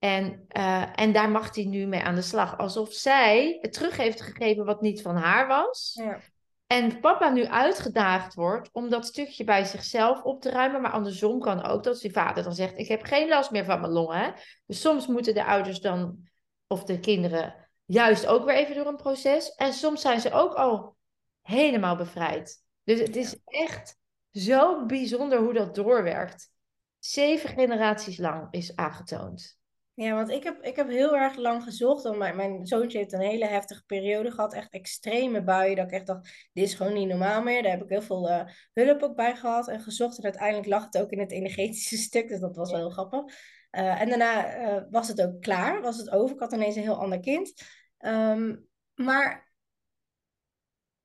En, 0.00 0.44
eh, 0.48 1.00
en 1.00 1.12
daar 1.12 1.30
mag 1.30 1.54
hij 1.54 1.64
nu 1.64 1.86
mee 1.86 2.02
aan 2.02 2.14
de 2.14 2.22
slag. 2.22 2.58
Alsof 2.58 2.92
zij 2.92 3.58
het 3.60 3.72
terug 3.72 3.96
heeft 3.96 4.20
gegeven 4.20 4.64
wat 4.64 4.80
niet 4.80 5.02
van 5.02 5.16
haar 5.16 5.46
was. 5.46 5.92
Ja. 6.02 6.20
En 6.66 7.00
papa 7.00 7.28
nu 7.28 7.46
uitgedaagd 7.46 8.34
wordt 8.34 8.68
om 8.72 8.88
dat 8.88 9.06
stukje 9.06 9.44
bij 9.44 9.64
zichzelf 9.64 10.22
op 10.22 10.40
te 10.40 10.50
ruimen. 10.50 10.80
Maar 10.80 10.90
andersom 10.90 11.40
kan 11.40 11.62
ook 11.62 11.82
dat 11.82 12.00
die 12.00 12.12
vader 12.12 12.42
dan 12.42 12.54
zegt: 12.54 12.78
Ik 12.78 12.88
heb 12.88 13.02
geen 13.02 13.28
last 13.28 13.50
meer 13.50 13.64
van 13.64 13.80
mijn 13.80 13.92
longen. 13.92 14.34
Dus 14.66 14.80
soms 14.80 15.06
moeten 15.06 15.34
de 15.34 15.44
ouders 15.44 15.80
dan, 15.80 16.28
of 16.66 16.84
de 16.84 17.00
kinderen, 17.00 17.68
juist 17.84 18.26
ook 18.26 18.44
weer 18.44 18.54
even 18.54 18.74
door 18.74 18.86
een 18.86 18.96
proces. 18.96 19.54
En 19.54 19.72
soms 19.72 20.00
zijn 20.00 20.20
ze 20.20 20.32
ook 20.32 20.54
al 20.54 20.96
helemaal 21.42 21.96
bevrijd. 21.96 22.64
Dus 22.84 23.00
het 23.00 23.16
is 23.16 23.36
echt 23.44 23.96
zo 24.32 24.86
bijzonder 24.86 25.38
hoe 25.38 25.52
dat 25.52 25.74
doorwerkt. 25.74 26.50
Zeven 26.98 27.48
generaties 27.48 28.18
lang 28.18 28.46
is 28.50 28.76
aangetoond. 28.76 29.59
Ja, 30.00 30.14
want 30.14 30.30
ik 30.30 30.44
heb, 30.44 30.62
ik 30.62 30.76
heb 30.76 30.88
heel 30.88 31.16
erg 31.16 31.36
lang 31.36 31.62
gezocht. 31.62 32.02
Want 32.02 32.16
mijn, 32.16 32.36
mijn 32.36 32.66
zoontje 32.66 32.98
heeft 32.98 33.12
een 33.12 33.20
hele 33.20 33.44
heftige 33.44 33.84
periode 33.84 34.30
gehad. 34.30 34.52
Echt 34.52 34.70
extreme 34.70 35.42
buien. 35.42 35.76
Dat 35.76 35.86
ik 35.86 35.92
echt 35.92 36.06
dacht, 36.06 36.48
dit 36.52 36.64
is 36.64 36.74
gewoon 36.74 36.92
niet 36.92 37.08
normaal 37.08 37.42
meer. 37.42 37.62
Daar 37.62 37.70
heb 37.70 37.82
ik 37.82 37.88
heel 37.88 38.02
veel 38.02 38.28
eh, 38.28 38.46
hulp 38.72 39.02
ook 39.02 39.16
bij 39.16 39.36
gehad 39.36 39.68
en 39.68 39.80
gezocht. 39.80 40.18
En 40.18 40.24
uiteindelijk 40.24 40.68
lag 40.68 40.84
het 40.84 40.98
ook 40.98 41.10
in 41.10 41.18
het 41.18 41.30
energetische 41.30 41.96
stuk. 42.08 42.28
Dus 42.28 42.40
dat 42.40 42.56
was 42.56 42.70
wel 42.70 42.80
heel 42.80 42.90
grappig. 42.90 43.34
Eh, 43.70 44.00
en 44.00 44.08
daarna 44.08 44.46
eh, 44.46 44.82
was 44.90 45.08
het 45.08 45.22
ook 45.22 45.40
klaar. 45.40 45.80
Was 45.80 45.96
het 45.96 46.10
over. 46.10 46.34
Ik 46.34 46.40
had 46.40 46.52
ineens 46.52 46.76
een 46.76 46.82
heel 46.82 47.00
ander 47.00 47.20
kind. 47.20 47.52
Ehm, 47.98 48.56
maar 48.94 49.49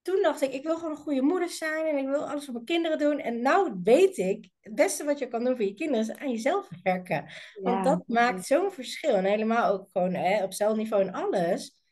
toen 0.06 0.22
dacht 0.22 0.42
ik, 0.42 0.54
ik 0.54 0.64
wil 0.64 0.76
gewoon 0.76 0.92
een 0.92 0.98
goede 0.98 1.22
moeder 1.22 1.50
zijn. 1.50 1.86
En 1.86 1.98
ik 1.98 2.06
wil 2.06 2.30
alles 2.30 2.46
voor 2.46 2.54
mijn 2.54 2.66
kinderen 2.66 2.98
doen. 2.98 3.20
En 3.20 3.42
nou 3.42 3.80
weet 3.84 4.18
ik, 4.18 4.50
het 4.62 4.76
beste 4.76 5.04
wat 5.04 5.20
je 5.20 5.28
kan 5.28 5.44
doen 5.44 5.56
voor 5.56 5.66
je 5.66 5.74
kinderen 5.74 6.02
is 6.02 6.16
aan 6.16 6.32
jezelf 6.32 6.70
werken. 6.84 7.26
Want 7.62 7.86
dat 7.86 8.08
maakt 8.08 8.46
zo'n 8.46 8.72
verschil. 8.72 9.14
En 9.14 9.26
helemaal 9.26 9.74
ook 9.74 9.90
gewoon 9.92 10.14
hè, 10.14 10.44
op 10.44 10.54
celniveau 10.54 11.04
en 11.04 11.14
alles. 11.14 11.84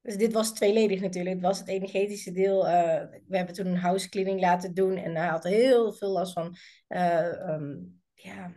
Dus 0.00 0.16
dit 0.16 0.32
was 0.32 0.54
tweeledig 0.54 1.00
natuurlijk. 1.00 1.34
Het 1.34 1.44
was 1.44 1.58
het 1.58 1.68
energetische 1.68 2.32
deel. 2.32 2.68
eh, 2.68 3.20
we 3.26 3.36
hebben 3.36 3.54
toen 3.54 3.66
een 3.66 3.76
house 3.76 4.08
cleaning 4.08 4.40
laten 4.40 4.74
doen. 4.74 4.96
En 4.96 5.16
hij 5.16 5.28
had 5.28 5.44
heel 5.44 5.92
veel 5.92 6.10
last 6.10 6.32
van 6.32 6.56
eh, 6.86 7.48
ehm, 7.48 7.76
ja, 8.14 8.52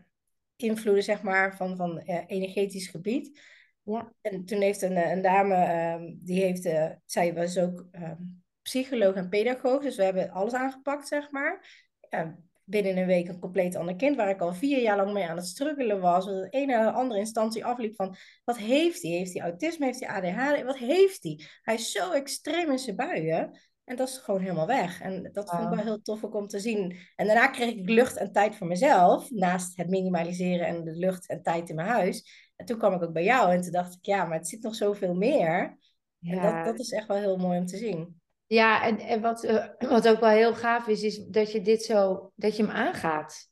invloeden, 0.56 1.04
zeg 1.04 1.22
maar, 1.22 1.56
van, 1.56 1.76
van 1.76 2.00
eh, 2.00 2.24
energetisch 2.28 2.88
gebied. 2.88 3.40
Ja. 3.84 4.14
En 4.22 4.46
toen 4.46 4.62
heeft 4.62 4.82
een, 4.82 5.12
een 5.12 5.22
dame, 5.22 5.56
ehm, 5.56 6.14
die 6.18 6.42
heeft, 6.42 6.70
zij 7.06 7.34
was 7.34 7.58
ook 7.58 7.88
ehm, 7.92 8.22
psycholoog 8.62 9.16
en 9.16 9.30
pedagoog. 9.30 9.82
Dus 9.82 9.96
we 9.96 10.04
hebben 10.04 10.32
alles 10.32 10.54
aangepakt, 10.54 11.08
zeg 11.08 11.32
maar. 11.32 11.86
Ja, 12.10 12.38
binnen 12.64 12.98
een 12.98 13.06
week 13.06 13.28
een 13.28 13.40
compleet 13.40 13.76
ander 13.76 13.96
kind, 13.96 14.16
waar 14.16 14.30
ik 14.30 14.42
al 14.42 14.54
vier 14.54 14.82
jaar 14.82 14.98
lang 14.98 15.14
mee 15.14 15.28
aan 15.28 15.36
het 15.36 15.48
struggelen 15.48 16.00
was. 16.00 16.26
Dat 16.26 16.36
de 16.36 16.50
ene 16.50 16.92
andere 16.92 17.20
instantie 17.20 17.66
afliep 17.66 17.96
van, 17.96 18.16
wat 18.44 18.58
heeft 18.58 19.02
hij? 19.02 19.12
Heeft 19.12 19.34
hij 19.34 19.42
autisme? 19.42 19.86
Heeft 19.86 20.06
hij 20.06 20.10
ADHD? 20.10 20.64
Wat 20.64 20.78
heeft 20.78 21.24
hij? 21.24 21.40
Hij 21.62 21.74
is 21.74 21.92
zo 21.92 22.12
extreem 22.12 22.72
in 22.72 22.80
zijn 22.80 22.96
buien. 22.96 23.60
En 23.84 23.96
dat 23.96 24.10
is 24.10 24.18
gewoon 24.18 24.42
helemaal 24.42 24.68
weg. 24.68 25.02
En 25.02 25.30
dat 25.34 25.50
vond 25.50 25.64
ik 25.64 25.70
wel 25.70 25.86
heel 25.86 26.02
tof 26.02 26.24
ook 26.24 26.36
om 26.36 26.48
te 26.48 26.60
zien. 26.60 26.98
En 27.16 27.26
daarna 27.26 27.48
kreeg 27.48 27.70
ik 27.70 27.90
lucht 27.90 28.18
en 28.18 28.32
tijd 28.32 28.56
voor 28.56 28.68
mezelf. 28.68 29.32
Naast 29.32 29.78
het 29.78 29.90
minimaliseren 29.90 30.68
en 30.68 30.84
de 30.84 30.92
lucht 30.92 31.28
en 31.28 31.42
tijd 31.42 31.70
in 31.70 31.76
mijn 31.76 31.88
huis. 31.88 32.50
En 32.56 32.66
toen 32.66 32.78
kwam 32.78 32.94
ik 32.94 33.04
ook 33.04 33.14
bij 33.14 33.24
jou. 33.24 33.54
En 33.54 33.62
toen 33.62 33.72
dacht 33.72 33.94
ik, 33.94 34.06
ja, 34.06 34.26
maar 34.26 34.38
het 34.38 34.48
zit 34.48 34.62
nog 34.62 34.76
zoveel 34.76 35.14
meer. 35.14 35.78
En 36.22 36.42
dat, 36.42 36.66
dat 36.66 36.80
is 36.80 36.92
echt 36.92 37.08
wel 37.08 37.18
heel 37.18 37.38
mooi 37.38 37.60
om 37.60 37.66
te 37.66 37.78
zien. 37.78 38.21
Ja, 38.52 38.84
en, 38.84 39.00
en 39.00 39.22
wat, 39.22 39.44
eh, 39.44 39.66
wat 39.80 40.08
ook 40.08 40.20
wel 40.20 40.30
heel 40.30 40.56
gaaf 40.56 40.88
is, 40.88 41.04
is 41.04 41.26
dat 41.26 41.52
je 41.52 41.62
dit 41.62 41.84
zo, 41.84 42.32
dat 42.36 42.58
je 42.58 42.64
hem 42.64 42.72
aangaat. 42.72 43.50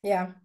Ja, 0.00 0.42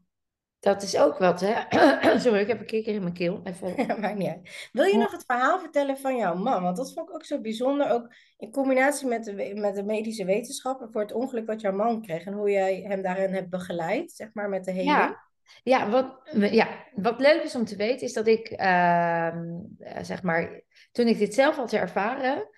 Dat 0.60 0.84
is 0.84 0.98
ook 0.98 1.18
wat, 1.18 1.42
hè? 1.44 1.54
Sorry, 2.20 2.40
ik 2.40 2.48
heb 2.48 2.60
een 2.60 2.66
kikker 2.66 2.94
in 2.94 3.02
mijn 3.02 3.14
keel. 3.14 3.42
Even. 3.44 3.76
maakt 4.02 4.18
niet 4.18 4.28
uit. 4.28 4.70
Wil 4.72 4.86
je 4.86 4.98
nog 4.98 5.12
het 5.12 5.24
verhaal 5.26 5.60
vertellen 5.60 5.98
van 5.98 6.18
jouw 6.18 6.36
man? 6.36 6.64
Want 6.64 6.78
dat 6.78 6.94
vond 6.94 7.10
ik 7.10 7.16
ook 7.16 7.26
zo 7.26 7.42
bijzonder. 7.42 7.90
Ook 7.90 8.14
in 8.38 8.52
combinatie 8.52 9.08
met 9.08 9.24
de, 9.24 9.54
met 9.56 9.76
de 9.76 9.84
medische 9.84 10.26
wetenschappen 10.26 10.92
voor 10.92 11.02
het 11.02 11.14
ongeluk 11.14 11.46
wat 11.46 11.62
jouw 11.62 11.76
man 11.76 12.02
kreeg. 12.02 12.26
En 12.26 12.34
hoe 12.34 12.52
jij 12.52 12.82
hem 12.88 13.02
daarin 13.02 13.34
hebt 13.34 13.50
begeleid, 13.50 14.12
zeg 14.12 14.30
maar, 14.34 14.50
met 14.50 14.66
de. 14.66 14.74
Ja, 14.74 15.24
ja, 15.64 15.90
wat, 15.90 16.22
ja, 16.52 16.68
wat 16.94 17.20
leuk 17.20 17.44
is 17.44 17.56
om 17.56 17.66
te 17.66 17.76
weten 17.76 18.08
is 18.08 18.14
dat 18.14 18.28
ik, 18.28 18.48
ehm, 18.48 19.44
eh, 19.80 20.04
zeg 20.04 20.24
maar, 20.24 20.62
toen 20.92 21.08
ik 21.08 21.18
dit 21.18 21.34
zelf 21.34 21.56
had 21.56 21.74
ervaren, 21.74 22.50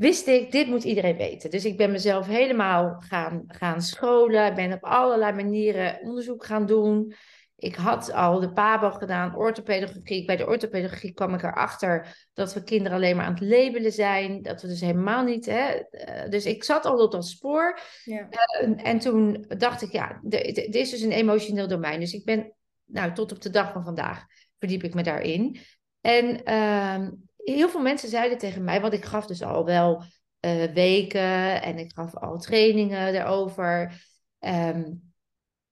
wist 0.00 0.26
ik, 0.26 0.52
dit 0.52 0.66
moet 0.66 0.84
iedereen 0.84 1.16
weten. 1.16 1.50
Dus 1.50 1.64
ik 1.64 1.76
ben 1.76 1.90
mezelf 1.90 2.26
helemaal 2.26 2.96
gaan, 2.98 3.44
gaan 3.46 3.82
scholen. 3.82 4.54
Ben 4.54 4.72
op 4.72 4.84
allerlei 4.84 5.32
manieren 5.32 6.00
onderzoek 6.02 6.44
gaan 6.44 6.66
doen. 6.66 7.14
Ik 7.56 7.74
had 7.74 8.12
al 8.12 8.40
de 8.40 8.52
PABO 8.52 8.90
gedaan, 8.90 9.36
orthopedagogiek. 9.36 10.26
Bij 10.26 10.36
de 10.36 10.46
orthopedagogiek 10.46 11.14
kwam 11.14 11.34
ik 11.34 11.42
erachter 11.42 12.26
dat 12.32 12.54
we 12.54 12.64
kinderen 12.64 12.96
alleen 12.96 13.16
maar 13.16 13.24
aan 13.24 13.34
het 13.34 13.42
labelen 13.42 13.92
zijn. 13.92 14.42
Dat 14.42 14.62
we 14.62 14.68
dus 14.68 14.80
helemaal 14.80 15.24
niet, 15.24 15.46
hè. 15.46 15.68
eh, 15.70 16.30
Dus 16.30 16.46
ik 16.46 16.64
zat 16.64 16.84
al 16.84 17.02
op 17.02 17.12
dat 17.12 17.26
spoor. 17.26 17.78
Ja. 18.04 18.28
En, 18.60 18.76
en 18.76 18.98
toen 18.98 19.44
dacht 19.48 19.82
ik, 19.82 19.92
ja, 19.92 20.20
dit 20.22 20.54
dit 20.54 20.74
is 20.74 20.90
dus 20.90 21.00
een 21.00 21.12
emotioneel 21.12 21.68
domein. 21.68 22.00
Dus 22.00 22.12
ik 22.12 22.24
ben, 22.24 22.52
nou, 22.84 23.12
tot 23.12 23.32
op 23.32 23.40
de 23.40 23.50
dag 23.50 23.72
van 23.72 23.84
vandaag 23.84 24.24
verdiep 24.58 24.82
ik 24.82 24.94
me 24.94 25.02
daarin. 25.02 25.58
En 26.00 26.44
ehm, 26.44 27.10
heel 27.44 27.68
veel 27.68 27.80
mensen 27.80 28.08
zeiden 28.08 28.38
tegen 28.38 28.64
mij, 28.64 28.80
want 28.80 28.92
ik 28.92 29.04
gaf 29.04 29.26
dus 29.26 29.42
al 29.42 29.64
wel 29.64 30.04
eh, 30.40 30.72
weken 30.72 31.62
en 31.62 31.78
ik 31.78 31.92
gaf 31.94 32.16
al 32.16 32.38
trainingen 32.38 33.12
daarover. 33.12 34.02
Ehm, 34.38 34.92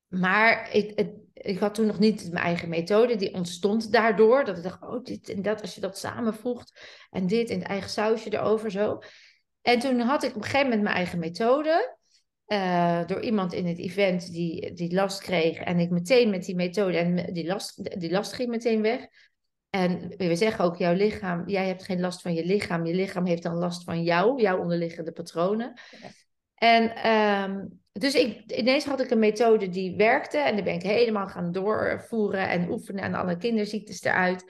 maar 0.08 0.74
ik, 0.74 1.10
ik 1.32 1.58
had 1.58 1.74
toen 1.74 1.86
nog 1.86 1.98
niet 1.98 2.32
mijn 2.32 2.44
eigen 2.44 2.68
methode. 2.68 3.16
Die 3.16 3.34
ontstond 3.34 3.92
daardoor. 3.92 4.44
Dat 4.44 4.56
ik 4.56 4.62
dacht, 4.62 4.82
oh, 4.82 5.04
dit 5.04 5.28
en 5.28 5.42
dat, 5.42 5.60
als 5.60 5.74
je 5.74 5.80
dat 5.80 5.98
samenvoegt. 5.98 6.80
En 7.10 7.26
dit 7.26 7.50
en 7.50 7.58
het 7.58 7.68
eigen 7.68 7.90
sausje 7.90 8.32
erover 8.32 8.70
zo. 8.70 8.98
En 9.62 9.78
toen 9.78 10.00
had 10.00 10.22
ik 10.22 10.30
op 10.30 10.36
een 10.36 10.42
gegeven 10.42 10.66
moment 10.66 10.82
mijn 10.82 10.96
eigen 10.96 11.18
methode. 11.18 11.96
Uh, 12.46 13.06
door 13.06 13.20
iemand 13.20 13.52
in 13.52 13.66
het 13.66 13.78
event 13.78 14.32
die, 14.32 14.72
die 14.72 14.94
last 14.94 15.20
kreeg. 15.20 15.58
En 15.58 15.78
ik 15.78 15.90
meteen 15.90 16.30
met 16.30 16.44
die 16.44 16.54
methode. 16.54 16.96
En 16.96 17.32
die 17.32 17.46
last, 17.46 18.00
die 18.00 18.10
last 18.10 18.32
ging 18.32 18.48
meteen 18.48 18.82
weg. 18.82 19.06
En 19.70 20.14
we 20.16 20.36
zeggen 20.36 20.64
ook, 20.64 20.76
jouw 20.76 20.94
lichaam, 20.94 21.48
jij 21.48 21.66
hebt 21.66 21.84
geen 21.84 22.00
last 22.00 22.22
van 22.22 22.34
je 22.34 22.44
lichaam. 22.44 22.86
Je 22.86 22.94
lichaam 22.94 23.26
heeft 23.26 23.42
dan 23.42 23.58
last 23.58 23.84
van 23.84 24.02
jou, 24.02 24.40
jouw 24.40 24.58
onderliggende 24.58 25.12
patronen. 25.12 25.80
En 26.54 27.10
um, 27.10 27.80
dus 27.92 28.14
ik, 28.14 28.52
ineens 28.52 28.84
had 28.84 29.00
ik 29.00 29.10
een 29.10 29.18
methode 29.18 29.68
die 29.68 29.96
werkte. 29.96 30.38
En 30.38 30.54
die 30.54 30.64
ben 30.64 30.74
ik 30.74 30.82
helemaal 30.82 31.26
gaan 31.26 31.52
doorvoeren 31.52 32.48
en 32.48 32.70
oefenen 32.70 33.02
en 33.02 33.14
alle 33.14 33.36
kinderziektes 33.36 34.02
eruit. 34.02 34.44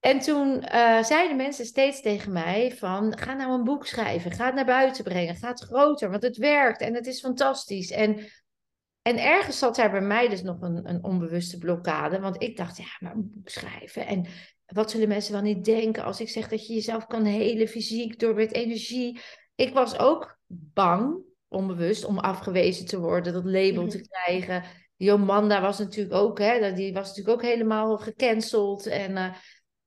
En 0.00 0.18
toen 0.18 0.64
uh, 0.74 1.02
zeiden 1.02 1.36
mensen 1.36 1.64
steeds 1.64 2.00
tegen 2.00 2.32
mij 2.32 2.72
van, 2.76 3.18
ga 3.18 3.34
nou 3.34 3.52
een 3.52 3.64
boek 3.64 3.86
schrijven, 3.86 4.30
ga 4.30 4.46
het 4.46 4.54
naar 4.54 4.64
buiten 4.64 5.04
brengen, 5.04 5.36
ga 5.36 5.48
het 5.48 5.60
groter, 5.60 6.10
want 6.10 6.22
het 6.22 6.36
werkt 6.36 6.80
en 6.80 6.94
het 6.94 7.06
is 7.06 7.20
fantastisch. 7.20 7.90
En, 7.90 8.26
en 9.10 9.24
ergens 9.24 9.58
zat 9.58 9.76
daar 9.76 9.90
bij 9.90 10.00
mij 10.00 10.28
dus 10.28 10.42
nog 10.42 10.60
een, 10.60 10.88
een 10.88 11.04
onbewuste 11.04 11.58
blokkade, 11.58 12.20
want 12.20 12.42
ik 12.42 12.56
dacht, 12.56 12.76
ja, 12.76 12.84
maar 13.00 13.12
een 13.12 13.30
boek 13.34 13.48
schrijven 13.48 14.06
en 14.06 14.26
wat 14.66 14.90
zullen 14.90 15.08
mensen 15.08 15.32
wel 15.32 15.42
niet 15.42 15.64
denken 15.64 16.04
als 16.04 16.20
ik 16.20 16.28
zeg 16.28 16.48
dat 16.48 16.66
je 16.66 16.74
jezelf 16.74 17.06
kan 17.06 17.24
helen 17.24 17.68
fysiek 17.68 18.18
door 18.18 18.34
met 18.34 18.52
energie. 18.52 19.20
Ik 19.54 19.74
was 19.74 19.98
ook 19.98 20.38
bang, 20.46 21.16
onbewust, 21.48 22.04
om 22.04 22.18
afgewezen 22.18 22.86
te 22.86 23.00
worden, 23.00 23.32
dat 23.32 23.44
label 23.44 23.88
te 23.88 23.96
mhm. 23.96 24.06
krijgen. 24.06 24.64
Jomanda 24.96 25.60
was 25.60 25.78
natuurlijk 25.78 26.14
ook, 26.14 26.38
hè, 26.38 26.72
die 26.72 26.92
was 26.92 27.08
natuurlijk 27.08 27.36
ook 27.36 27.50
helemaal 27.50 27.98
gecanceld 27.98 28.86
en... 28.86 29.10
Uh, 29.10 29.34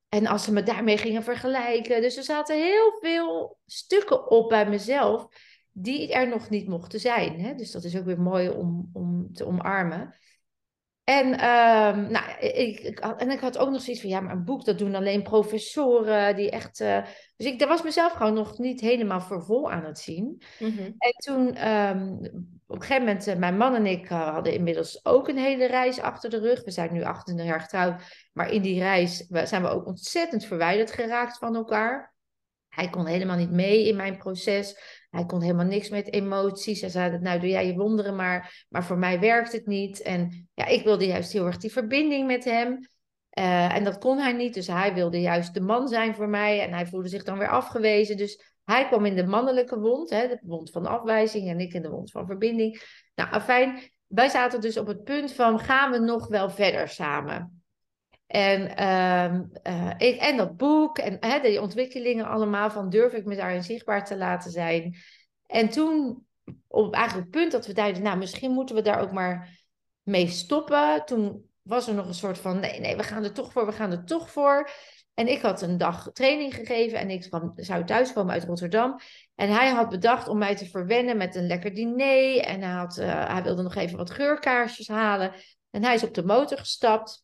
en 0.09 0.27
als 0.27 0.43
ze 0.43 0.51
me 0.51 0.63
daarmee 0.63 0.97
gingen 0.97 1.23
vergelijken. 1.23 2.01
Dus 2.01 2.17
er 2.17 2.23
zaten 2.23 2.55
heel 2.55 2.97
veel 3.01 3.57
stukken 3.65 4.29
op 4.29 4.49
bij 4.49 4.69
mezelf 4.69 5.27
die 5.73 6.13
er 6.13 6.27
nog 6.27 6.49
niet 6.49 6.67
mochten 6.67 6.99
zijn. 6.99 7.39
Hè? 7.39 7.55
Dus 7.55 7.71
dat 7.71 7.83
is 7.83 7.97
ook 7.97 8.05
weer 8.05 8.21
mooi 8.21 8.49
om, 8.49 8.89
om 8.93 9.33
te 9.33 9.45
omarmen. 9.45 10.15
En, 11.03 11.27
um, 11.27 12.11
nou, 12.11 12.39
ik, 12.39 12.79
ik, 12.79 12.99
en 12.99 13.29
ik 13.31 13.39
had 13.39 13.57
ook 13.57 13.69
nog 13.69 13.81
zoiets 13.81 14.01
van, 14.01 14.09
ja, 14.09 14.19
maar 14.19 14.35
een 14.35 14.43
boek, 14.43 14.65
dat 14.65 14.77
doen 14.77 14.95
alleen 14.95 15.23
professoren 15.23 16.35
die 16.35 16.49
echt... 16.49 16.79
Uh, 16.79 17.03
dus 17.35 17.47
ik 17.47 17.59
daar 17.59 17.67
was 17.67 17.83
mezelf 17.83 18.11
gewoon 18.11 18.33
nog 18.33 18.57
niet 18.57 18.81
helemaal 18.81 19.21
voor 19.21 19.43
vol 19.43 19.71
aan 19.71 19.83
het 19.83 19.99
zien. 19.99 20.41
Mhm. 20.59 20.91
En 20.97 21.13
toen, 21.15 21.69
um, 21.69 22.19
op 22.67 22.75
een 22.75 22.81
gegeven 22.81 23.05
moment, 23.05 23.27
uh, 23.27 23.35
mijn 23.35 23.57
man 23.57 23.75
en 23.75 23.85
ik 23.85 24.09
uh, 24.09 24.29
hadden 24.33 24.53
inmiddels 24.53 25.05
ook 25.05 25.27
een 25.27 25.37
hele 25.37 25.65
reis 25.65 25.99
achter 25.99 26.29
de 26.29 26.39
rug. 26.39 26.63
We 26.63 26.71
zijn 26.71 26.93
nu 26.93 27.03
28 27.03 27.45
jaar 27.45 27.61
getrouwd, 27.61 28.29
maar 28.33 28.51
in 28.51 28.61
die 28.61 28.79
reis 28.79 29.17
zijn 29.43 29.61
we 29.61 29.67
ook 29.67 29.85
ontzettend 29.85 30.45
verwijderd 30.45 30.91
geraakt 30.91 31.37
van 31.37 31.55
elkaar. 31.55 32.13
Hij 32.69 32.89
kon 32.89 33.05
helemaal 33.05 33.37
niet 33.37 33.51
mee 33.51 33.87
in 33.87 33.95
mijn 33.95 34.17
proces. 34.17 34.75
Hij 35.13 35.25
kon 35.25 35.41
helemaal 35.41 35.65
niks 35.65 35.89
met 35.89 36.13
emoties. 36.13 36.81
Hij 36.81 36.89
zei, 36.89 37.19
nou 37.19 37.39
doe 37.39 37.49
jij 37.49 37.67
je 37.67 37.75
wonderen 37.75 38.15
maar, 38.15 38.65
maar 38.69 38.83
voor 38.83 38.97
mij 38.97 39.19
werkt 39.19 39.51
het 39.51 39.65
niet. 39.65 40.01
En 40.01 40.49
ja, 40.53 40.65
ik 40.65 40.83
wilde 40.83 41.05
juist 41.05 41.33
heel 41.33 41.45
erg 41.45 41.57
die 41.57 41.71
verbinding 41.71 42.27
met 42.27 42.43
hem. 42.43 42.89
Uh, 43.39 43.75
en 43.75 43.83
dat 43.83 43.97
kon 43.97 44.17
hij 44.17 44.33
niet, 44.33 44.53
dus 44.53 44.67
hij 44.67 44.93
wilde 44.93 45.21
juist 45.21 45.53
de 45.53 45.61
man 45.61 45.87
zijn 45.87 46.15
voor 46.15 46.29
mij. 46.29 46.61
En 46.61 46.73
hij 46.73 46.85
voelde 46.85 47.07
zich 47.07 47.23
dan 47.23 47.37
weer 47.37 47.49
afgewezen. 47.49 48.17
Dus 48.17 48.55
hij 48.63 48.87
kwam 48.87 49.05
in 49.05 49.15
de 49.15 49.25
mannelijke 49.25 49.79
wond, 49.79 50.09
hè, 50.09 50.27
de 50.27 50.39
wond 50.41 50.71
van 50.71 50.85
afwijzing. 50.85 51.49
En 51.49 51.59
ik 51.59 51.73
in 51.73 51.81
de 51.81 51.89
wond 51.89 52.11
van 52.11 52.25
verbinding. 52.25 52.81
Nou, 53.15 53.41
fijn. 53.41 53.91
Wij 54.07 54.29
zaten 54.29 54.61
dus 54.61 54.77
op 54.77 54.87
het 54.87 55.03
punt 55.03 55.33
van, 55.33 55.59
gaan 55.59 55.91
we 55.91 55.99
nog 55.99 56.27
wel 56.27 56.49
verder 56.49 56.87
samen? 56.87 57.62
En, 58.33 58.75
ehm, 58.75 59.43
eh, 59.63 60.23
en 60.23 60.37
dat 60.37 60.57
boek 60.57 60.97
en 60.97 61.17
hè, 61.19 61.39
die 61.39 61.61
ontwikkelingen 61.61 62.25
allemaal 62.25 62.69
van 62.69 62.89
durf 62.89 63.13
ik 63.13 63.25
me 63.25 63.35
daarin 63.35 63.63
zichtbaar 63.63 64.05
te 64.05 64.17
laten 64.17 64.51
zijn. 64.51 64.95
En 65.45 65.69
toen, 65.69 66.25
op 66.67 66.93
eigenlijk 66.93 67.25
het 67.25 67.39
punt 67.39 67.51
dat 67.51 67.65
we 67.65 67.73
dachten, 67.73 68.03
nou 68.03 68.17
misschien 68.17 68.51
moeten 68.51 68.75
we 68.75 68.81
daar 68.81 69.01
ook 69.01 69.11
maar 69.11 69.59
mee 70.03 70.27
stoppen. 70.27 71.05
Toen 71.05 71.49
was 71.61 71.87
er 71.87 71.93
nog 71.93 72.07
een 72.07 72.13
soort 72.13 72.37
van, 72.37 72.59
nee, 72.59 72.79
nee, 72.79 72.95
we 72.95 73.03
gaan 73.03 73.23
er 73.23 73.33
toch 73.33 73.51
voor, 73.51 73.65
we 73.65 73.71
gaan 73.71 73.91
er 73.91 74.05
toch 74.05 74.31
voor. 74.31 74.69
En 75.13 75.27
ik 75.27 75.41
had 75.41 75.61
een 75.61 75.77
dag 75.77 76.09
training 76.13 76.55
gegeven 76.55 76.99
en 76.99 77.09
ik 77.09 77.21
kwam, 77.21 77.53
zou 77.55 77.83
thuiskomen 77.83 78.33
uit 78.33 78.43
Rotterdam. 78.43 78.99
En 79.35 79.49
hij 79.49 79.69
had 79.69 79.89
bedacht 79.89 80.27
om 80.27 80.37
mij 80.37 80.55
te 80.55 80.69
verwennen 80.69 81.17
met 81.17 81.35
een 81.35 81.47
lekker 81.47 81.73
diner. 81.73 82.39
En 82.39 82.61
hij, 82.61 82.73
had, 82.73 82.97
uh, 82.97 83.27
hij 83.27 83.43
wilde 83.43 83.61
nog 83.61 83.75
even 83.75 83.97
wat 83.97 84.11
geurkaarsjes 84.11 84.87
halen. 84.87 85.33
En 85.69 85.83
hij 85.83 85.93
is 85.93 86.03
op 86.03 86.13
de 86.13 86.25
motor 86.25 86.57
gestapt. 86.57 87.22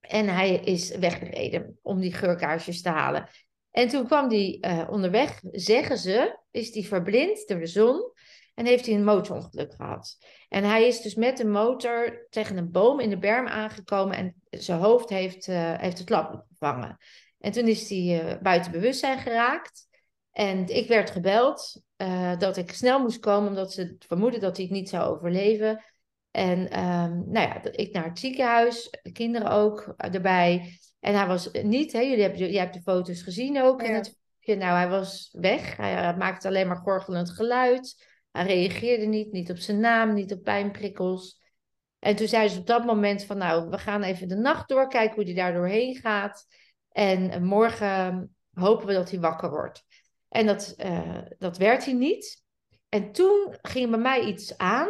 En 0.00 0.28
hij 0.28 0.54
is 0.54 0.96
weggereden 0.96 1.78
om 1.82 2.00
die 2.00 2.12
geurkaarsjes 2.12 2.82
te 2.82 2.88
halen. 2.88 3.28
En 3.70 3.88
toen 3.88 4.06
kwam 4.06 4.28
hij 4.28 4.58
uh, 4.60 4.88
onderweg, 4.90 5.40
zeggen 5.50 5.98
ze, 5.98 6.38
is 6.50 6.74
hij 6.74 6.82
verblind 6.82 7.48
door 7.48 7.58
de 7.58 7.66
zon 7.66 8.12
en 8.54 8.66
heeft 8.66 8.86
hij 8.86 8.94
een 8.94 9.04
motorongeluk 9.04 9.74
gehad. 9.74 10.16
En 10.48 10.64
hij 10.64 10.86
is 10.86 11.00
dus 11.00 11.14
met 11.14 11.36
de 11.36 11.44
motor 11.44 12.26
tegen 12.30 12.56
een 12.56 12.70
boom 12.70 13.00
in 13.00 13.10
de 13.10 13.18
berm 13.18 13.46
aangekomen 13.46 14.16
en 14.16 14.34
zijn 14.50 14.80
hoofd 14.80 15.08
heeft, 15.08 15.48
uh, 15.48 15.78
heeft 15.78 15.98
het 15.98 16.10
lap 16.10 16.44
gevangen. 16.48 16.96
En 17.38 17.52
toen 17.52 17.66
is 17.68 17.88
hij 17.88 18.34
uh, 18.34 18.42
buiten 18.42 18.72
bewustzijn 18.72 19.18
geraakt. 19.18 19.88
En 20.32 20.68
ik 20.68 20.88
werd 20.88 21.10
gebeld 21.10 21.82
dat 22.38 22.56
ik 22.56 22.72
snel 22.72 23.00
moest 23.00 23.18
komen, 23.18 23.48
omdat 23.48 23.72
ze 23.72 23.96
vermoeden 23.98 24.40
dat 24.40 24.56
hij 24.56 24.64
het 24.64 24.74
niet 24.74 24.88
zou 24.88 25.16
overleven. 25.16 25.84
En 26.30 26.58
um, 26.58 27.30
nou 27.30 27.48
ja, 27.48 27.62
ik 27.72 27.92
naar 27.92 28.04
het 28.04 28.18
ziekenhuis, 28.18 28.88
de 29.02 29.12
kinderen 29.12 29.50
ook 29.50 29.94
erbij. 29.96 30.78
En 31.00 31.14
hij 31.14 31.26
was 31.26 31.50
niet, 31.50 31.92
hè, 31.92 32.00
jullie 32.00 32.22
hebben, 32.22 32.50
jij 32.50 32.60
hebt 32.62 32.74
de 32.74 32.82
foto's 32.82 33.22
gezien 33.22 33.62
ook. 33.62 33.82
En 33.82 33.94
het, 33.94 34.16
nou, 34.44 34.76
hij 34.76 34.88
was 34.88 35.28
weg. 35.32 35.76
Hij 35.76 36.16
maakte 36.16 36.48
alleen 36.48 36.66
maar 36.66 36.76
gorgelend 36.76 37.30
geluid. 37.30 38.08
Hij 38.30 38.46
reageerde 38.46 39.06
niet, 39.06 39.32
niet 39.32 39.50
op 39.50 39.56
zijn 39.56 39.80
naam, 39.80 40.14
niet 40.14 40.32
op 40.32 40.42
pijnprikkels. 40.42 41.40
En 41.98 42.16
toen 42.16 42.28
zeiden 42.28 42.52
ze 42.52 42.60
op 42.60 42.66
dat 42.66 42.84
moment 42.84 43.24
van, 43.24 43.38
nou, 43.38 43.70
we 43.70 43.78
gaan 43.78 44.02
even 44.02 44.28
de 44.28 44.36
nacht 44.36 44.68
door, 44.68 44.88
kijken 44.88 45.14
hoe 45.14 45.24
hij 45.24 45.34
daar 45.34 45.52
doorheen 45.52 45.96
gaat. 45.96 46.46
En 46.88 47.44
morgen 47.44 48.34
hopen 48.52 48.86
we 48.86 48.92
dat 48.92 49.10
hij 49.10 49.20
wakker 49.20 49.50
wordt. 49.50 49.84
En 50.28 50.46
dat, 50.46 50.74
uh, 50.78 51.18
dat 51.38 51.56
werd 51.56 51.84
hij 51.84 51.94
niet. 51.94 52.44
En 52.88 53.12
toen 53.12 53.56
ging 53.62 53.90
bij 53.90 53.98
mij 53.98 54.20
iets 54.20 54.58
aan 54.58 54.88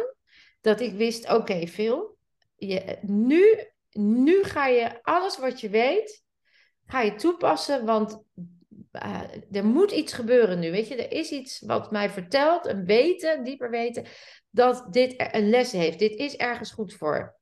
dat 0.61 0.79
ik 0.79 0.93
wist, 0.93 1.23
oké 1.23 1.35
okay, 1.35 1.67
Phil, 1.67 2.17
je, 2.55 2.97
nu, 3.01 3.67
nu 3.91 4.43
ga 4.43 4.67
je 4.67 5.03
alles 5.03 5.37
wat 5.37 5.61
je 5.61 5.69
weet, 5.69 6.23
ga 6.85 7.01
je 7.01 7.15
toepassen, 7.15 7.85
want 7.85 8.23
uh, 8.91 9.21
er 9.51 9.65
moet 9.65 9.91
iets 9.91 10.13
gebeuren 10.13 10.59
nu, 10.59 10.71
weet 10.71 10.87
je. 10.87 10.95
Er 10.95 11.17
is 11.17 11.31
iets 11.31 11.59
wat 11.59 11.91
mij 11.91 12.09
vertelt, 12.09 12.67
een 12.67 12.85
weten, 12.85 13.43
dieper 13.43 13.69
weten, 13.69 14.05
dat 14.49 14.93
dit 14.93 15.13
een 15.31 15.49
les 15.49 15.71
heeft. 15.71 15.99
Dit 15.99 16.15
is 16.15 16.35
ergens 16.35 16.71
goed 16.71 16.93
voor. 16.93 17.39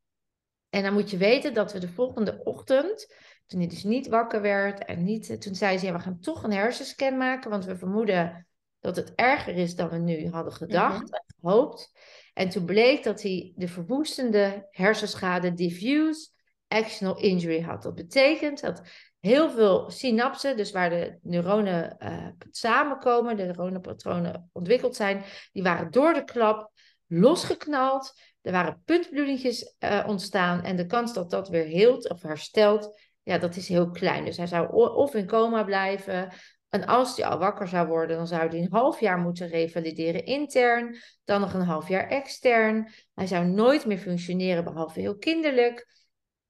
En 0.70 0.84
dan 0.84 0.94
moet 0.94 1.10
je 1.10 1.18
weten 1.18 1.54
dat 1.54 1.74
we 1.74 1.80
de 1.80 1.90
volgende 1.90 2.42
ochtend, 2.44 3.14
toen 3.46 3.60
hij 3.60 3.70
dus 3.70 3.84
niet 3.84 4.08
wakker 4.08 4.42
werd 4.42 4.86
en 4.86 5.04
niet, 5.04 5.42
toen 5.42 5.56
zei 5.56 5.78
ze, 5.78 5.86
ja, 5.86 5.94
we 5.94 6.00
gaan 6.00 6.20
toch 6.20 6.44
een 6.44 6.52
hersenscan 6.52 7.18
maken, 7.18 7.50
want 7.50 7.66
we 7.66 7.78
vermoeden 7.78 8.48
dat 8.80 8.96
het 8.96 9.16
erger 9.16 9.56
is 9.56 9.76
dan 9.76 9.90
we 9.90 9.98
nu 9.98 10.30
hadden 10.30 10.54
gedacht 10.54 11.04
mhm. 11.04 11.14
en 11.14 11.24
gehoopt. 11.40 11.92
En 12.40 12.50
toen 12.50 12.66
bleek 12.66 13.04
dat 13.04 13.22
hij 13.22 13.54
de 13.56 13.68
verwoestende 13.68 14.68
hersenschade 14.72 15.54
diffuse 15.54 16.30
actional 16.68 17.18
injury 17.18 17.62
had. 17.62 17.84
Dat 17.84 17.96
betekent 17.96 18.62
dat 18.62 18.82
heel 19.20 19.50
veel 19.50 19.90
synapsen, 19.90 20.58
dus 20.58 20.72
waar 20.72 20.90
de 20.90 21.18
neuronen 21.22 21.98
uh, 22.00 22.28
samenkomen, 22.52 23.38
de 23.38 23.44
neuronenpatronen 23.44 24.50
ontwikkeld 24.54 24.96
zijn, 24.96 25.24
die 25.52 25.64
waren 25.64 25.92
door 25.92 26.14
de 26.14 26.24
klap 26.24 26.72
losgeknald. 27.08 28.14
Er 28.42 28.52
waren 28.52 28.82
puntbloedingjes 28.86 29.76
uh, 29.80 30.04
ontstaan 30.08 30.64
en 30.64 30.76
de 30.76 30.86
kans 30.86 31.14
dat 31.14 31.30
dat 31.30 31.50
weer 31.50 31.66
heelt 31.66 32.10
of 32.10 32.22
herstelt, 32.22 33.00
ja, 33.24 33.38
dat 33.38 33.56
is 33.56 33.68
heel 33.68 33.90
klein. 33.90 34.26
Dus 34.26 34.38
hij 34.38 34.48
zou 34.48 34.74
of 34.96 35.16
in 35.16 35.28
coma 35.28 35.64
blijven, 35.64 36.34
en 36.70 36.86
als 36.86 37.18
hij 37.18 37.26
al 37.26 37.38
wakker 37.38 37.68
zou 37.68 37.88
worden, 37.88 38.18
dan 38.18 38.28
zou 38.28 38.50
hij 38.50 38.60
een 38.60 38.72
half 38.72 39.00
jaar 39.00 39.18
moeten 39.18 39.48
revalideren 39.48 40.26
intern, 40.26 40.96
dan 41.24 41.42
nog 41.42 41.54
een 41.54 41.62
half 41.62 41.88
jaar 41.88 42.08
extern. 42.08 42.92
Hij 43.14 43.28
zou 43.28 43.46
nooit 43.46 43.86
meer 43.86 43.98
functioneren, 43.98 44.64
behalve 44.64 45.00
heel 45.00 45.18
kinderlijk. 45.18 45.88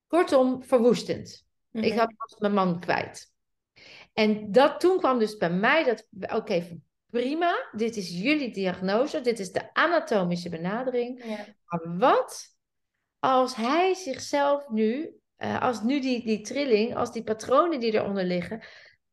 Kortom, 0.08 0.64
verwoestend. 0.64 1.46
Ik 1.72 1.94
mhm. 1.94 1.98
had 1.98 2.40
mijn 2.40 2.54
man 2.54 2.80
kwijt. 2.80 3.32
En 4.14 4.52
dat, 4.52 4.80
toen 4.80 4.98
kwam 4.98 5.20
dus 5.20 5.38
bij 5.38 5.52
mij 5.52 5.84
dat, 5.84 6.08
oké, 6.36 6.80
prima, 7.10 7.70
dit 7.72 7.96
is 7.96 8.10
jullie 8.10 8.54
diagnose, 8.54 9.22
dit 9.22 9.40
is 9.40 9.52
de 9.52 9.74
anatomische 9.74 10.50
benadering. 10.50 11.24
Ja. 11.26 11.46
Maar 11.66 11.98
wat 11.98 12.56
als 13.20 13.56
hij 13.56 13.94
zichzelf 13.94 14.70
nu, 14.70 15.10
uh, 15.38 15.62
als 15.62 15.82
nu 15.82 16.00
die, 16.00 16.26
die 16.26 16.42
trilling, 16.42 16.96
als 16.96 17.12
die 17.12 17.24
patronen 17.24 17.80
die 17.80 17.94
eronder 17.94 18.24
liggen, 18.24 18.64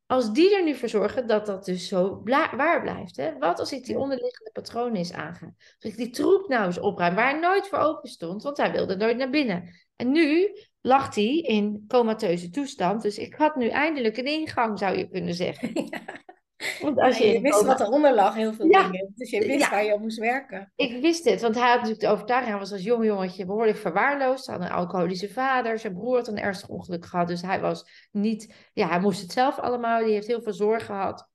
als 0.06 0.32
die 0.32 0.56
er 0.56 0.64
nu 0.64 0.74
voor 0.74 0.88
zorgen 0.88 1.26
dat 1.26 1.46
dat 1.46 1.64
dus 1.64 1.88
zo 1.88 2.20
waar 2.24 2.80
blijft. 2.80 3.16
Hè? 3.16 3.38
Wat 3.38 3.58
als 3.58 3.72
ik 3.72 3.84
die 3.84 3.98
onderliggende 3.98 4.50
patronen 4.52 4.96
eens 4.96 5.12
aanga? 5.12 5.46
Als 5.56 5.92
ik 5.92 5.96
die 5.96 6.10
troep 6.10 6.48
nou 6.48 6.66
eens 6.66 6.78
opruim, 6.78 7.14
waar 7.14 7.30
hij 7.30 7.40
nooit 7.40 7.68
voor 7.68 7.78
open 7.78 8.08
stond, 8.08 8.42
want 8.42 8.56
hij 8.56 8.72
wilde 8.72 8.96
nooit 8.96 9.16
naar 9.16 9.30
binnen. 9.30 9.74
En 9.96 10.12
nu 10.12 10.56
lag 10.80 11.14
hij 11.14 11.38
in 11.38 11.84
comateuze 11.88 12.50
toestand, 12.50 13.02
dus 13.02 13.18
ik 13.18 13.34
had 13.34 13.56
nu 13.56 13.68
eindelijk 13.68 14.16
een 14.16 14.24
ingang, 14.24 14.78
zou 14.78 14.96
je 14.96 15.08
kunnen 15.08 15.34
zeggen. 15.34 15.72
Want 16.80 17.00
als 17.00 17.18
je, 17.18 17.26
je 17.26 17.40
wist 17.40 17.62
wat 17.62 17.80
eronder 17.80 18.14
lag, 18.14 18.34
heel 18.34 18.52
veel 18.52 18.68
dingen. 18.68 19.12
Dus 19.14 19.30
je 19.30 19.46
wist 19.46 19.70
waar 19.70 19.84
je 19.84 19.92
op 19.92 20.00
moest 20.00 20.18
werken. 20.18 20.72
Ik 20.76 21.00
wist 21.02 21.24
het, 21.24 21.40
want 21.40 21.54
hij 21.54 21.68
had 21.68 21.74
natuurlijk 21.74 22.00
de 22.00 22.08
overtuiging. 22.08 22.50
Hij 22.50 22.60
was 22.60 22.72
als 22.72 22.82
jong 22.82 23.04
jongetje 23.04 23.46
behoorlijk 23.46 23.78
verwaarloosd. 23.78 24.46
Hij 24.46 24.56
had 24.56 24.64
een 24.64 24.72
alcoholische 24.72 25.28
vader. 25.28 25.78
Zijn 25.78 25.94
broer 25.94 26.16
had 26.16 26.28
een 26.28 26.38
ernstig 26.38 26.68
ongeluk 26.68 27.06
gehad. 27.06 27.28
Dus 27.28 27.42
hij 27.42 27.60
was 27.60 28.08
niet... 28.10 28.54
Ja, 28.72 28.88
hij 28.88 29.00
moest 29.00 29.20
het 29.20 29.32
zelf 29.32 29.58
allemaal. 29.58 30.04
Die 30.04 30.12
heeft 30.12 30.26
heel 30.26 30.42
veel 30.42 30.52
zorg 30.52 30.86
gehad. 30.86 31.28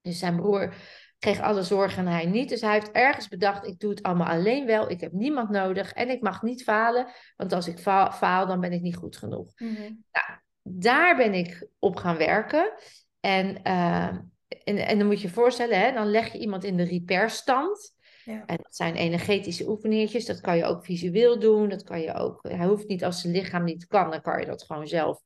Dus 0.00 0.18
zijn 0.18 0.36
broer 0.36 0.74
kreeg 1.18 1.40
alle 1.40 1.62
zorg 1.62 1.96
en 1.96 2.06
hij 2.06 2.26
niet. 2.26 2.48
Dus 2.48 2.60
hij 2.60 2.72
heeft 2.72 2.90
ergens 2.90 3.28
bedacht, 3.28 3.66
ik 3.66 3.78
doe 3.78 3.90
het 3.90 4.02
allemaal 4.02 4.28
alleen 4.28 4.66
wel. 4.66 4.90
Ik 4.90 5.00
heb 5.00 5.12
niemand 5.12 5.50
nodig 5.50 5.92
en 5.92 6.10
ik 6.10 6.20
mag 6.20 6.42
niet 6.42 6.62
falen. 6.62 7.06
Want 7.36 7.52
als 7.52 7.68
ik 7.68 7.78
faal, 7.78 8.46
dan 8.46 8.60
ben 8.60 8.72
ik 8.72 8.80
niet 8.80 8.96
goed 8.96 9.16
genoeg. 9.16 9.52
Mm 9.56 10.04
nou, 10.12 10.38
daar 10.62 11.16
ben 11.16 11.34
ik 11.34 11.68
op 11.78 11.96
gaan 11.96 12.16
werken. 12.16 12.72
En... 13.20 13.60
Uh, 13.66 14.18
en, 14.64 14.86
en 14.86 14.98
dan 14.98 15.06
moet 15.06 15.20
je 15.20 15.26
je 15.26 15.32
voorstellen, 15.34 15.80
hè, 15.80 15.92
dan 15.92 16.10
leg 16.10 16.32
je 16.32 16.38
iemand 16.38 16.64
in 16.64 16.76
de 16.76 16.82
repairstand. 16.82 17.98
Ja. 18.24 18.46
En 18.46 18.56
dat 18.56 18.76
zijn 18.76 18.94
energetische 18.94 19.68
oefeningetjes. 19.68 20.26
Dat 20.26 20.40
kan 20.40 20.56
je 20.56 20.64
ook 20.64 20.84
visueel 20.84 21.38
doen. 21.38 21.68
Dat 21.68 21.82
kan 21.82 22.00
je 22.00 22.14
ook. 22.14 22.42
Hij 22.48 22.66
hoeft 22.66 22.88
niet 22.88 23.04
als 23.04 23.20
zijn 23.20 23.32
lichaam 23.32 23.64
niet 23.64 23.86
kan, 23.86 24.10
dan 24.10 24.20
kan 24.20 24.40
je 24.40 24.46
dat 24.46 24.62
gewoon 24.62 24.86
zelf 24.86 25.22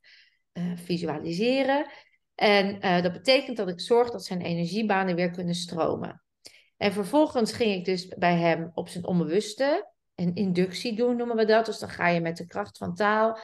uh, 0.52 0.76
visualiseren. 0.76 1.86
En 2.34 2.76
uh, 2.86 3.02
dat 3.02 3.12
betekent 3.12 3.56
dat 3.56 3.68
ik 3.68 3.80
zorg 3.80 4.10
dat 4.10 4.24
zijn 4.24 4.40
energiebanen 4.40 5.14
weer 5.14 5.30
kunnen 5.30 5.54
stromen. 5.54 6.22
En 6.76 6.92
vervolgens 6.92 7.52
ging 7.52 7.74
ik 7.74 7.84
dus 7.84 8.08
bij 8.08 8.36
hem 8.36 8.70
op 8.74 8.88
zijn 8.88 9.06
onbewuste 9.06 9.92
een 10.14 10.34
inductie 10.34 10.96
doen, 10.96 11.16
noemen 11.16 11.36
we 11.36 11.44
dat. 11.44 11.66
Dus 11.66 11.78
dan 11.78 11.88
ga 11.88 12.08
je 12.08 12.20
met 12.20 12.36
de 12.36 12.46
kracht 12.46 12.78
van 12.78 12.94
taal 12.94 13.38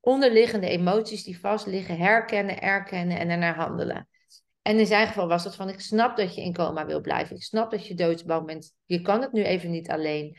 onderliggende 0.00 0.68
emoties 0.68 1.24
die 1.24 1.40
vast 1.40 1.66
liggen 1.66 1.96
herkennen, 1.96 2.60
erkennen 2.60 3.18
en 3.18 3.30
ernaar 3.30 3.56
handelen. 3.56 4.08
En 4.66 4.78
in 4.78 4.86
zijn 4.86 5.06
geval 5.06 5.28
was 5.28 5.44
het 5.44 5.54
van, 5.54 5.68
ik 5.68 5.80
snap 5.80 6.16
dat 6.16 6.34
je 6.34 6.42
in 6.42 6.52
coma 6.52 6.86
wil 6.86 7.00
blijven. 7.00 7.36
Ik 7.36 7.42
snap 7.42 7.70
dat 7.70 7.86
je 7.86 7.94
doodsbang 7.94 8.46
bent. 8.46 8.72
Je 8.84 9.00
kan 9.00 9.20
het 9.20 9.32
nu 9.32 9.42
even 9.42 9.70
niet 9.70 9.90
alleen. 9.90 10.36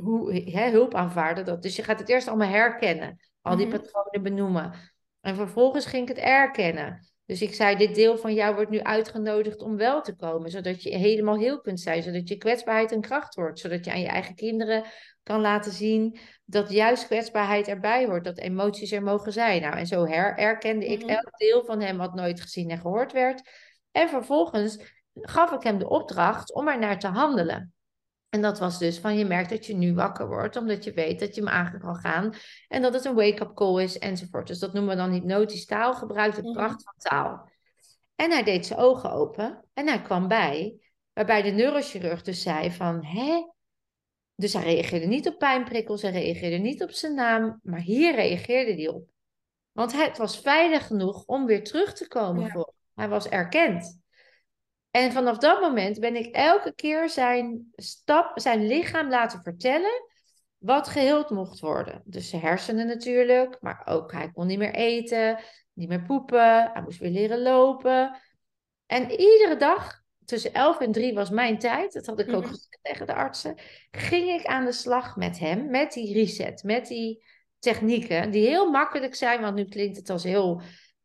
Hoe, 0.00 0.34
hè, 0.34 0.70
hulp 0.70 0.94
aanvaarden. 0.94 1.44
Dat. 1.44 1.62
Dus 1.62 1.76
je 1.76 1.82
gaat 1.82 1.98
het 1.98 2.08
eerst 2.08 2.28
allemaal 2.28 2.48
herkennen. 2.48 3.20
Al 3.40 3.56
die 3.56 3.66
mhm. 3.66 3.76
patronen 3.76 4.22
benoemen. 4.22 4.74
En 5.20 5.34
vervolgens 5.34 5.86
ging 5.86 6.02
ik 6.08 6.16
het 6.16 6.24
erkennen. 6.24 7.11
Dus 7.32 7.42
ik 7.42 7.54
zei, 7.54 7.76
dit 7.76 7.94
deel 7.94 8.18
van 8.18 8.34
jou 8.34 8.54
wordt 8.54 8.70
nu 8.70 8.80
uitgenodigd 8.80 9.62
om 9.62 9.76
wel 9.76 10.02
te 10.02 10.16
komen. 10.16 10.50
Zodat 10.50 10.82
je 10.82 10.96
helemaal 10.96 11.36
heel 11.36 11.60
kunt 11.60 11.80
zijn. 11.80 12.02
Zodat 12.02 12.28
je 12.28 12.36
kwetsbaarheid 12.36 12.92
een 12.92 13.00
kracht 13.00 13.34
wordt. 13.34 13.58
Zodat 13.58 13.84
je 13.84 13.92
aan 13.92 14.00
je 14.00 14.06
eigen 14.06 14.34
kinderen 14.34 14.84
kan 15.22 15.40
laten 15.40 15.72
zien 15.72 16.18
dat 16.44 16.70
juist 16.70 17.06
kwetsbaarheid 17.06 17.68
erbij 17.68 18.06
hoort. 18.06 18.24
Dat 18.24 18.38
emoties 18.38 18.92
er 18.92 19.02
mogen 19.02 19.32
zijn. 19.32 19.62
Nou, 19.62 19.76
en 19.76 19.86
zo 19.86 20.06
her 20.06 20.38
erkende 20.38 20.86
ik 20.86 21.00
mhm. 21.02 21.08
elk 21.08 21.38
deel 21.38 21.64
van 21.64 21.80
hem 21.80 21.96
wat 21.96 22.14
nooit 22.14 22.40
gezien 22.40 22.70
en 22.70 22.78
gehoord 22.78 23.12
werd. 23.12 23.42
En 23.90 24.08
vervolgens 24.08 24.78
gaf 25.14 25.52
ik 25.52 25.62
hem 25.62 25.78
de 25.78 25.88
opdracht 25.88 26.54
om 26.54 26.68
er 26.68 26.78
naar 26.78 26.98
te 26.98 27.08
handelen. 27.08 27.72
En 28.32 28.42
dat 28.42 28.58
was 28.58 28.78
dus 28.78 28.98
van 28.98 29.18
je 29.18 29.24
merkt 29.24 29.50
dat 29.50 29.66
je 29.66 29.74
nu 29.74 29.94
wakker 29.94 30.28
wordt, 30.28 30.56
omdat 30.56 30.84
je 30.84 30.92
weet 30.92 31.20
dat 31.20 31.34
je 31.34 31.40
hem 31.40 31.50
aan 31.50 31.78
kan 31.78 31.96
gaan. 31.96 32.34
En 32.68 32.82
dat 32.82 32.94
het 32.94 33.04
een 33.04 33.14
wake-up 33.14 33.54
call 33.54 33.82
is 33.82 33.98
enzovoort. 33.98 34.46
Dus 34.46 34.58
dat 34.58 34.72
noemen 34.72 34.90
we 34.90 35.02
dan 35.02 35.10
hypnotisch 35.10 35.64
taalgebruik, 35.64 36.34
de 36.34 36.52
kracht 36.52 36.82
van 36.82 36.94
taal. 36.96 37.50
En 38.14 38.30
hij 38.30 38.42
deed 38.42 38.66
zijn 38.66 38.78
ogen 38.78 39.12
open 39.12 39.64
en 39.74 39.86
hij 39.86 40.02
kwam 40.02 40.28
bij, 40.28 40.76
waarbij 41.12 41.42
de 41.42 41.50
neurochirurg 41.50 42.22
dus 42.22 42.42
zei 42.42 42.70
van, 42.70 43.04
hè? 43.04 43.50
Dus 44.34 44.52
hij 44.52 44.62
reageerde 44.62 45.06
niet 45.06 45.28
op 45.28 45.38
pijnprikkels, 45.38 46.02
hij 46.02 46.10
reageerde 46.10 46.56
niet 46.56 46.82
op 46.82 46.90
zijn 46.90 47.14
naam, 47.14 47.60
maar 47.62 47.80
hier 47.80 48.14
reageerde 48.14 48.72
hij 48.72 48.88
op. 48.88 49.08
Want 49.72 49.92
het 49.92 50.18
was 50.18 50.40
veilig 50.40 50.86
genoeg 50.86 51.24
om 51.24 51.46
weer 51.46 51.64
terug 51.64 51.92
te 51.92 52.08
komen. 52.08 52.50
Voor. 52.50 52.72
Hij 52.94 53.08
was 53.08 53.28
erkend. 53.28 54.01
En 54.92 55.12
vanaf 55.12 55.38
dat 55.38 55.60
moment 55.60 56.00
ben 56.00 56.16
ik 56.16 56.34
elke 56.34 56.74
keer 56.74 57.08
zijn, 57.08 57.72
stap, 57.76 58.40
zijn 58.40 58.66
lichaam 58.66 59.08
laten 59.08 59.42
vertellen 59.42 60.10
wat 60.58 60.88
geheeld 60.88 61.30
mocht 61.30 61.60
worden. 61.60 62.02
Dus 62.04 62.28
zijn 62.28 62.42
hersenen 62.42 62.86
natuurlijk, 62.86 63.56
maar 63.60 63.82
ook 63.84 64.12
hij 64.12 64.30
kon 64.32 64.46
niet 64.46 64.58
meer 64.58 64.74
eten, 64.74 65.38
niet 65.72 65.88
meer 65.88 66.02
poepen, 66.02 66.70
hij 66.72 66.82
moest 66.82 66.98
weer 66.98 67.10
leren 67.10 67.42
lopen. 67.42 68.20
En 68.86 69.10
iedere 69.10 69.56
dag, 69.56 70.02
tussen 70.24 70.52
11 70.52 70.80
en 70.80 70.92
3 70.92 71.14
was 71.14 71.30
mijn 71.30 71.58
tijd, 71.58 71.92
dat 71.92 72.06
had 72.06 72.20
ik 72.20 72.32
ook 72.32 72.42
mhm. 72.42 72.50
gezegd 72.50 72.78
tegen 72.82 73.06
de 73.06 73.14
artsen, 73.14 73.58
ging 73.90 74.28
ik 74.28 74.46
aan 74.46 74.64
de 74.64 74.72
slag 74.72 75.16
met 75.16 75.38
hem, 75.38 75.70
met 75.70 75.92
die 75.92 76.12
reset, 76.12 76.62
met 76.62 76.86
die 76.86 77.24
technieken, 77.58 78.30
die 78.30 78.46
heel 78.46 78.70
makkelijk 78.70 79.14
zijn, 79.14 79.40
want 79.40 79.54
nu 79.54 79.64
klinkt 79.64 79.96
het 79.96 80.10
als 80.10 80.24
heel... 80.24 80.62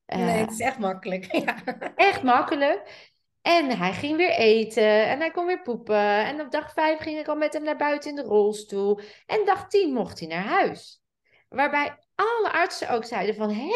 Uh, 0.08 0.18
nee, 0.18 0.38
het 0.40 0.52
is 0.52 0.60
echt 0.60 0.80
makkelijk. 0.80 1.26
Ja. 1.46 1.64
Echt 1.96 2.24
makkelijk. 2.24 3.12
En 3.48 3.78
hij 3.78 3.94
ging 3.94 4.18
weer 4.18 4.32
eten 4.32 5.08
en 5.08 5.20
hij 5.20 5.32
kon 5.32 5.46
weer 5.46 5.62
poepen. 5.62 6.26
En 6.26 6.42
op 6.42 6.52
dag 6.52 6.74
vijf 6.74 7.00
ging 7.00 7.20
ik 7.20 7.28
al 7.28 7.36
met 7.36 7.54
hem 7.54 7.64
naar 7.64 7.78
buiten 7.78 8.10
in 8.10 8.16
de 8.16 8.22
rolstoel. 8.22 9.00
En 9.26 9.46
dag 9.46 9.68
tien 9.68 9.94
mocht 9.94 10.20
hij 10.20 10.28
naar 10.28 10.44
huis. 10.44 11.02
Waarbij 11.50 11.98
alle 12.16 12.52
artsen 12.52 12.90
ook 12.90 13.06
zeiden 13.06 13.36
van, 13.36 13.52
hé, 13.52 13.74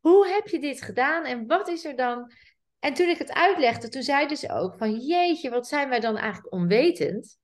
hoe 0.00 0.26
heb 0.26 0.48
je 0.48 0.58
dit 0.58 0.82
gedaan 0.82 1.24
en 1.24 1.46
wat 1.46 1.68
is 1.68 1.84
er 1.84 1.96
dan? 1.96 2.32
En 2.78 2.94
toen 2.94 3.08
ik 3.08 3.18
het 3.18 3.32
uitlegde, 3.32 3.88
toen 3.88 4.02
zeiden 4.02 4.36
ze 4.36 4.52
ook 4.52 4.74
van, 4.76 4.98
jeetje, 4.98 5.50
wat 5.50 5.68
zijn 5.68 5.88
wij 5.88 6.00
dan 6.00 6.16
eigenlijk 6.16 6.52
onwetend? 6.54 7.38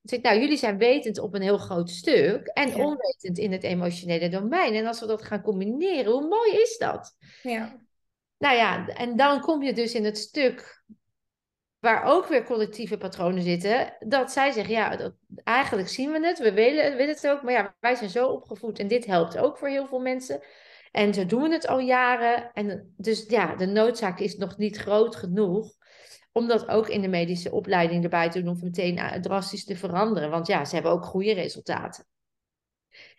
Dus 0.00 0.18
ik, 0.18 0.24
nou, 0.24 0.40
jullie 0.40 0.56
zijn 0.56 0.78
wetend 0.78 1.18
op 1.18 1.34
een 1.34 1.42
heel 1.42 1.58
groot 1.58 1.90
stuk 1.90 2.46
en 2.46 2.74
onwetend 2.74 3.38
in 3.38 3.52
het 3.52 3.62
emotionele 3.62 4.28
domein. 4.28 4.74
En 4.74 4.86
als 4.86 5.00
we 5.00 5.06
dat 5.06 5.22
gaan 5.22 5.42
combineren, 5.42 6.12
hoe 6.12 6.28
mooi 6.28 6.52
is 6.52 6.78
dat? 6.78 7.16
Ja. 7.42 7.80
Nou 8.38 8.56
ja, 8.56 8.86
en 8.86 9.16
dan 9.16 9.40
kom 9.40 9.62
je 9.62 9.72
dus 9.72 9.94
in 9.94 10.04
het 10.04 10.18
stuk 10.18 10.80
waar 11.82 12.04
ook 12.04 12.26
weer 12.26 12.44
collectieve 12.44 12.98
patronen 12.98 13.42
zitten, 13.42 13.96
dat 13.98 14.32
zij 14.32 14.50
zeggen, 14.50 14.74
ja, 14.74 14.96
dat, 14.96 15.14
eigenlijk 15.44 15.88
zien 15.88 16.12
we 16.12 16.26
het, 16.26 16.38
we 16.38 16.52
willen, 16.52 16.96
willen 16.96 17.14
het 17.14 17.28
ook, 17.28 17.42
maar 17.42 17.52
ja, 17.52 17.74
wij 17.80 17.94
zijn 17.94 18.10
zo 18.10 18.26
opgevoed 18.26 18.78
en 18.78 18.88
dit 18.88 19.06
helpt 19.06 19.38
ook 19.38 19.58
voor 19.58 19.68
heel 19.68 19.86
veel 19.86 20.00
mensen. 20.00 20.40
En 20.90 21.14
zo 21.14 21.26
doen 21.26 21.50
het 21.50 21.66
al 21.66 21.78
jaren. 21.78 22.52
En 22.52 22.94
dus 22.96 23.24
ja, 23.28 23.54
de 23.54 23.66
noodzaak 23.66 24.20
is 24.20 24.36
nog 24.36 24.56
niet 24.56 24.76
groot 24.76 25.16
genoeg 25.16 25.72
om 26.32 26.48
dat 26.48 26.68
ook 26.68 26.88
in 26.88 27.00
de 27.00 27.08
medische 27.08 27.52
opleiding 27.52 28.04
erbij 28.04 28.30
te 28.30 28.42
doen 28.42 28.54
of 28.54 28.62
meteen 28.62 28.98
eh, 28.98 29.20
drastisch 29.20 29.64
te 29.64 29.76
veranderen. 29.76 30.30
Want 30.30 30.46
ja, 30.46 30.64
ze 30.64 30.74
hebben 30.74 30.92
ook 30.92 31.04
goede 31.04 31.32
resultaten. 31.32 32.06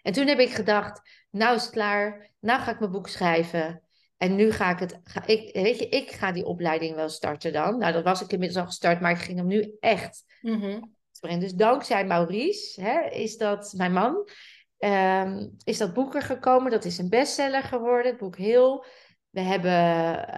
En 0.01 0.13
toen 0.13 0.27
heb 0.27 0.39
ik 0.39 0.53
gedacht, 0.53 1.01
nou 1.31 1.55
is 1.55 1.61
het 1.61 1.71
klaar, 1.71 2.29
nou 2.39 2.61
ga 2.61 2.71
ik 2.71 2.79
mijn 2.79 2.91
boek 2.91 3.07
schrijven. 3.07 3.81
En 4.23 4.35
nu 4.35 4.51
ga 4.51 4.71
ik 4.71 4.79
het, 4.79 4.99
ga 5.03 5.25
ik, 5.25 5.53
weet 5.53 5.79
je, 5.79 5.89
ik 5.89 6.11
ga 6.11 6.31
die 6.31 6.45
opleiding 6.45 6.95
wel 6.95 7.09
starten 7.09 7.53
dan. 7.53 7.77
Nou, 7.77 7.93
dat 7.93 8.03
was 8.03 8.21
ik 8.21 8.31
inmiddels 8.31 8.59
al 8.59 8.65
gestart, 8.65 8.99
maar 9.01 9.11
ik 9.11 9.17
ging 9.17 9.37
hem 9.37 9.47
nu 9.47 9.75
echt 9.79 10.23
mm 10.41 10.91
Dus 11.39 11.53
dankzij 11.53 12.05
Maurice, 12.05 12.81
hè, 12.81 13.09
is 13.09 13.37
dat 13.37 13.73
mijn 13.77 13.93
man, 13.93 14.29
um, 14.77 15.55
is 15.63 15.77
dat 15.77 15.93
boek 15.93 16.15
er 16.15 16.21
gekomen. 16.21 16.71
Dat 16.71 16.85
is 16.85 16.97
een 16.97 17.09
bestseller 17.09 17.63
geworden, 17.63 18.11
het 18.11 18.19
boek 18.19 18.37
Heel. 18.37 18.85
We 19.29 19.41
hebben, 19.41 19.71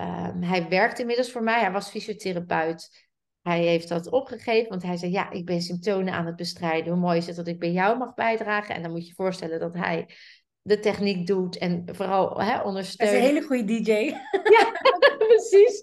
um, 0.03 0.43
hij 0.43 0.69
werkt 0.69 0.99
inmiddels 0.99 1.31
voor 1.31 1.43
mij, 1.43 1.59
hij 1.59 1.71
was 1.71 1.89
fysiotherapeut. 1.89 3.07
Hij 3.41 3.59
heeft 3.59 3.87
dat 3.87 4.11
opgegeven, 4.11 4.69
want 4.69 4.83
hij 4.83 4.97
zei: 4.97 5.11
Ja, 5.11 5.31
ik 5.31 5.45
ben 5.45 5.61
symptomen 5.61 6.13
aan 6.13 6.25
het 6.25 6.35
bestrijden. 6.35 6.91
Hoe 6.91 7.01
mooi 7.01 7.17
is 7.17 7.27
het 7.27 7.35
dat 7.35 7.47
ik 7.47 7.59
bij 7.59 7.71
jou 7.71 7.97
mag 7.97 8.13
bijdragen? 8.13 8.75
En 8.75 8.81
dan 8.81 8.91
moet 8.91 9.01
je 9.01 9.07
je 9.07 9.13
voorstellen 9.13 9.59
dat 9.59 9.73
hij 9.73 10.09
de 10.67 10.79
techniek 10.79 11.27
doet 11.27 11.57
en 11.57 11.83
vooral 11.91 12.41
hè, 12.41 12.61
ondersteunt. 12.61 13.11
Hij 13.11 13.19
is 13.19 13.27
een 13.27 13.33
hele 13.33 13.45
goede 13.45 13.63
DJ. 13.63 13.91
Ja, 14.57 14.71
precies. 15.27 15.81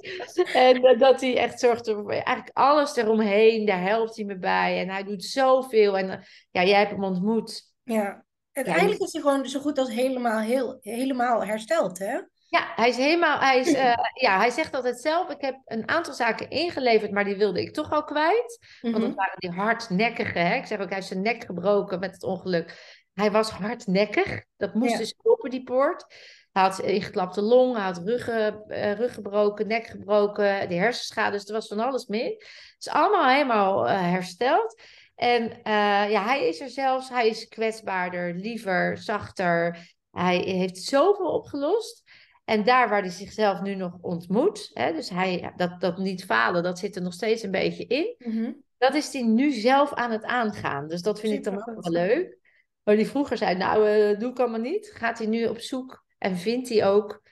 En 0.53 0.85
uh, 0.85 0.99
dat 0.99 1.20
hij 1.20 1.37
echt 1.37 1.61
zorgt 1.61 1.91
voor 1.91 2.11
eigenlijk 2.11 2.51
alles 2.53 2.97
eromheen, 2.97 3.66
daar 3.66 3.83
helpt 3.83 4.16
hij 4.16 4.24
me 4.24 4.39
bij. 4.39 4.80
En 4.80 4.89
hij 4.89 5.05
doet 5.05 5.24
zoveel. 5.24 5.99
En 5.99 6.09
uh, 6.09 6.14
ja, 6.51 6.64
jij 6.64 6.78
hebt 6.78 6.91
hem 6.91 7.05
ontmoet. 7.05 7.62
Ja, 7.83 8.24
uiteindelijk 8.53 8.99
ja, 8.99 9.05
is 9.07 9.12
hij 9.12 9.22
gewoon 9.22 9.47
zo 9.47 9.61
goed 9.61 9.78
als 9.78 9.91
helemaal, 9.91 10.41
heel, 10.41 10.78
helemaal 10.80 11.45
hersteld, 11.45 11.99
hè? 11.99 12.20
Ja, 12.49 12.72
hij 12.76 12.89
is 12.89 12.97
helemaal, 12.97 13.39
hij, 13.39 13.59
is, 13.59 13.72
uh, 13.72 13.95
ja, 14.14 14.39
hij 14.39 14.51
zegt 14.51 14.74
altijd 14.74 15.01
zelf, 15.01 15.30
ik 15.30 15.41
heb 15.41 15.61
een 15.64 15.89
aantal 15.89 16.14
zaken 16.14 16.51
ingeleverd, 16.51 17.11
maar 17.11 17.24
die 17.24 17.37
wilde 17.37 17.61
ik 17.61 17.72
toch 17.72 17.93
al 17.93 18.05
kwijt. 18.05 18.59
Want 18.80 18.95
dat 18.95 19.03
mhm. 19.03 19.14
waren 19.14 19.39
die 19.39 19.51
hardnekkige, 19.51 20.39
hè? 20.39 20.55
ik 20.55 20.66
zeg 20.66 20.80
ook, 20.80 20.87
hij 20.87 20.97
heeft 20.97 21.09
zijn 21.09 21.22
nek 21.22 21.45
gebroken 21.45 21.99
met 21.99 22.12
het 22.12 22.22
ongeluk. 22.22 23.01
Hij 23.15 23.31
was 23.31 23.51
hardnekkig. 23.51 24.45
Dat 24.57 24.75
moest 24.75 24.99
dus 24.99 25.15
open, 25.23 25.51
die 25.51 25.63
poort. 25.63 26.07
Hij 26.53 26.63
had 26.63 26.79
ingeklapte 26.81 27.43
long, 27.43 27.75
hij 27.75 27.85
had 27.85 28.03
ruggen, 28.05 28.65
uh, 28.69 28.93
rug 28.93 29.15
gebroken, 29.15 29.67
nek 29.67 29.87
gebroken, 29.87 30.69
de 30.69 30.75
hersenschade. 30.75 31.31
Dus 31.31 31.47
er 31.47 31.53
was 31.53 31.69
van 31.69 31.81
alles 31.81 32.07
mee. 32.07 32.31
Het 32.31 32.77
is 32.79 32.89
allemaal 32.89 33.29
helemaal 33.29 33.89
uh, 33.89 34.01
hersteld. 34.01 34.81
En 35.15 35.43
uh, 35.43 36.11
ja, 36.11 36.25
hij 36.25 36.49
is 36.49 36.61
er 36.61 36.69
zelfs, 36.69 37.09
hij 37.09 37.29
is 37.29 37.49
kwetsbaarder, 37.49 38.35
liever, 38.35 38.99
zachter. 38.99 39.91
Hij 40.11 40.37
heeft 40.37 40.79
zoveel 40.79 41.31
opgelost. 41.31 42.03
En 42.45 42.65
daar 42.65 42.89
waar 42.89 43.01
hij 43.01 43.11
zichzelf 43.11 43.61
nu 43.61 43.75
nog 43.75 43.99
ontmoet, 44.01 44.71
hè, 44.73 44.93
dus 44.93 45.09
hij, 45.11 45.53
dat, 45.57 45.81
dat 45.81 45.99
niet 45.99 46.25
falen, 46.25 46.63
dat 46.63 46.79
zit 46.79 46.97
er 46.97 47.03
nog 47.03 47.13
steeds 47.13 47.43
een 47.43 47.51
beetje 47.51 47.87
in. 47.87 48.15
Mhm. 48.19 48.53
Dat 48.79 48.95
is 48.95 49.13
hij 49.13 49.23
nu 49.23 49.51
zelf 49.51 49.93
aan 49.95 50.11
het 50.11 50.25
aangaan. 50.25 50.89
Dus 50.89 51.03
dat 51.03 51.21
vind 51.21 51.33
ik 51.33 51.45
dan 51.45 51.55
ook 51.55 51.83
wel 51.83 51.93
leuk. 51.93 52.41
Waar 52.83 52.95
hij 52.95 53.07
vroeger 53.07 53.37
zei, 53.37 53.57
nou, 53.57 53.89
uh, 53.89 54.18
doe 54.18 54.30
ik 54.30 54.39
allemaal 54.39 54.61
niet. 54.61 54.91
Gaat 54.95 55.18
hij 55.18 55.26
nu 55.26 55.47
op 55.47 55.59
zoek 55.59 56.05
en 56.18 56.37
vindt 56.37 56.68
hij 56.68 56.87
ook... 56.87 57.22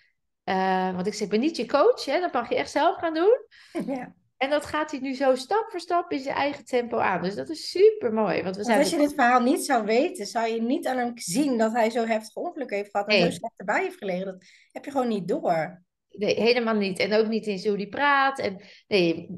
Uh, 0.44 0.94
want 0.94 1.06
ik 1.06 1.12
zeg, 1.12 1.22
ik 1.22 1.28
ben 1.28 1.40
niet 1.40 1.56
je 1.56 1.66
coach, 1.66 2.04
hè, 2.04 2.20
dat 2.20 2.32
mag 2.32 2.48
je 2.48 2.54
echt 2.54 2.70
zelf 2.70 2.98
gaan 2.98 3.14
doen. 3.14 3.46
Ja. 3.94 4.14
En 4.40 4.50
dat 4.50 4.66
gaat 4.66 4.90
hij 4.90 5.00
nu 5.00 5.14
zo 5.14 5.34
stap 5.34 5.70
voor 5.70 5.80
stap 5.80 6.12
in 6.12 6.18
zijn 6.18 6.36
eigen 6.36 6.64
tempo 6.64 6.98
aan. 6.98 7.22
Dus 7.22 7.34
dat 7.34 7.48
is 7.48 7.70
super 7.70 8.12
mooi. 8.12 8.42
Want 8.42 8.56
we 8.56 8.64
zijn 8.64 8.78
als 8.78 8.90
je 8.90 8.96
dit 8.96 9.14
verhaal 9.14 9.40
niet 9.40 9.64
zou 9.64 9.84
weten, 9.84 10.26
zou 10.26 10.48
je 10.48 10.62
niet 10.62 10.86
aan 10.86 10.96
hem 10.96 11.12
zien 11.14 11.58
dat 11.58 11.72
hij 11.72 11.90
zo 11.90 12.04
heftig 12.06 12.34
ongeluk 12.34 12.70
heeft 12.70 12.90
gehad 12.90 13.08
en 13.08 13.14
nee. 13.14 13.24
zo 13.24 13.30
slecht 13.30 13.54
erbij 13.56 13.82
heeft 13.82 13.98
gelegen. 13.98 14.26
Dat 14.26 14.44
heb 14.72 14.84
je 14.84 14.90
gewoon 14.90 15.08
niet 15.08 15.28
door. 15.28 15.82
Nee, 16.10 16.40
helemaal 16.40 16.74
niet. 16.74 16.98
En 16.98 17.12
ook 17.12 17.28
niet 17.28 17.46
in 17.46 17.68
hoe 17.68 17.76
hij 17.76 17.86
praat. 17.86 18.38
En 18.38 18.60
nee, 18.88 19.28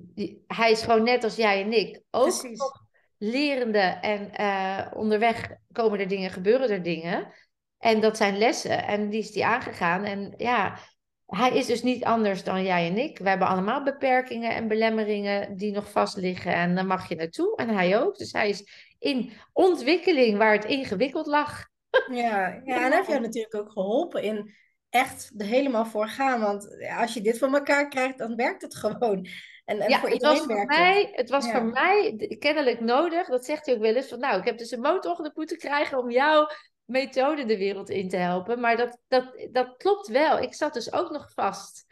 hij 0.46 0.70
is 0.70 0.82
gewoon 0.82 1.02
net 1.02 1.24
als 1.24 1.36
jij 1.36 1.62
en 1.62 1.72
ik. 1.72 2.02
Ook 2.10 2.42
nog 2.42 2.86
lerende 3.18 3.78
en 3.78 4.30
uh, 4.40 4.86
onderweg 4.94 5.50
komen 5.72 5.98
er 5.98 6.08
dingen, 6.08 6.30
gebeuren 6.30 6.70
er 6.70 6.82
dingen. 6.82 7.32
En 7.78 8.00
dat 8.00 8.16
zijn 8.16 8.38
lessen. 8.38 8.86
En 8.86 9.08
die 9.08 9.20
is 9.20 9.32
die 9.32 9.46
aangegaan. 9.46 10.04
En 10.04 10.34
ja, 10.36 10.78
hij 11.26 11.56
is 11.56 11.66
dus 11.66 11.82
niet 11.82 12.04
anders 12.04 12.44
dan 12.44 12.62
jij 12.62 12.88
en 12.88 12.98
ik. 12.98 13.18
We 13.18 13.28
hebben 13.28 13.48
allemaal 13.48 13.82
beperkingen 13.82 14.54
en 14.54 14.68
belemmeringen 14.68 15.56
die 15.56 15.72
nog 15.72 15.90
vast 15.90 16.16
liggen. 16.16 16.54
En 16.54 16.74
dan 16.74 16.86
mag 16.86 17.08
je 17.08 17.14
naartoe. 17.14 17.56
En 17.56 17.68
hij 17.68 18.00
ook. 18.00 18.16
Dus 18.16 18.32
hij 18.32 18.48
is 18.48 18.94
in 18.98 19.32
ontwikkeling 19.52 20.38
waar 20.38 20.52
het 20.52 20.64
ingewikkeld 20.64 21.26
lag. 21.26 21.66
Ja, 22.10 22.60
ja 22.64 22.76
en 22.84 22.92
heb 22.92 23.06
je 23.06 23.18
natuurlijk 23.18 23.54
ook 23.54 23.72
geholpen 23.72 24.22
in 24.22 24.54
echt 24.90 25.32
er 25.36 25.46
helemaal 25.46 25.86
voor 25.86 26.08
gaan. 26.08 26.40
Want 26.40 26.68
als 26.98 27.14
je 27.14 27.20
dit 27.20 27.38
voor 27.38 27.54
elkaar 27.54 27.88
krijgt, 27.88 28.18
dan 28.18 28.36
werkt 28.36 28.62
het 28.62 28.74
gewoon. 28.74 29.28
En, 29.72 29.80
en 29.80 29.90
ja, 29.90 29.98
voor 29.98 30.08
het 30.08 30.22
was 30.22 30.40
voor 30.40 30.64
mij, 30.66 31.10
het 31.12 31.30
was 31.30 31.50
voor 31.50 31.64
mij 31.64 32.16
kennelijk 32.38 32.80
nodig. 32.80 33.28
Dat 33.28 33.44
zegt 33.44 33.66
hij 33.66 33.74
ook 33.74 33.80
wel 33.80 33.94
eens. 33.94 34.08
Van, 34.08 34.18
nou, 34.18 34.38
ik 34.38 34.44
heb 34.44 34.58
dus 34.58 34.70
een 34.70 34.80
motor 34.80 35.10
onder 35.10 35.24
de 35.26 35.32
moeten 35.34 35.58
krijgen 35.58 35.98
om 35.98 36.10
jou 36.10 36.52
methode 36.84 37.44
de 37.44 37.58
wereld 37.58 37.90
in 37.90 38.08
te 38.08 38.16
helpen. 38.16 38.60
Maar 38.60 38.76
dat, 38.76 38.98
dat, 39.08 39.48
dat 39.50 39.76
klopt 39.76 40.08
wel. 40.08 40.38
Ik 40.38 40.54
zat 40.54 40.74
dus 40.74 40.92
ook 40.92 41.10
nog 41.10 41.32
vast 41.32 41.84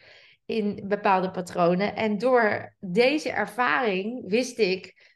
in 0.47 0.85
bepaalde 0.89 1.31
patronen. 1.31 1.97
En 1.97 2.19
door 2.19 2.77
deze 2.81 3.31
ervaring 3.31 4.29
wist 4.31 4.59
ik. 4.59 5.09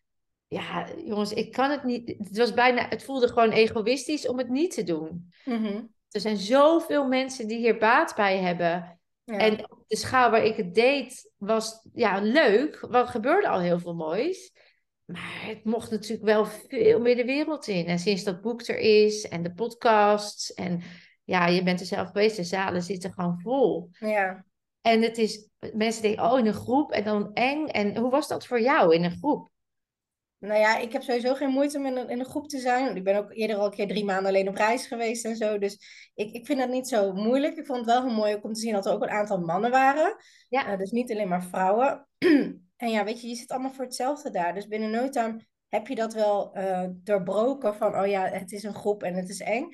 Ja, 0.46 0.88
jongens, 1.04 1.32
ik 1.32 1.52
kan 1.52 1.70
het 1.70 1.84
niet. 1.84 2.14
Het 2.18 2.36
was 2.36 2.54
bijna. 2.54 2.88
Het 2.88 3.04
voelde 3.04 3.28
gewoon 3.28 3.50
egoïstisch 3.50 4.28
om 4.28 4.38
het 4.38 4.48
niet 4.48 4.74
te 4.74 4.82
doen. 4.82 5.32
Mm 5.44 5.92
Er 6.10 6.20
zijn 6.20 6.36
zoveel 6.36 7.08
mensen 7.08 7.46
die 7.46 7.58
hier 7.58 7.78
baat 7.78 8.14
bij 8.14 8.38
hebben. 8.38 8.98
Ja. 9.24 9.38
En 9.38 9.68
de 9.86 9.96
schaal 9.96 10.30
waar 10.30 10.44
ik 10.44 10.56
het 10.56 10.74
deed 10.74 11.32
was 11.36 11.88
ja, 11.92 12.20
leuk. 12.20 12.80
Want 12.80 12.94
er 12.94 13.06
gebeurde 13.06 13.48
al 13.48 13.60
heel 13.60 13.78
veel 13.78 13.94
moois. 13.94 14.52
Maar 15.04 15.42
het 15.46 15.64
mocht 15.64 15.90
natuurlijk 15.90 16.24
wel 16.24 16.46
veel 16.46 17.00
meer 17.00 17.16
de 17.16 17.24
wereld 17.24 17.66
in. 17.66 17.86
En 17.86 17.98
sinds 17.98 18.24
dat 18.24 18.40
boek 18.40 18.66
er 18.66 18.78
is 18.78 19.28
en 19.28 19.42
de 19.42 19.52
podcasts. 19.52 20.54
En 20.54 20.82
ja, 21.24 21.46
je 21.46 21.62
bent 21.62 21.80
er 21.80 21.86
zelf 21.86 22.06
geweest. 22.06 22.36
De 22.36 22.44
zalen 22.44 22.82
zitten 22.82 23.12
gewoon 23.12 23.40
vol. 23.40 23.88
Ja. 23.98 24.44
En 24.80 25.02
het 25.02 25.18
is, 25.18 25.48
mensen 25.72 26.02
denken, 26.02 26.24
oh, 26.24 26.38
in 26.38 26.46
een 26.46 26.52
groep 26.52 26.92
en 26.92 27.04
dan 27.04 27.32
eng. 27.32 27.66
En 27.66 27.96
hoe 27.96 28.10
was 28.10 28.28
dat 28.28 28.46
voor 28.46 28.60
jou 28.60 28.94
in 28.94 29.04
een 29.04 29.18
groep? 29.18 29.50
Nou 30.46 30.60
ja, 30.60 30.78
ik 30.78 30.92
heb 30.92 31.02
sowieso 31.02 31.34
geen 31.34 31.50
moeite 31.50 31.78
om 31.78 31.86
in 31.86 31.96
een, 31.96 32.08
in 32.08 32.18
een 32.18 32.24
groep 32.24 32.48
te 32.48 32.58
zijn. 32.58 32.96
Ik 32.96 33.04
ben 33.04 33.16
ook 33.16 33.32
eerder 33.32 33.56
al 33.56 33.64
een 33.64 33.70
keer 33.70 33.88
drie 33.88 34.04
maanden 34.04 34.26
alleen 34.26 34.48
op 34.48 34.54
reis 34.56 34.86
geweest 34.86 35.24
en 35.24 35.36
zo. 35.36 35.58
Dus 35.58 35.78
ik, 36.14 36.32
ik 36.32 36.46
vind 36.46 36.58
dat 36.58 36.68
niet 36.68 36.88
zo 36.88 37.12
moeilijk. 37.12 37.56
Ik 37.56 37.66
vond 37.66 37.78
het 37.78 37.88
wel 37.88 38.02
heel 38.02 38.14
mooi 38.14 38.38
om 38.42 38.52
te 38.52 38.60
zien 38.60 38.72
dat 38.72 38.86
er 38.86 38.92
ook 38.92 39.02
een 39.02 39.10
aantal 39.10 39.38
mannen 39.38 39.70
waren. 39.70 40.16
Ja. 40.48 40.72
Uh, 40.72 40.78
dus 40.78 40.90
niet 40.90 41.10
alleen 41.10 41.28
maar 41.28 41.44
vrouwen. 41.44 42.06
en 42.76 42.90
ja, 42.90 43.04
weet 43.04 43.20
je, 43.20 43.28
je 43.28 43.34
zit 43.34 43.50
allemaal 43.50 43.72
voor 43.72 43.84
hetzelfde 43.84 44.30
daar. 44.30 44.54
Dus 44.54 44.66
binnen 44.66 44.90
no 44.90 45.08
time 45.08 45.46
heb 45.68 45.86
je 45.86 45.94
dat 45.94 46.14
wel 46.14 46.58
uh, 46.58 46.86
doorbroken 46.90 47.74
van, 47.74 47.98
oh 47.98 48.06
ja, 48.06 48.26
het 48.26 48.52
is 48.52 48.62
een 48.62 48.74
groep 48.74 49.02
en 49.02 49.14
het 49.14 49.28
is 49.28 49.40
eng. 49.40 49.68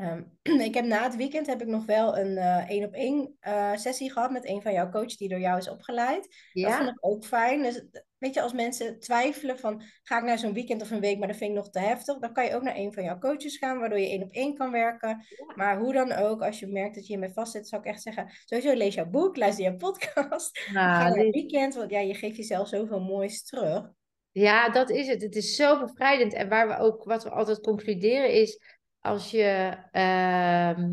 Um, 0.00 0.38
ik 0.68 0.74
heb 0.74 0.84
na 0.84 1.02
het 1.02 1.16
weekend 1.16 1.46
heb 1.46 1.60
ik 1.60 1.66
nog 1.66 1.84
wel 1.84 2.18
een 2.18 2.36
één 2.68 2.80
uh, 2.80 2.86
op 2.86 2.94
één 2.94 3.36
uh, 3.48 3.76
sessie 3.76 4.12
gehad 4.12 4.30
met 4.30 4.48
een 4.48 4.62
van 4.62 4.72
jouw 4.72 4.90
coaches 4.90 5.16
die 5.16 5.28
door 5.28 5.40
jou 5.40 5.58
is 5.58 5.70
opgeleid. 5.70 6.48
Ja. 6.52 6.68
Dat 6.68 6.76
vond 6.76 6.88
ik 6.88 6.96
ook 7.00 7.24
fijn. 7.24 7.62
Dus 7.62 7.84
weet 8.18 8.34
je, 8.34 8.42
als 8.42 8.52
mensen 8.52 9.00
twijfelen 9.00 9.58
van 9.58 9.82
ga 10.02 10.18
ik 10.18 10.24
naar 10.24 10.38
zo'n 10.38 10.52
weekend 10.52 10.82
of 10.82 10.90
een 10.90 11.00
week, 11.00 11.18
maar 11.18 11.28
dat 11.28 11.36
vind 11.36 11.50
ik 11.50 11.56
nog 11.56 11.70
te 11.70 11.78
heftig, 11.78 12.18
dan 12.18 12.32
kan 12.32 12.44
je 12.44 12.54
ook 12.54 12.62
naar 12.62 12.76
een 12.76 12.92
van 12.92 13.04
jouw 13.04 13.18
coaches 13.18 13.56
gaan, 13.56 13.78
waardoor 13.78 13.98
je 13.98 14.08
één 14.08 14.22
op 14.22 14.32
één 14.32 14.54
kan 14.54 14.70
werken. 14.70 15.08
Ja. 15.08 15.54
Maar 15.54 15.78
hoe 15.78 15.92
dan 15.92 16.12
ook, 16.12 16.42
als 16.42 16.58
je 16.58 16.66
merkt 16.66 16.94
dat 16.94 17.06
je 17.06 17.12
hiermee 17.12 17.32
vastzit, 17.32 17.68
zou 17.68 17.82
ik 17.82 17.88
echt 17.88 18.02
zeggen, 18.02 18.30
sowieso 18.44 18.74
lees 18.74 18.94
jouw 18.94 19.10
boek, 19.10 19.36
luister 19.36 19.64
jouw 19.64 19.76
podcast, 19.76 20.68
Nou, 20.72 20.96
ga 21.00 21.08
naar 21.08 21.24
een 21.24 21.30
weekend, 21.30 21.74
want 21.74 21.90
ja, 21.90 22.00
je 22.00 22.14
geeft 22.14 22.36
jezelf 22.36 22.68
zoveel 22.68 23.00
moois 23.00 23.44
terug. 23.44 23.90
Ja, 24.32 24.68
dat 24.68 24.90
is 24.90 25.06
het. 25.06 25.22
Het 25.22 25.36
is 25.36 25.56
zo 25.56 25.80
bevrijdend. 25.80 26.32
En 26.32 26.48
waar 26.48 26.68
we 26.68 26.78
ook, 26.78 27.04
wat 27.04 27.22
we 27.22 27.30
altijd 27.30 27.60
concluderen 27.60 28.32
is, 28.32 28.75
als 29.06 29.30
je, 29.30 29.76
ehm, 29.92 30.90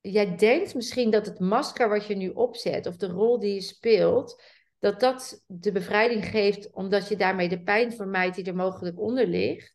jij 0.00 0.36
denkt 0.36 0.74
misschien 0.74 1.10
dat 1.10 1.26
het 1.26 1.38
masker 1.38 1.88
wat 1.88 2.06
je 2.06 2.16
nu 2.16 2.28
opzet, 2.28 2.86
of 2.86 2.96
de 2.96 3.06
rol 3.06 3.38
die 3.38 3.54
je 3.54 3.60
speelt, 3.60 4.42
dat 4.78 5.00
dat 5.00 5.44
de 5.46 5.72
bevrijding 5.72 6.24
geeft, 6.24 6.72
omdat 6.72 7.08
je 7.08 7.16
daarmee 7.16 7.48
de 7.48 7.62
pijn 7.62 7.92
vermijdt 7.92 8.36
die 8.36 8.44
er 8.44 8.54
mogelijk 8.54 9.00
onder 9.00 9.26
ligt. 9.26 9.74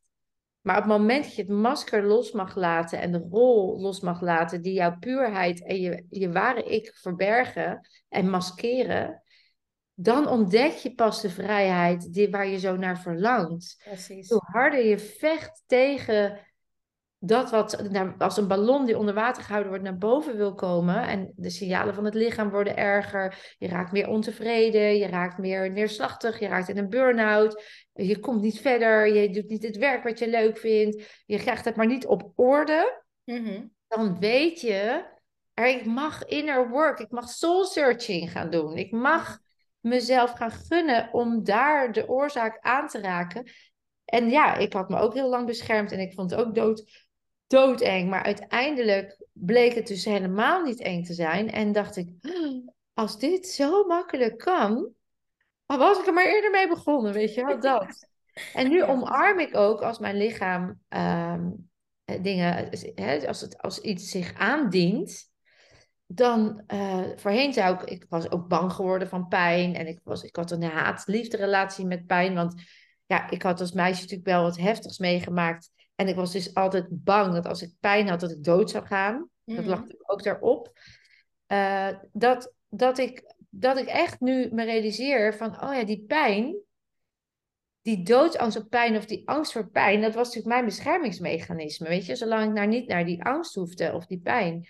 Maar 0.62 0.78
op 0.78 0.84
het 0.84 0.92
moment 0.92 1.24
dat 1.24 1.36
je 1.36 1.42
het 1.42 1.52
masker 1.52 2.04
los 2.04 2.32
mag 2.32 2.56
laten 2.56 3.00
en 3.00 3.12
de 3.12 3.28
rol 3.30 3.80
los 3.80 4.00
mag 4.00 4.22
laten, 4.22 4.62
die 4.62 4.74
jouw 4.74 4.98
puurheid 5.00 5.64
en 5.64 5.82
je, 5.82 6.06
je 6.10 6.32
ware 6.32 6.64
ik 6.64 6.92
verbergen 6.96 7.88
en 8.10 8.30
maskeren, 8.30 9.24
dan 9.94 10.28
ontdek 10.28 10.72
je 10.72 10.94
pas 10.94 11.22
de 11.22 11.30
vrijheid 11.30 12.14
die, 12.14 12.30
waar 12.30 12.48
je 12.48 12.60
zo 12.60 12.76
naar 12.76 13.00
verlangt. 13.00 13.82
Precies. 13.84 14.30
Hoe 14.30 14.42
harder 14.44 14.86
je 14.86 15.00
vecht 15.00 15.64
tegen 15.66 16.40
dat 17.24 17.50
wat 17.52 17.90
naar- 17.90 18.16
als 18.18 18.38
een 18.38 18.48
ballon 18.48 18.86
die 18.86 18.98
onder 18.98 19.14
water 19.14 19.44
gehouden 19.44 19.70
wordt 19.72 19.86
naar 19.88 19.98
boven 19.98 20.38
wil 20.38 20.54
komen 20.54 21.08
en 21.08 21.34
de 21.36 21.50
signalen 21.50 21.94
van 21.94 22.06
het 22.06 22.14
lichaam 22.14 22.50
worden 22.50 22.78
erger, 22.78 23.56
je 23.58 23.68
raakt 23.68 23.92
meer 23.92 24.08
ontevreden, 24.08 24.98
je 24.98 25.08
raakt 25.08 25.38
meer 25.38 25.72
neerslachtig, 25.72 26.40
je 26.40 26.48
raakt 26.48 26.70
in 26.70 26.78
een 26.78 26.90
burn-out, 26.90 27.64
je 27.94 28.20
komt 28.20 28.42
niet 28.42 28.60
verder, 28.60 29.14
je 29.14 29.30
doet 29.30 29.50
niet 29.50 29.64
het 29.64 29.78
werk 29.78 30.04
wat 30.04 30.20
je 30.20 30.30
leuk 30.30 30.58
vindt, 30.58 31.22
je 31.26 31.38
krijgt 31.38 31.66
het 31.66 31.76
maar 31.76 31.88
niet 31.88 32.06
op 32.06 32.32
orde, 32.36 33.04
Mhm. 33.24 33.66
dan 33.88 34.20
weet 34.20 34.62
je, 34.62 35.06
er, 35.54 35.68
ik 35.68 35.86
mag 35.86 36.26
inner 36.26 36.70
work, 36.70 37.00
ik 37.00 37.12
mag 37.12 37.30
soul 37.30 37.66
searching 37.66 38.32
gaan 38.32 38.50
doen. 38.50 38.78
Ik 38.78 38.92
mag 38.92 39.40
mezelf 39.80 40.32
gaan 40.32 40.52
gunnen 40.52 41.10
om 41.14 41.44
daar 41.44 41.92
de 41.92 42.10
oorzaak 42.10 42.58
aan 42.62 42.88
te 42.88 43.02
raken. 43.02 43.52
En 44.06 44.30
ja, 44.30 44.56
ik 44.56 44.74
had 44.74 44.90
me 44.90 44.98
ook 44.98 45.14
heel 45.14 45.30
lang 45.30 45.46
beschermd 45.46 45.92
en 45.92 46.00
ik 46.00 46.14
vond 46.14 46.32
het 46.32 46.40
ook 46.40 46.56
dood, 46.56 47.10
doodeng. 47.52 48.10
Maar 48.10 48.24
uiteindelijk 48.24 49.26
bleek 49.34 49.74
het 49.74 49.88
dus 49.88 50.06
helemaal 50.06 50.64
niet 50.64 50.82
eng 50.82 51.04
te 51.04 51.14
zijn. 51.14 51.52
En 51.52 51.72
dacht 51.72 51.96
ik, 51.96 52.10
"Ah, 52.22 52.68
als 52.94 53.20
dit 53.20 53.48
zo 53.48 53.86
makkelijk 53.86 54.38
kan, 54.38 54.90
dan 55.66 55.78
was 55.78 56.00
ik 56.00 56.08
er 56.08 56.14
maar 56.14 56.26
eerder 56.26 56.52
mee 56.52 56.68
begonnen, 56.68 57.14
weet 57.14 57.34
je 57.34 57.46
wel, 57.46 57.60
dat. 57.80 58.08
En 58.54 58.70
nu 58.70 58.84
omarm 58.84 59.40
ik 59.40 59.56
ook 59.56 59.82
als 59.82 60.00
mijn 60.00 60.18
lichaam 60.18 60.80
ehm, 60.88 61.50
eh, 62.06 62.24
dingen, 62.24 62.70
als, 63.28 63.42
het, 63.42 63.58
als 63.58 63.80
iets 63.80 64.10
zich 64.10 64.34
aandient, 64.34 65.30
dan 66.06 66.64
eh, 66.68 67.04
voorheen 67.16 67.54
zou 67.54 67.76
ik, 67.76 67.84
ik 67.84 68.06
was 68.10 68.32
ook 68.32 68.48
bang 68.48 68.74
geworden 68.74 69.08
van 69.08 69.28
pijn 69.28 69.76
en 69.76 69.88
ik, 69.88 70.00
was, 70.04 70.24
ik 70.24 70.36
had 70.36 70.52
een 70.52 70.64
haat-liefde 70.64 71.38
relatie 71.38 71.86
met 71.86 72.08
pijn, 72.08 72.34
want 72.34 72.54
ja, 73.06 73.30
ik 73.30 73.42
had 73.42 73.60
als 73.60 73.72
meisje 73.72 74.02
natuurlijk 74.02 74.30
wel 74.30 74.42
wat 74.44 74.58
heftigs 74.58 74.98
meegemaakt 74.98 75.70
en 76.02 76.08
ik 76.08 76.16
was 76.16 76.32
dus 76.32 76.54
altijd 76.54 76.86
bang 76.90 77.34
dat 77.34 77.46
als 77.46 77.62
ik 77.62 77.74
pijn 77.80 78.08
had, 78.08 78.20
dat 78.20 78.32
ik 78.32 78.44
dood 78.44 78.70
zou 78.70 78.86
gaan. 78.86 79.30
Dat 79.44 79.58
Mhm. 79.58 79.70
lag 79.70 79.84
ook 80.06 80.24
daarop. 80.24 80.72
Eh, 81.46 81.90
dat, 82.12 82.54
dat, 82.70 82.98
ik, 82.98 83.34
dat 83.50 83.78
ik 83.78 83.88
echt 83.88 84.20
nu 84.20 84.50
me 84.52 84.64
realiseer 84.64 85.36
van, 85.36 85.64
oh 85.64 85.74
ja, 85.74 85.84
die 85.84 86.04
pijn, 86.08 86.56
die 87.82 88.04
doodsangst 88.04 88.58
op 88.58 88.70
pijn 88.70 88.98
of 88.98 89.06
die 89.06 89.28
angst 89.28 89.52
voor 89.52 89.70
pijn, 89.70 90.02
dat 90.02 90.14
was 90.14 90.28
natuurlijk 90.28 90.54
mijn 90.54 90.66
beschermingsmechanisme, 90.66 91.88
weet 91.88 92.06
je, 92.06 92.16
zolang 92.16 92.48
ik 92.48 92.54
naar 92.54 92.68
niet 92.68 92.88
naar 92.88 93.06
die 93.06 93.24
angst 93.24 93.56
hoefde 93.56 93.94
of 93.94 94.06
die 94.06 94.20
pijn. 94.20 94.68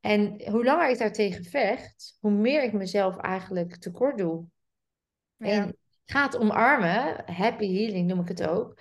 En 0.00 0.50
hoe 0.50 0.64
langer 0.64 0.90
ik 0.90 0.98
daartegen 0.98 1.44
vecht, 1.44 2.16
hoe 2.20 2.30
meer 2.30 2.62
ik 2.62 2.72
mezelf 2.72 3.16
eigenlijk 3.16 3.76
tekort 3.76 4.18
doe. 4.18 4.44
Ja. 5.36 5.46
En 5.46 5.76
ga 6.04 6.24
het 6.24 6.38
omarmen, 6.38 7.22
happy 7.32 7.74
healing 7.74 8.08
noem 8.08 8.20
ik 8.20 8.28
het 8.28 8.46
ook. 8.48 8.80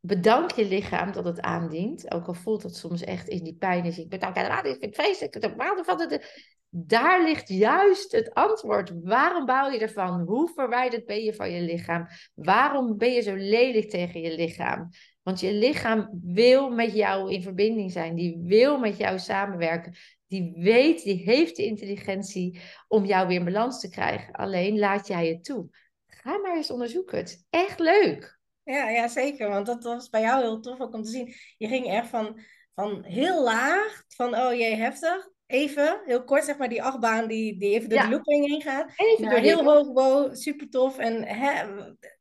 Bedank 0.00 0.50
je 0.50 0.64
lichaam 0.64 1.12
dat 1.12 1.24
het 1.24 1.40
aandient. 1.40 2.12
Ook 2.12 2.26
al 2.26 2.34
voelt 2.34 2.62
het 2.62 2.76
soms 2.76 3.02
echt 3.02 3.28
in 3.28 3.44
die 3.44 3.56
pijn. 3.56 3.84
Dus 3.84 3.98
ik 3.98 4.08
bedank 4.08 4.36
helemaal 4.36 4.62
niet, 4.62 4.74
ik 4.74 4.80
vind 4.80 4.96
het 4.96 5.04
vreselijk. 5.04 5.34
ik 5.36 5.44
er 5.44 5.84
van 5.84 6.00
het. 6.00 6.48
Daar 6.72 7.22
ligt 7.22 7.48
juist 7.48 8.12
het 8.12 8.34
antwoord. 8.34 8.92
Waarom 9.02 9.46
bouw 9.46 9.70
je 9.70 9.78
ervan? 9.78 10.20
Hoe 10.20 10.50
verwijderd 10.54 11.04
ben 11.04 11.22
je 11.24 11.34
van 11.34 11.50
je 11.50 11.60
lichaam? 11.60 12.06
Waarom 12.34 12.96
ben 12.96 13.12
je 13.12 13.20
zo 13.20 13.34
lelijk 13.34 13.90
tegen 13.90 14.20
je 14.20 14.34
lichaam? 14.34 14.88
Want 15.22 15.40
je 15.40 15.52
lichaam 15.52 16.20
wil 16.22 16.70
met 16.70 16.94
jou 16.94 17.32
in 17.32 17.42
verbinding 17.42 17.92
zijn. 17.92 18.14
Die 18.14 18.38
wil 18.42 18.78
met 18.78 18.96
jou 18.96 19.18
samenwerken. 19.18 19.94
Die 20.26 20.52
weet, 20.56 21.02
die 21.02 21.22
heeft 21.24 21.56
de 21.56 21.64
intelligentie 21.64 22.60
om 22.88 23.04
jou 23.04 23.28
weer 23.28 23.38
in 23.38 23.44
balans 23.44 23.80
te 23.80 23.88
krijgen. 23.88 24.32
Alleen 24.32 24.78
laat 24.78 25.06
jij 25.06 25.28
het 25.28 25.44
toe. 25.44 25.68
Ga 26.06 26.38
maar 26.38 26.56
eens 26.56 26.70
onderzoeken. 26.70 27.18
Het 27.18 27.28
is 27.28 27.44
echt 27.50 27.78
leuk. 27.78 28.39
Ja, 28.70 28.88
ja, 28.88 29.08
zeker. 29.08 29.48
Want 29.48 29.66
dat 29.66 29.84
was 29.84 30.08
bij 30.08 30.20
jou 30.20 30.42
heel 30.42 30.60
tof 30.60 30.80
ook 30.80 30.94
om 30.94 31.02
te 31.02 31.10
zien. 31.10 31.34
Je 31.56 31.68
ging 31.68 31.86
echt 31.86 32.08
van, 32.08 32.40
van 32.74 33.04
heel 33.04 33.42
laag, 33.42 34.04
van 34.08 34.36
oh 34.36 34.54
jee, 34.54 34.74
heftig. 34.74 35.28
Even, 35.46 36.00
heel 36.04 36.24
kort 36.24 36.44
zeg 36.44 36.58
maar, 36.58 36.68
die 36.68 36.82
achtbaan 36.82 37.28
die, 37.28 37.58
die 37.58 37.74
even 37.74 37.88
door 37.88 38.00
de 38.00 38.08
looping 38.08 38.46
heen 38.46 38.62
gaat. 38.62 38.92
Even 38.96 39.40
heel 39.40 39.64
hoog, 39.64 39.86
wow, 39.86 40.34
super 40.34 40.68
tof. 40.68 40.98
En 40.98 41.24
hè, 41.24 41.62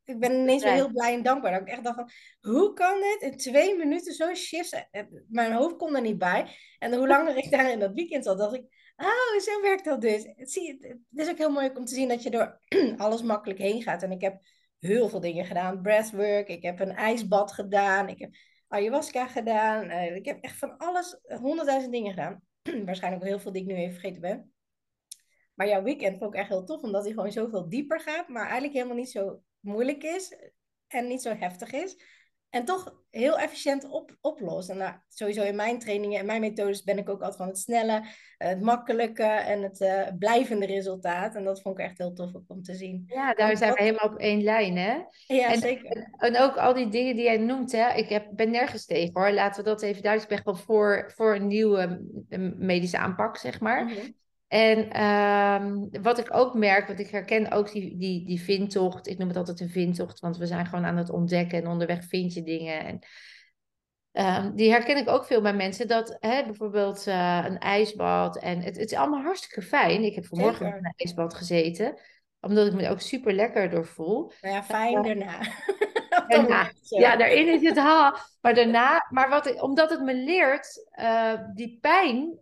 ik 0.04 0.20
ben 0.20 0.32
ineens 0.32 0.64
weer 0.64 0.74
heel 0.74 0.91
blij 0.91 1.14
en 1.14 1.24
dankbaar. 1.24 1.52
Dat 1.52 1.62
ik 1.62 1.68
echt 1.68 1.84
dacht 1.84 1.95
van, 1.95 2.10
hoe 2.52 2.74
kan 2.74 3.00
dit 3.00 3.32
in 3.32 3.38
twee 3.38 3.78
minuten 3.78 4.14
zo 4.14 4.34
shift? 4.34 4.88
Mijn 5.28 5.54
hoofd 5.54 5.76
kon 5.76 5.95
er 5.95 6.02
niet 6.02 6.18
bij. 6.18 6.56
En 6.80 6.93
hoe 6.93 7.08
langer 7.08 7.38
ik 7.38 7.52
daar 7.52 7.72
in 7.72 7.80
dat 7.80 7.93
weekend 7.93 8.24
zat, 8.24 8.38
dacht 8.38 8.56
ik, 8.56 8.93
oh, 8.97 9.39
zo 9.39 9.62
werkt 9.62 9.86
dat 9.86 10.02
dus. 10.02 10.24
Het, 10.36 10.52
zie, 10.52 10.78
het 10.80 11.20
is 11.20 11.30
ook 11.30 11.38
heel 11.38 11.52
mooi 11.52 11.72
om 11.74 11.86
te 11.86 11.93
zien 11.93 12.08
dat 12.08 12.24
je 12.24 12.30
door 12.30 12.60
alles 12.97 13.22
makkelijk 13.22 13.60
heen 13.60 13.82
gaat. 13.82 14.04
En 14.04 14.12
ik 14.12 14.22
heb 14.22 14.41
heel 14.80 15.10
veel 15.10 15.20
dingen 15.20 15.46
gedaan. 15.46 15.82
Breathwork, 15.82 16.48
ik 16.48 16.64
heb 16.64 16.80
een 16.80 16.96
ijsbad 16.96 17.52
gedaan, 17.52 18.10
ik 18.10 18.20
heb 18.20 18.36
ayahuasca 18.68 19.28
gedaan. 19.28 19.86
Uh, 19.86 20.16
ik 20.16 20.26
heb 20.26 20.44
echt 20.44 20.58
van 20.58 20.78
alles, 20.78 21.20
honderdduizend 21.24 21.94
dingen 21.94 22.10
gedaan. 22.10 22.42
Waarschijnlijk 22.86 23.24
ook 23.24 23.30
heel 23.30 23.40
veel 23.40 23.52
die 23.52 23.62
ik 23.62 23.68
nu 23.68 23.76
even 23.76 23.94
vergeten 23.94 24.22
ben. 24.22 24.54
Maar 25.54 25.68
jouw 25.68 25.84
weekend 25.84 26.18
vond 26.18 26.34
ik 26.34 26.40
echt 26.40 26.50
heel 26.50 26.64
tof, 26.64 26.82
omdat 26.82 27.04
hij 27.04 27.14
gewoon 27.14 27.32
zoveel 27.32 27.70
dieper 27.70 28.00
gaat, 28.00 28.28
maar 28.28 28.44
eigenlijk 28.44 28.74
helemaal 28.74 28.96
niet 28.96 29.12
zo 29.12 29.42
moeilijk 29.60 30.04
is 30.04 30.36
en 30.88 31.08
niet 31.08 31.22
zo 31.22 31.36
heftig 31.36 31.72
is. 31.72 32.04
En 32.50 32.66
toch 32.66 32.95
heel 33.10 33.39
efficiënt 33.39 33.89
op, 33.89 34.18
oplost. 34.22 34.70
En 34.70 34.78
nou, 34.78 34.93
sowieso 35.08 35.43
in 35.43 35.56
mijn 35.56 35.80
trainingen 35.80 36.20
en 36.20 36.26
mijn 36.26 36.41
methodes 36.41 36.84
ben 36.84 36.97
ik 36.97 37.10
ook 37.10 37.20
altijd 37.20 37.36
van 37.36 37.47
het 37.47 37.58
snelle, 37.58 38.04
het 38.38 38.62
makkelijke 38.62 39.24
en 39.24 39.62
het 39.62 39.82
uh, 39.82 40.08
blijvende 40.20 40.66
resultaat. 40.66 41.36
En 41.36 41.43
dat 41.43 41.62
vond 41.62 41.80
ik 41.80 41.86
echt 41.86 41.97
heel 41.97 42.14
tof 42.14 42.32
om 42.47 42.64
te 42.64 42.76
zien. 42.76 43.04
Ja, 43.08 43.34
daar 43.34 43.58
zijn 43.58 43.74
we 43.74 43.82
helemaal 43.82 44.10
op 44.10 44.18
één 44.18 44.43
lijn, 44.43 44.78
hè? 44.78 44.97
Ja, 45.28 45.52
en, 45.52 45.60
zeker. 45.60 46.10
En 46.18 46.38
ook 46.38 46.58
al 46.58 46.74
die 46.74 46.89
dingen 46.89 47.16
die 47.16 47.24
jij 47.24 47.38
noemt, 47.38 47.72
hè? 47.72 47.93
Ik 47.93 48.10
heb, 48.10 48.28
ben 48.32 48.52
nergens 48.52 48.86
tegen 48.86 49.14
hoor. 49.14 49.32
Laten 49.32 49.64
we 49.64 49.70
dat 49.70 49.82
even 49.82 50.04
duidelijk. 50.04 50.41
Gewoon 50.41 50.60
voor, 50.60 51.12
voor 51.16 51.36
een 51.36 51.47
nieuwe 51.47 52.06
medische 52.58 52.97
aanpak, 52.97 53.38
zeg 53.38 53.60
maar. 53.60 53.86
Mhm. 53.86 54.10
En 54.50 54.89
ehm, 54.91 56.02
wat 56.02 56.20
ik 56.20 56.34
ook 56.34 56.54
merk, 56.54 56.88
want 56.88 57.00
ik 57.00 57.10
herken 57.10 57.52
ook 57.52 57.72
die, 57.72 57.97
die, 57.97 58.26
die 58.26 58.41
vindtocht. 58.41 59.08
Ik 59.08 59.18
noem 59.18 59.28
het 59.28 59.38
altijd 59.38 59.60
een 59.60 59.70
vindtocht, 59.70 60.20
want 60.20 60.38
we 60.38 60.45
zijn 60.45 60.66
gewoon 60.66 60.86
aan 60.86 60.97
het 60.97 61.10
ontdekken 61.10 61.58
en 61.58 61.68
onderweg 61.68 62.04
vind 62.04 62.34
je 62.34 62.43
dingen. 62.43 62.86
En, 62.86 63.00
ehm, 64.12 64.56
die 64.56 64.72
herken 64.72 64.97
ik 64.97 65.10
ook 65.10 65.26
veel 65.26 65.41
bij 65.41 65.54
mensen. 65.54 65.88
Dat 65.88 66.18
hè, 66.20 66.43
bijvoorbeeld 66.43 67.08
uh, 67.08 67.45
een 67.45 67.60
ijsbad. 67.60 68.38
En 68.38 68.62
het, 68.62 68.78
het 68.78 68.91
is 68.91 68.97
allemaal 68.97 69.22
hartstikke 69.22 69.62
fijn. 69.62 70.04
Ik 70.04 70.16
heb 70.16 70.26
vanmorgen 70.26 70.66
in 70.66 70.74
een 70.74 70.93
ijsbad 70.95 71.34
gezeten, 71.34 72.00
omdat 72.39 72.68
ik 72.68 72.74
me 72.74 72.89
ook 72.89 73.02
super 73.02 73.34
lekker 73.34 73.70
door 73.70 73.86
voel. 73.86 74.32
Nou 74.41 74.56
ja, 74.56 74.64
fijn 74.64 74.97
uh, 74.97 75.04
daarna. 75.04 75.39
daarna. 76.28 76.72
Ja, 76.82 77.16
daarin 77.16 77.47
is 77.47 77.62
het 77.62 77.78
ha. 77.78 78.20
Maar 78.41 78.54
daarna, 78.54 79.06
maar 79.10 79.30
wat, 79.30 79.62
omdat 79.62 79.89
het 79.89 80.02
me 80.02 80.16
leert, 80.16 80.89
uh, 81.00 81.34
die 81.56 81.78
pijn 81.82 82.39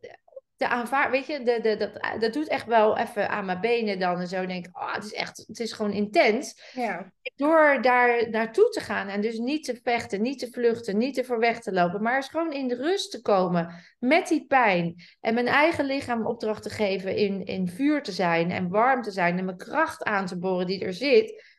aanvaarden. 0.66 1.12
Weet 1.12 1.28
je, 1.28 1.44
de, 1.44 1.60
de, 1.62 1.78
dat, 1.78 2.22
dat 2.22 2.34
doet 2.34 2.48
echt 2.48 2.66
wel 2.66 2.98
even 2.98 3.30
aan 3.30 3.46
mijn 3.46 3.62
benen 3.62 4.00
dan. 4.00 4.20
En 4.20 4.28
zo 4.28 4.46
denk 4.46 4.66
ik, 4.66 4.78
oh, 4.78 4.94
het 4.94 5.04
is 5.04 5.14
echt, 5.14 5.44
het 5.48 5.60
is 5.60 5.72
gewoon 5.72 5.92
intens. 5.92 6.72
Ja. 6.74 7.12
Door 7.36 7.82
daar 7.82 8.30
naartoe 8.30 8.70
te 8.70 8.80
gaan 8.80 9.08
en 9.08 9.22
dus 9.22 9.38
niet 9.38 9.64
te 9.64 9.80
vechten, 9.84 10.22
niet 10.22 10.40
te 10.40 10.52
vluchten, 10.52 10.98
niet 10.98 11.14
te 11.14 11.24
voor 11.24 11.40
weg 11.40 11.60
te 11.60 11.74
lopen. 11.74 12.02
Maar 12.02 12.16
eens 12.16 12.30
gewoon 12.30 12.54
in 12.54 12.68
de 12.68 12.76
rust 12.76 13.12
te 13.12 13.22
komen 13.22 13.74
met 14.00 14.28
die 14.28 14.46
pijn. 14.46 14.96
En 15.22 15.34
mijn 15.34 15.48
eigen 15.48 15.86
lichaam 15.86 16.26
opdracht 16.26 16.64
te 16.64 16.70
geven 16.70 17.16
in, 17.16 17.46
in 17.46 17.68
vuur 17.68 18.04
te 18.04 18.12
zijn 18.12 18.52
en 18.52 18.70
warm 18.70 19.02
te 19.02 19.12
zijn. 19.12 19.38
En 19.38 19.46
mijn 19.46 19.58
kracht 19.58 20.04
aan 20.04 20.26
te 20.26 20.38
boren 20.38 20.68
die 20.68 20.86
er 20.86 20.94
zit 20.94 21.56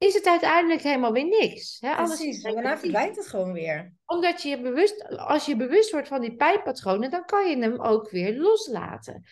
is 0.00 0.14
het 0.14 0.26
uiteindelijk 0.26 0.82
helemaal 0.82 1.12
weer 1.12 1.28
niks. 1.28 1.76
Hè? 1.80 1.94
Precies, 1.94 2.42
en 2.42 2.54
daarna 2.54 2.78
verdwijnt 2.78 3.16
het 3.16 3.26
gewoon 3.26 3.52
weer. 3.52 3.92
Omdat 4.06 4.42
je 4.42 4.60
bewust, 4.60 5.08
als 5.08 5.46
je 5.46 5.56
bewust 5.56 5.90
wordt 5.90 6.08
van 6.08 6.20
die 6.20 6.36
pijnpatronen, 6.36 7.10
dan 7.10 7.24
kan 7.24 7.48
je 7.48 7.58
hem 7.58 7.80
ook 7.80 8.10
weer 8.10 8.38
loslaten. 8.38 9.24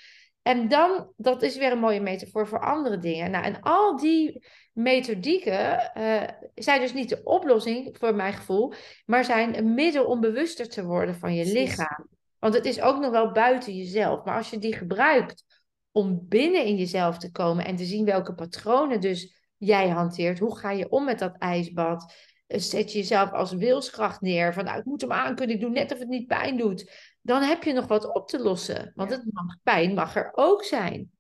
En 0.43 0.69
dan, 0.69 1.13
dat 1.17 1.43
is 1.43 1.57
weer 1.57 1.73
een 1.73 1.79
mooie 1.79 2.01
metafoor 2.01 2.49
voor 2.49 2.61
andere 2.61 2.99
dingen. 2.99 3.31
Nou, 3.31 3.45
en 3.45 3.61
al 3.61 3.97
die 3.97 4.47
methodieken 4.73 5.93
uh, 5.97 6.23
zijn 6.55 6.81
dus 6.81 6.93
niet 6.93 7.09
de 7.09 7.21
oplossing, 7.25 7.97
voor 7.99 8.15
mijn 8.15 8.33
gevoel, 8.33 8.73
maar 9.07 9.25
zijn 9.25 9.59
een 9.59 9.75
middel 9.75 10.05
om 10.05 10.21
bewuster 10.21 10.69
te 10.69 10.85
worden 10.85 11.15
van 11.15 11.35
je 11.35 11.53
lichaam. 11.53 12.09
Want 12.39 12.55
het 12.55 12.65
is 12.65 12.81
ook 12.81 12.99
nog 12.99 13.11
wel 13.11 13.33
buiten 13.33 13.77
jezelf. 13.77 14.25
Maar 14.25 14.37
als 14.37 14.51
je 14.51 14.59
die 14.59 14.75
gebruikt 14.75 15.45
om 15.93 16.27
binnen 16.29 16.65
in 16.65 16.77
jezelf 16.77 17.19
te 17.19 17.31
komen 17.31 17.65
en 17.65 17.77
te 17.77 17.85
zien 17.85 18.05
welke 18.05 18.35
patronen 18.35 19.01
dus 19.01 19.38
jij 19.59 19.89
hanteert. 19.89 20.39
Hoe 20.39 20.59
ga 20.59 20.71
je 20.71 20.89
om 20.89 21.05
met 21.05 21.19
dat 21.19 21.37
ijsbad? 21.39 22.15
Eh, 22.47 22.61
zet 22.61 22.93
je 22.93 22.99
jezelf 22.99 23.33
als 23.33 23.53
wilskracht 23.53 24.21
neer. 24.21 24.55
Van 24.55 24.65
nou, 24.65 24.79
ik 24.79 24.85
moet 24.85 25.01
hem 25.01 25.13
aankunnen, 25.13 25.57
ik 25.57 25.63
doe 25.63 25.71
net 25.71 25.93
of 25.93 25.99
het 25.99 26.09
niet 26.09 26.27
pijn 26.27 26.57
doet. 26.57 26.93
Dan 27.23 27.43
heb 27.43 27.63
je 27.63 27.73
nog 27.73 27.87
wat 27.87 28.15
op 28.15 28.29
te 28.29 28.39
lossen. 28.39 28.93
Want 28.95 29.11
het 29.11 29.23
mag, 29.31 29.57
pijn 29.63 29.95
mag 29.95 30.17
er 30.17 30.31
ook 30.33 30.65
zijn. 30.65 31.11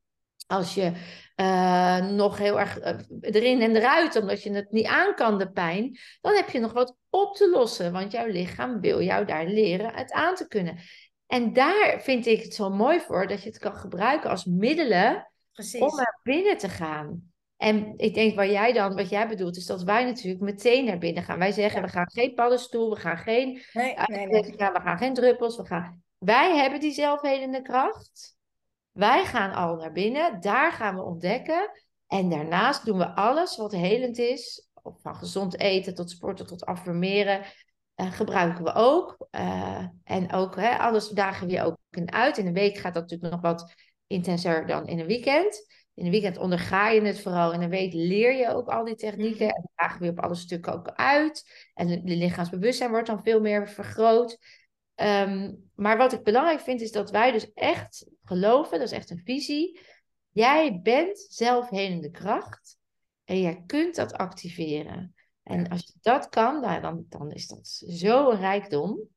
Als 0.46 0.74
je 0.74 0.92
uh, 1.36 2.06
nog 2.10 2.38
heel 2.38 2.60
erg 2.60 2.78
uh, 2.80 2.96
erin 3.20 3.60
en 3.62 3.76
eruit, 3.76 4.16
omdat 4.16 4.42
je 4.42 4.52
het 4.52 4.70
niet 4.70 4.86
aan 4.86 5.14
kan, 5.14 5.38
de 5.38 5.50
pijn, 5.50 5.98
dan 6.20 6.34
heb 6.34 6.48
je 6.48 6.58
nog 6.58 6.72
wat 6.72 6.96
op 7.10 7.36
te 7.36 7.50
lossen. 7.50 7.92
Want 7.92 8.12
jouw 8.12 8.26
lichaam 8.26 8.80
wil 8.80 9.02
jou 9.02 9.24
daar 9.24 9.46
leren 9.46 9.94
het 9.94 10.12
aan 10.12 10.34
te 10.34 10.48
kunnen. 10.48 10.78
En 11.26 11.52
daar 11.52 12.00
vind 12.00 12.26
ik 12.26 12.42
het 12.42 12.54
zo 12.54 12.70
mooi 12.70 13.00
voor 13.00 13.26
dat 13.26 13.42
je 13.42 13.48
het 13.48 13.58
kan 13.58 13.74
gebruiken 13.74 14.30
als 14.30 14.44
middelen 14.44 15.30
Precies. 15.52 15.80
om 15.80 15.96
naar 15.96 16.20
binnen 16.22 16.58
te 16.58 16.68
gaan. 16.68 17.27
En 17.58 17.94
ik 17.96 18.14
denk 18.14 18.36
waar 18.36 18.50
jij 18.50 18.72
dan, 18.72 18.94
wat 18.94 19.08
jij 19.08 19.28
bedoelt, 19.28 19.56
is 19.56 19.66
dat 19.66 19.82
wij 19.82 20.04
natuurlijk 20.04 20.42
meteen 20.42 20.84
naar 20.84 20.98
binnen 20.98 21.22
gaan. 21.22 21.38
Wij 21.38 21.52
zeggen, 21.52 21.82
we 21.82 21.88
gaan 21.88 22.10
geen 22.10 22.34
paddenstoel, 22.34 22.90
we 22.90 23.00
gaan 23.00 23.18
geen, 23.18 23.62
nee, 23.72 23.94
nee, 24.06 24.26
nee. 24.26 24.42
we 24.56 24.80
gaan 24.82 24.98
geen 24.98 25.14
druppels, 25.14 25.56
we 25.56 25.66
gaan... 25.66 26.02
Wij 26.18 26.56
hebben 26.56 26.80
die 26.80 26.92
zelfhelende 26.92 27.62
kracht. 27.62 28.36
Wij 28.92 29.24
gaan 29.24 29.52
al 29.52 29.76
naar 29.76 29.92
binnen, 29.92 30.40
daar 30.40 30.72
gaan 30.72 30.94
we 30.94 31.02
ontdekken. 31.02 31.70
En 32.06 32.28
daarnaast 32.30 32.84
doen 32.84 32.98
we 32.98 33.14
alles 33.14 33.56
wat 33.56 33.72
helend 33.72 34.18
is, 34.18 34.68
van 34.82 35.16
gezond 35.16 35.58
eten 35.58 35.94
tot 35.94 36.10
sporten 36.10 36.46
tot 36.46 36.64
affirmeren, 36.64 37.42
uh, 37.96 38.12
gebruiken 38.12 38.64
we 38.64 38.72
ook. 38.74 39.28
Uh, 39.30 39.86
en 40.04 40.32
ook 40.32 40.56
hè, 40.56 40.78
alles 40.78 41.08
dagen 41.08 41.46
we 41.46 41.62
ook 41.62 41.76
in 41.90 42.12
uit. 42.12 42.38
In 42.38 42.46
een 42.46 42.52
week 42.52 42.76
gaat 42.76 42.94
dat 42.94 43.02
natuurlijk 43.02 43.32
nog 43.32 43.40
wat 43.40 43.74
intenser 44.06 44.66
dan 44.66 44.86
in 44.86 44.98
een 44.98 45.06
weekend. 45.06 45.66
In 45.98 46.04
een 46.04 46.10
weekend 46.10 46.38
onderga 46.38 46.88
je 46.88 47.00
het 47.00 47.20
vooral. 47.20 47.52
In 47.52 47.62
een 47.62 47.70
week 47.70 47.92
leer 47.92 48.32
je 48.32 48.48
ook 48.48 48.68
al 48.68 48.84
die 48.84 48.94
technieken. 48.94 49.46
Mhm. 49.46 49.56
En 49.56 49.70
dragen 49.74 50.00
we 50.00 50.08
op 50.08 50.20
alle 50.20 50.34
stukken 50.34 50.72
ook 50.72 50.88
uit. 50.88 51.68
En 51.74 51.88
het 51.88 52.00
lichaamsbewustzijn 52.04 52.90
wordt 52.90 53.06
dan 53.06 53.22
veel 53.22 53.40
meer 53.40 53.68
vergroot. 53.68 54.38
Ehm, 54.94 55.54
maar 55.74 55.96
wat 55.96 56.12
ik 56.12 56.22
belangrijk 56.22 56.60
vind, 56.60 56.80
is 56.80 56.92
dat 56.92 57.10
wij 57.10 57.32
dus 57.32 57.52
echt 57.52 58.06
geloven, 58.24 58.78
dat 58.78 58.86
is 58.86 58.96
echt 58.96 59.10
een 59.10 59.22
visie. 59.24 59.80
Jij 60.30 60.80
bent 60.82 61.26
zelfhelende 61.28 62.10
kracht. 62.10 62.76
En 63.24 63.40
jij 63.40 63.62
kunt 63.66 63.94
dat 63.94 64.12
activeren. 64.12 65.14
En 65.42 65.68
als 65.68 65.80
je 65.80 65.92
dat 66.00 66.28
kan, 66.28 66.60
nou, 66.60 66.80
dan, 66.80 67.04
dan 67.08 67.30
is 67.32 67.46
dat 67.46 67.66
zo 67.86 68.30
een 68.30 68.40
rijkdom. 68.40 69.08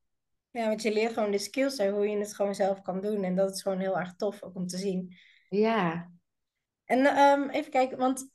Ja, 0.51 0.67
want 0.67 0.81
je 0.81 0.93
leert 0.93 1.13
gewoon 1.13 1.31
de 1.31 1.37
skills 1.37 1.77
hoe 1.77 2.07
je 2.07 2.17
het 2.17 2.35
gewoon 2.35 2.55
zelf 2.55 2.81
kan 2.81 3.01
doen. 3.01 3.23
En 3.23 3.35
dat 3.35 3.55
is 3.55 3.61
gewoon 3.61 3.79
heel 3.79 3.99
erg 3.99 4.15
tof 4.15 4.43
ook 4.43 4.55
om 4.55 4.67
te 4.67 4.77
zien. 4.77 5.17
Ja, 5.49 6.11
en 6.91 7.17
um, 7.19 7.49
even 7.49 7.71
kijken, 7.71 7.97
want 7.97 8.29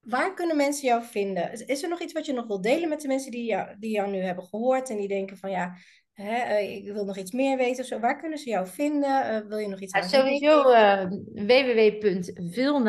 waar 0.00 0.34
kunnen 0.34 0.56
mensen 0.56 0.88
jou 0.88 1.04
vinden? 1.04 1.66
Is 1.66 1.82
er 1.82 1.88
nog 1.88 2.00
iets 2.00 2.12
wat 2.12 2.26
je 2.26 2.32
nog 2.32 2.46
wil 2.46 2.60
delen 2.60 2.88
met 2.88 3.00
de 3.00 3.08
mensen 3.08 3.30
die 3.30 3.44
jou, 3.44 3.76
die 3.78 3.90
jou 3.90 4.10
nu 4.10 4.18
hebben 4.18 4.44
gehoord 4.44 4.90
en 4.90 4.96
die 4.96 5.08
denken 5.08 5.36
van 5.36 5.50
ja, 5.50 5.76
hè, 6.12 6.36
eh, 6.36 6.76
ik 6.76 6.92
wil 6.92 7.04
nog 7.04 7.16
iets 7.16 7.32
meer 7.32 7.56
weten 7.56 7.82
of 7.82 7.86
zo. 7.86 7.98
Waar 8.00 8.20
kunnen 8.20 8.38
ze 8.38 8.48
jou 8.48 8.66
vinden? 8.66 9.34
Uh, 9.34 9.48
wil 9.48 9.58
je 9.58 9.68
nog 9.68 9.80
iets 9.80 9.92
ja, 9.92 10.02
Sowieso 10.02 10.70
uh, 10.70 11.04
www.vilna.nl, 11.32 12.82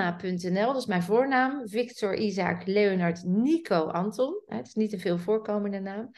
dat 0.74 0.82
is 0.82 0.86
mijn 0.86 1.04
voornaam. 1.04 1.68
Victor, 1.68 2.16
Isaac, 2.16 2.68
Leonard, 2.68 3.24
Nico, 3.24 3.86
Anton. 3.86 4.42
Het 4.46 4.68
is 4.68 4.74
niet 4.74 4.94
een 4.94 5.00
veel 5.00 5.18
voorkomende 5.18 5.80
naam. 5.80 6.12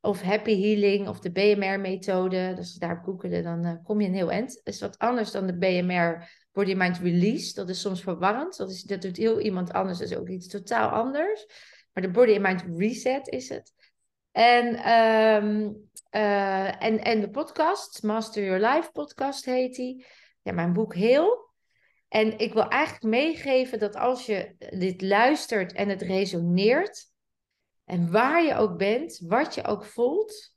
Of 0.00 0.22
Happy 0.22 0.60
Healing 0.60 1.08
of 1.08 1.20
de 1.20 1.30
BMR-methode. 1.30 2.52
Dus 2.54 2.74
daar 2.74 3.00
googelen, 3.04 3.42
dan 3.42 3.82
kom 3.82 4.00
je 4.00 4.08
een 4.08 4.14
heel 4.14 4.30
eind. 4.30 4.60
Is 4.64 4.80
wat 4.80 4.98
anders 4.98 5.30
dan 5.30 5.46
de 5.46 5.58
BMR 5.58 6.28
body 6.52 6.74
mind 6.74 6.98
release, 6.98 7.54
dat 7.54 7.68
is 7.68 7.80
soms 7.80 8.02
verwarrend. 8.02 8.56
Dat, 8.56 8.70
is, 8.70 8.82
dat 8.82 9.02
doet 9.02 9.16
heel 9.16 9.40
iemand 9.40 9.72
anders, 9.72 9.98
dat 9.98 10.10
is 10.10 10.16
ook 10.16 10.28
iets 10.28 10.48
totaal 10.48 10.88
anders. 10.88 11.46
Maar 11.92 12.02
de 12.02 12.10
body 12.10 12.38
mind 12.38 12.64
reset 12.76 13.28
is 13.28 13.48
het. 13.48 13.72
En, 14.32 14.66
um, 14.92 15.88
uh, 16.10 16.82
en, 16.82 17.04
en 17.04 17.20
de 17.20 17.30
podcast, 17.30 18.02
Master 18.02 18.44
Your 18.44 18.66
Life 18.66 18.90
podcast 18.92 19.44
heet 19.44 19.74
die. 19.74 20.06
Ja, 20.42 20.52
mijn 20.52 20.72
boek 20.72 20.94
Heel. 20.94 21.48
En 22.08 22.38
ik 22.38 22.52
wil 22.52 22.68
eigenlijk 22.68 23.04
meegeven 23.04 23.78
dat 23.78 23.96
als 23.96 24.26
je 24.26 24.54
dit 24.78 25.02
luistert 25.02 25.72
en 25.72 25.88
het 25.88 26.02
resoneert, 26.02 27.08
En 27.84 28.10
waar 28.10 28.44
je 28.44 28.54
ook 28.54 28.78
bent, 28.78 29.20
wat 29.26 29.54
je 29.54 29.64
ook 29.64 29.84
voelt, 29.84 30.49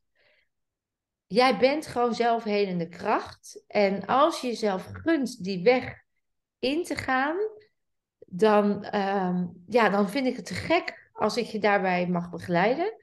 jij 1.34 1.58
bent 1.58 1.88
gewoon 1.88 2.14
zelfhelende 2.14 2.90
kracht. 2.90 3.64
En 3.68 4.06
als 4.06 4.42
je 4.42 4.48
jezelf 4.48 4.90
gunt 4.92 5.44
die 5.44 5.64
weg 5.64 6.04
in 6.60 6.84
te 6.84 6.96
gaan, 6.96 7.38
dan, 8.26 8.84
ehm, 8.84 9.46
ja, 9.68 9.90
dan 9.90 10.10
vind 10.10 10.28
ik 10.28 10.36
het 10.36 10.46
te 10.46 10.54
gek 10.54 11.10
als 11.14 11.38
ik 11.38 11.46
je 11.46 11.60
daarbij 11.60 12.08
mag 12.08 12.30
begeleiden. 12.30 12.94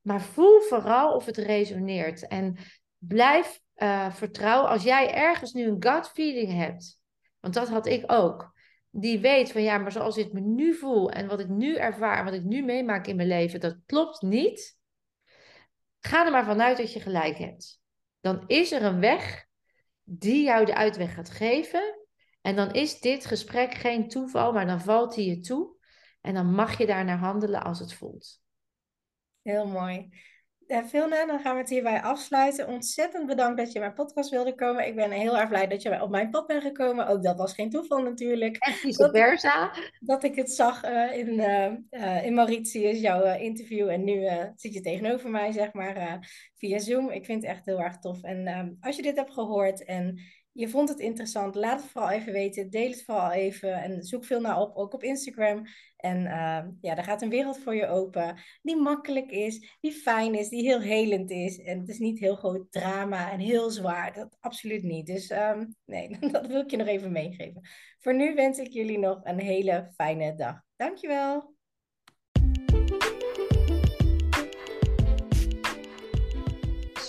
Maar 0.00 0.20
voel 0.20 0.60
vooral 0.60 1.14
of 1.14 1.26
het 1.26 1.36
resoneert. 1.36 2.26
En 2.26 2.56
blijf 2.98 3.60
uh, 3.76 4.12
vertrouwen. 4.12 4.70
Als 4.70 4.82
jij 4.82 5.14
ergens 5.14 5.52
nu 5.52 5.66
een 5.66 5.82
gut 5.82 6.08
feeling 6.08 6.52
hebt, 6.52 7.00
want 7.40 7.54
dat 7.54 7.68
had 7.68 7.86
ik 7.86 8.04
ook. 8.06 8.54
Die 8.90 9.18
weet 9.18 9.52
van 9.52 9.62
ja, 9.62 9.78
maar 9.78 9.92
zoals 9.92 10.16
ik 10.16 10.32
me 10.32 10.40
nu 10.40 10.74
voel 10.74 11.10
en 11.10 11.26
wat 11.28 11.40
ik 11.40 11.48
nu 11.48 11.76
ervaar, 11.76 12.24
wat 12.24 12.32
ik 12.32 12.44
nu 12.44 12.64
meemaak 12.64 13.06
in 13.06 13.16
mijn 13.16 13.28
leven, 13.28 13.60
dat 13.60 13.76
klopt 13.86 14.22
niet. 14.22 14.76
Ga 16.06 16.24
er 16.24 16.30
maar 16.30 16.44
vanuit 16.44 16.76
dat 16.76 16.92
je 16.92 17.00
gelijk 17.00 17.38
hebt. 17.38 17.80
Dan 18.20 18.44
is 18.46 18.72
er 18.72 18.82
een 18.82 19.00
weg 19.00 19.46
die 20.02 20.44
jou 20.44 20.64
de 20.64 20.74
uitweg 20.74 21.14
gaat 21.14 21.30
geven. 21.30 22.06
En 22.40 22.56
dan 22.56 22.72
is 22.72 23.00
dit 23.00 23.26
gesprek 23.26 23.74
geen 23.74 24.08
toeval, 24.08 24.52
maar 24.52 24.66
dan 24.66 24.80
valt 24.80 25.14
hij 25.14 25.24
je 25.24 25.40
toe. 25.40 25.76
En 26.20 26.34
dan 26.34 26.54
mag 26.54 26.78
je 26.78 26.86
daar 26.86 27.04
naar 27.04 27.18
handelen 27.18 27.62
als 27.62 27.78
het 27.78 27.94
voelt. 27.94 28.42
Heel 29.42 29.66
mooi. 29.66 30.08
Vilna, 30.66 31.26
dan 31.26 31.40
gaan 31.40 31.54
we 31.54 31.60
het 31.60 31.70
hierbij 31.70 32.02
afsluiten. 32.02 32.68
Ontzettend 32.68 33.26
bedankt 33.26 33.58
dat 33.58 33.72
je 33.72 33.78
mijn 33.78 33.94
podcast 33.94 34.30
wilde 34.30 34.54
komen. 34.54 34.86
Ik 34.86 34.94
ben 34.94 35.10
heel 35.10 35.38
erg 35.38 35.48
blij 35.48 35.66
dat 35.66 35.82
je 35.82 36.02
op 36.02 36.10
mijn 36.10 36.30
pad 36.30 36.46
bent 36.46 36.62
gekomen. 36.62 37.06
Ook 37.06 37.22
dat 37.22 37.36
was 37.36 37.54
geen 37.54 37.70
toeval 37.70 38.02
natuurlijk. 38.02 38.56
En 38.56 38.72
vice 38.72 39.10
versa. 39.12 39.72
Dat, 40.00 40.24
ik 40.24 40.34
het 40.34 40.50
zag 40.50 40.84
uh, 40.84 41.18
in, 41.18 41.28
uh, 41.90 42.24
in 42.24 42.34
Mauritius, 42.34 43.00
jouw 43.00 43.38
interview. 43.38 43.88
En 43.88 44.04
nu 44.04 44.28
zit 44.56 44.74
je 44.74 44.80
tegenover 44.80 45.30
mij, 45.30 45.52
zeg 45.52 45.72
maar, 45.72 46.18
via 46.54 46.78
Zoom. 46.78 47.10
Ik 47.10 47.24
vind 47.24 47.42
het 47.42 47.50
echt 47.50 47.66
heel 47.66 47.80
erg 47.80 47.98
tof. 47.98 48.22
En 48.22 48.46
ehm, 48.46 48.72
als 48.80 48.96
je 48.96 49.02
dit 49.02 49.16
hebt 49.16 49.32
gehoord 49.32 49.84
en 49.84 50.20
je 50.56 50.68
vond 50.68 50.88
het 50.88 50.98
interessant, 50.98 51.54
laat 51.54 51.80
het 51.80 51.90
vooral 51.90 52.10
even 52.10 52.32
weten. 52.32 52.70
Deel 52.70 52.90
het 52.90 53.04
vooral 53.04 53.32
even 53.32 53.82
en 53.82 54.02
zoek 54.02 54.24
veel 54.24 54.40
naar 54.40 54.60
op, 54.60 54.76
ook 54.76 54.94
op 54.94 55.02
Instagram. 55.02 55.66
En 55.96 56.20
uh, 56.24 56.64
ja, 56.80 56.94
daar 56.94 57.04
gaat 57.04 57.22
een 57.22 57.28
wereld 57.28 57.58
voor 57.58 57.74
je 57.74 57.86
open 57.86 58.38
die 58.62 58.76
makkelijk 58.76 59.30
is, 59.30 59.76
die 59.80 59.92
fijn 59.92 60.34
is, 60.34 60.48
die 60.48 60.62
heel 60.62 60.80
helend 60.80 61.30
is. 61.30 61.58
En 61.58 61.78
het 61.78 61.88
is 61.88 61.98
niet 61.98 62.18
heel 62.18 62.36
groot 62.36 62.72
drama 62.72 63.30
en 63.30 63.40
heel 63.40 63.70
zwaar. 63.70 64.14
Dat 64.14 64.36
absoluut 64.40 64.82
niet. 64.82 65.06
Dus 65.06 65.30
um, 65.30 65.74
nee, 65.84 66.18
dat 66.32 66.46
wil 66.46 66.60
ik 66.60 66.70
je 66.70 66.76
nog 66.76 66.86
even 66.86 67.12
meegeven. 67.12 67.68
Voor 67.98 68.14
nu 68.14 68.34
wens 68.34 68.58
ik 68.58 68.72
jullie 68.72 68.98
nog 68.98 69.20
een 69.22 69.40
hele 69.40 69.92
fijne 69.94 70.34
dag. 70.34 70.62
Dankjewel. 70.76 71.54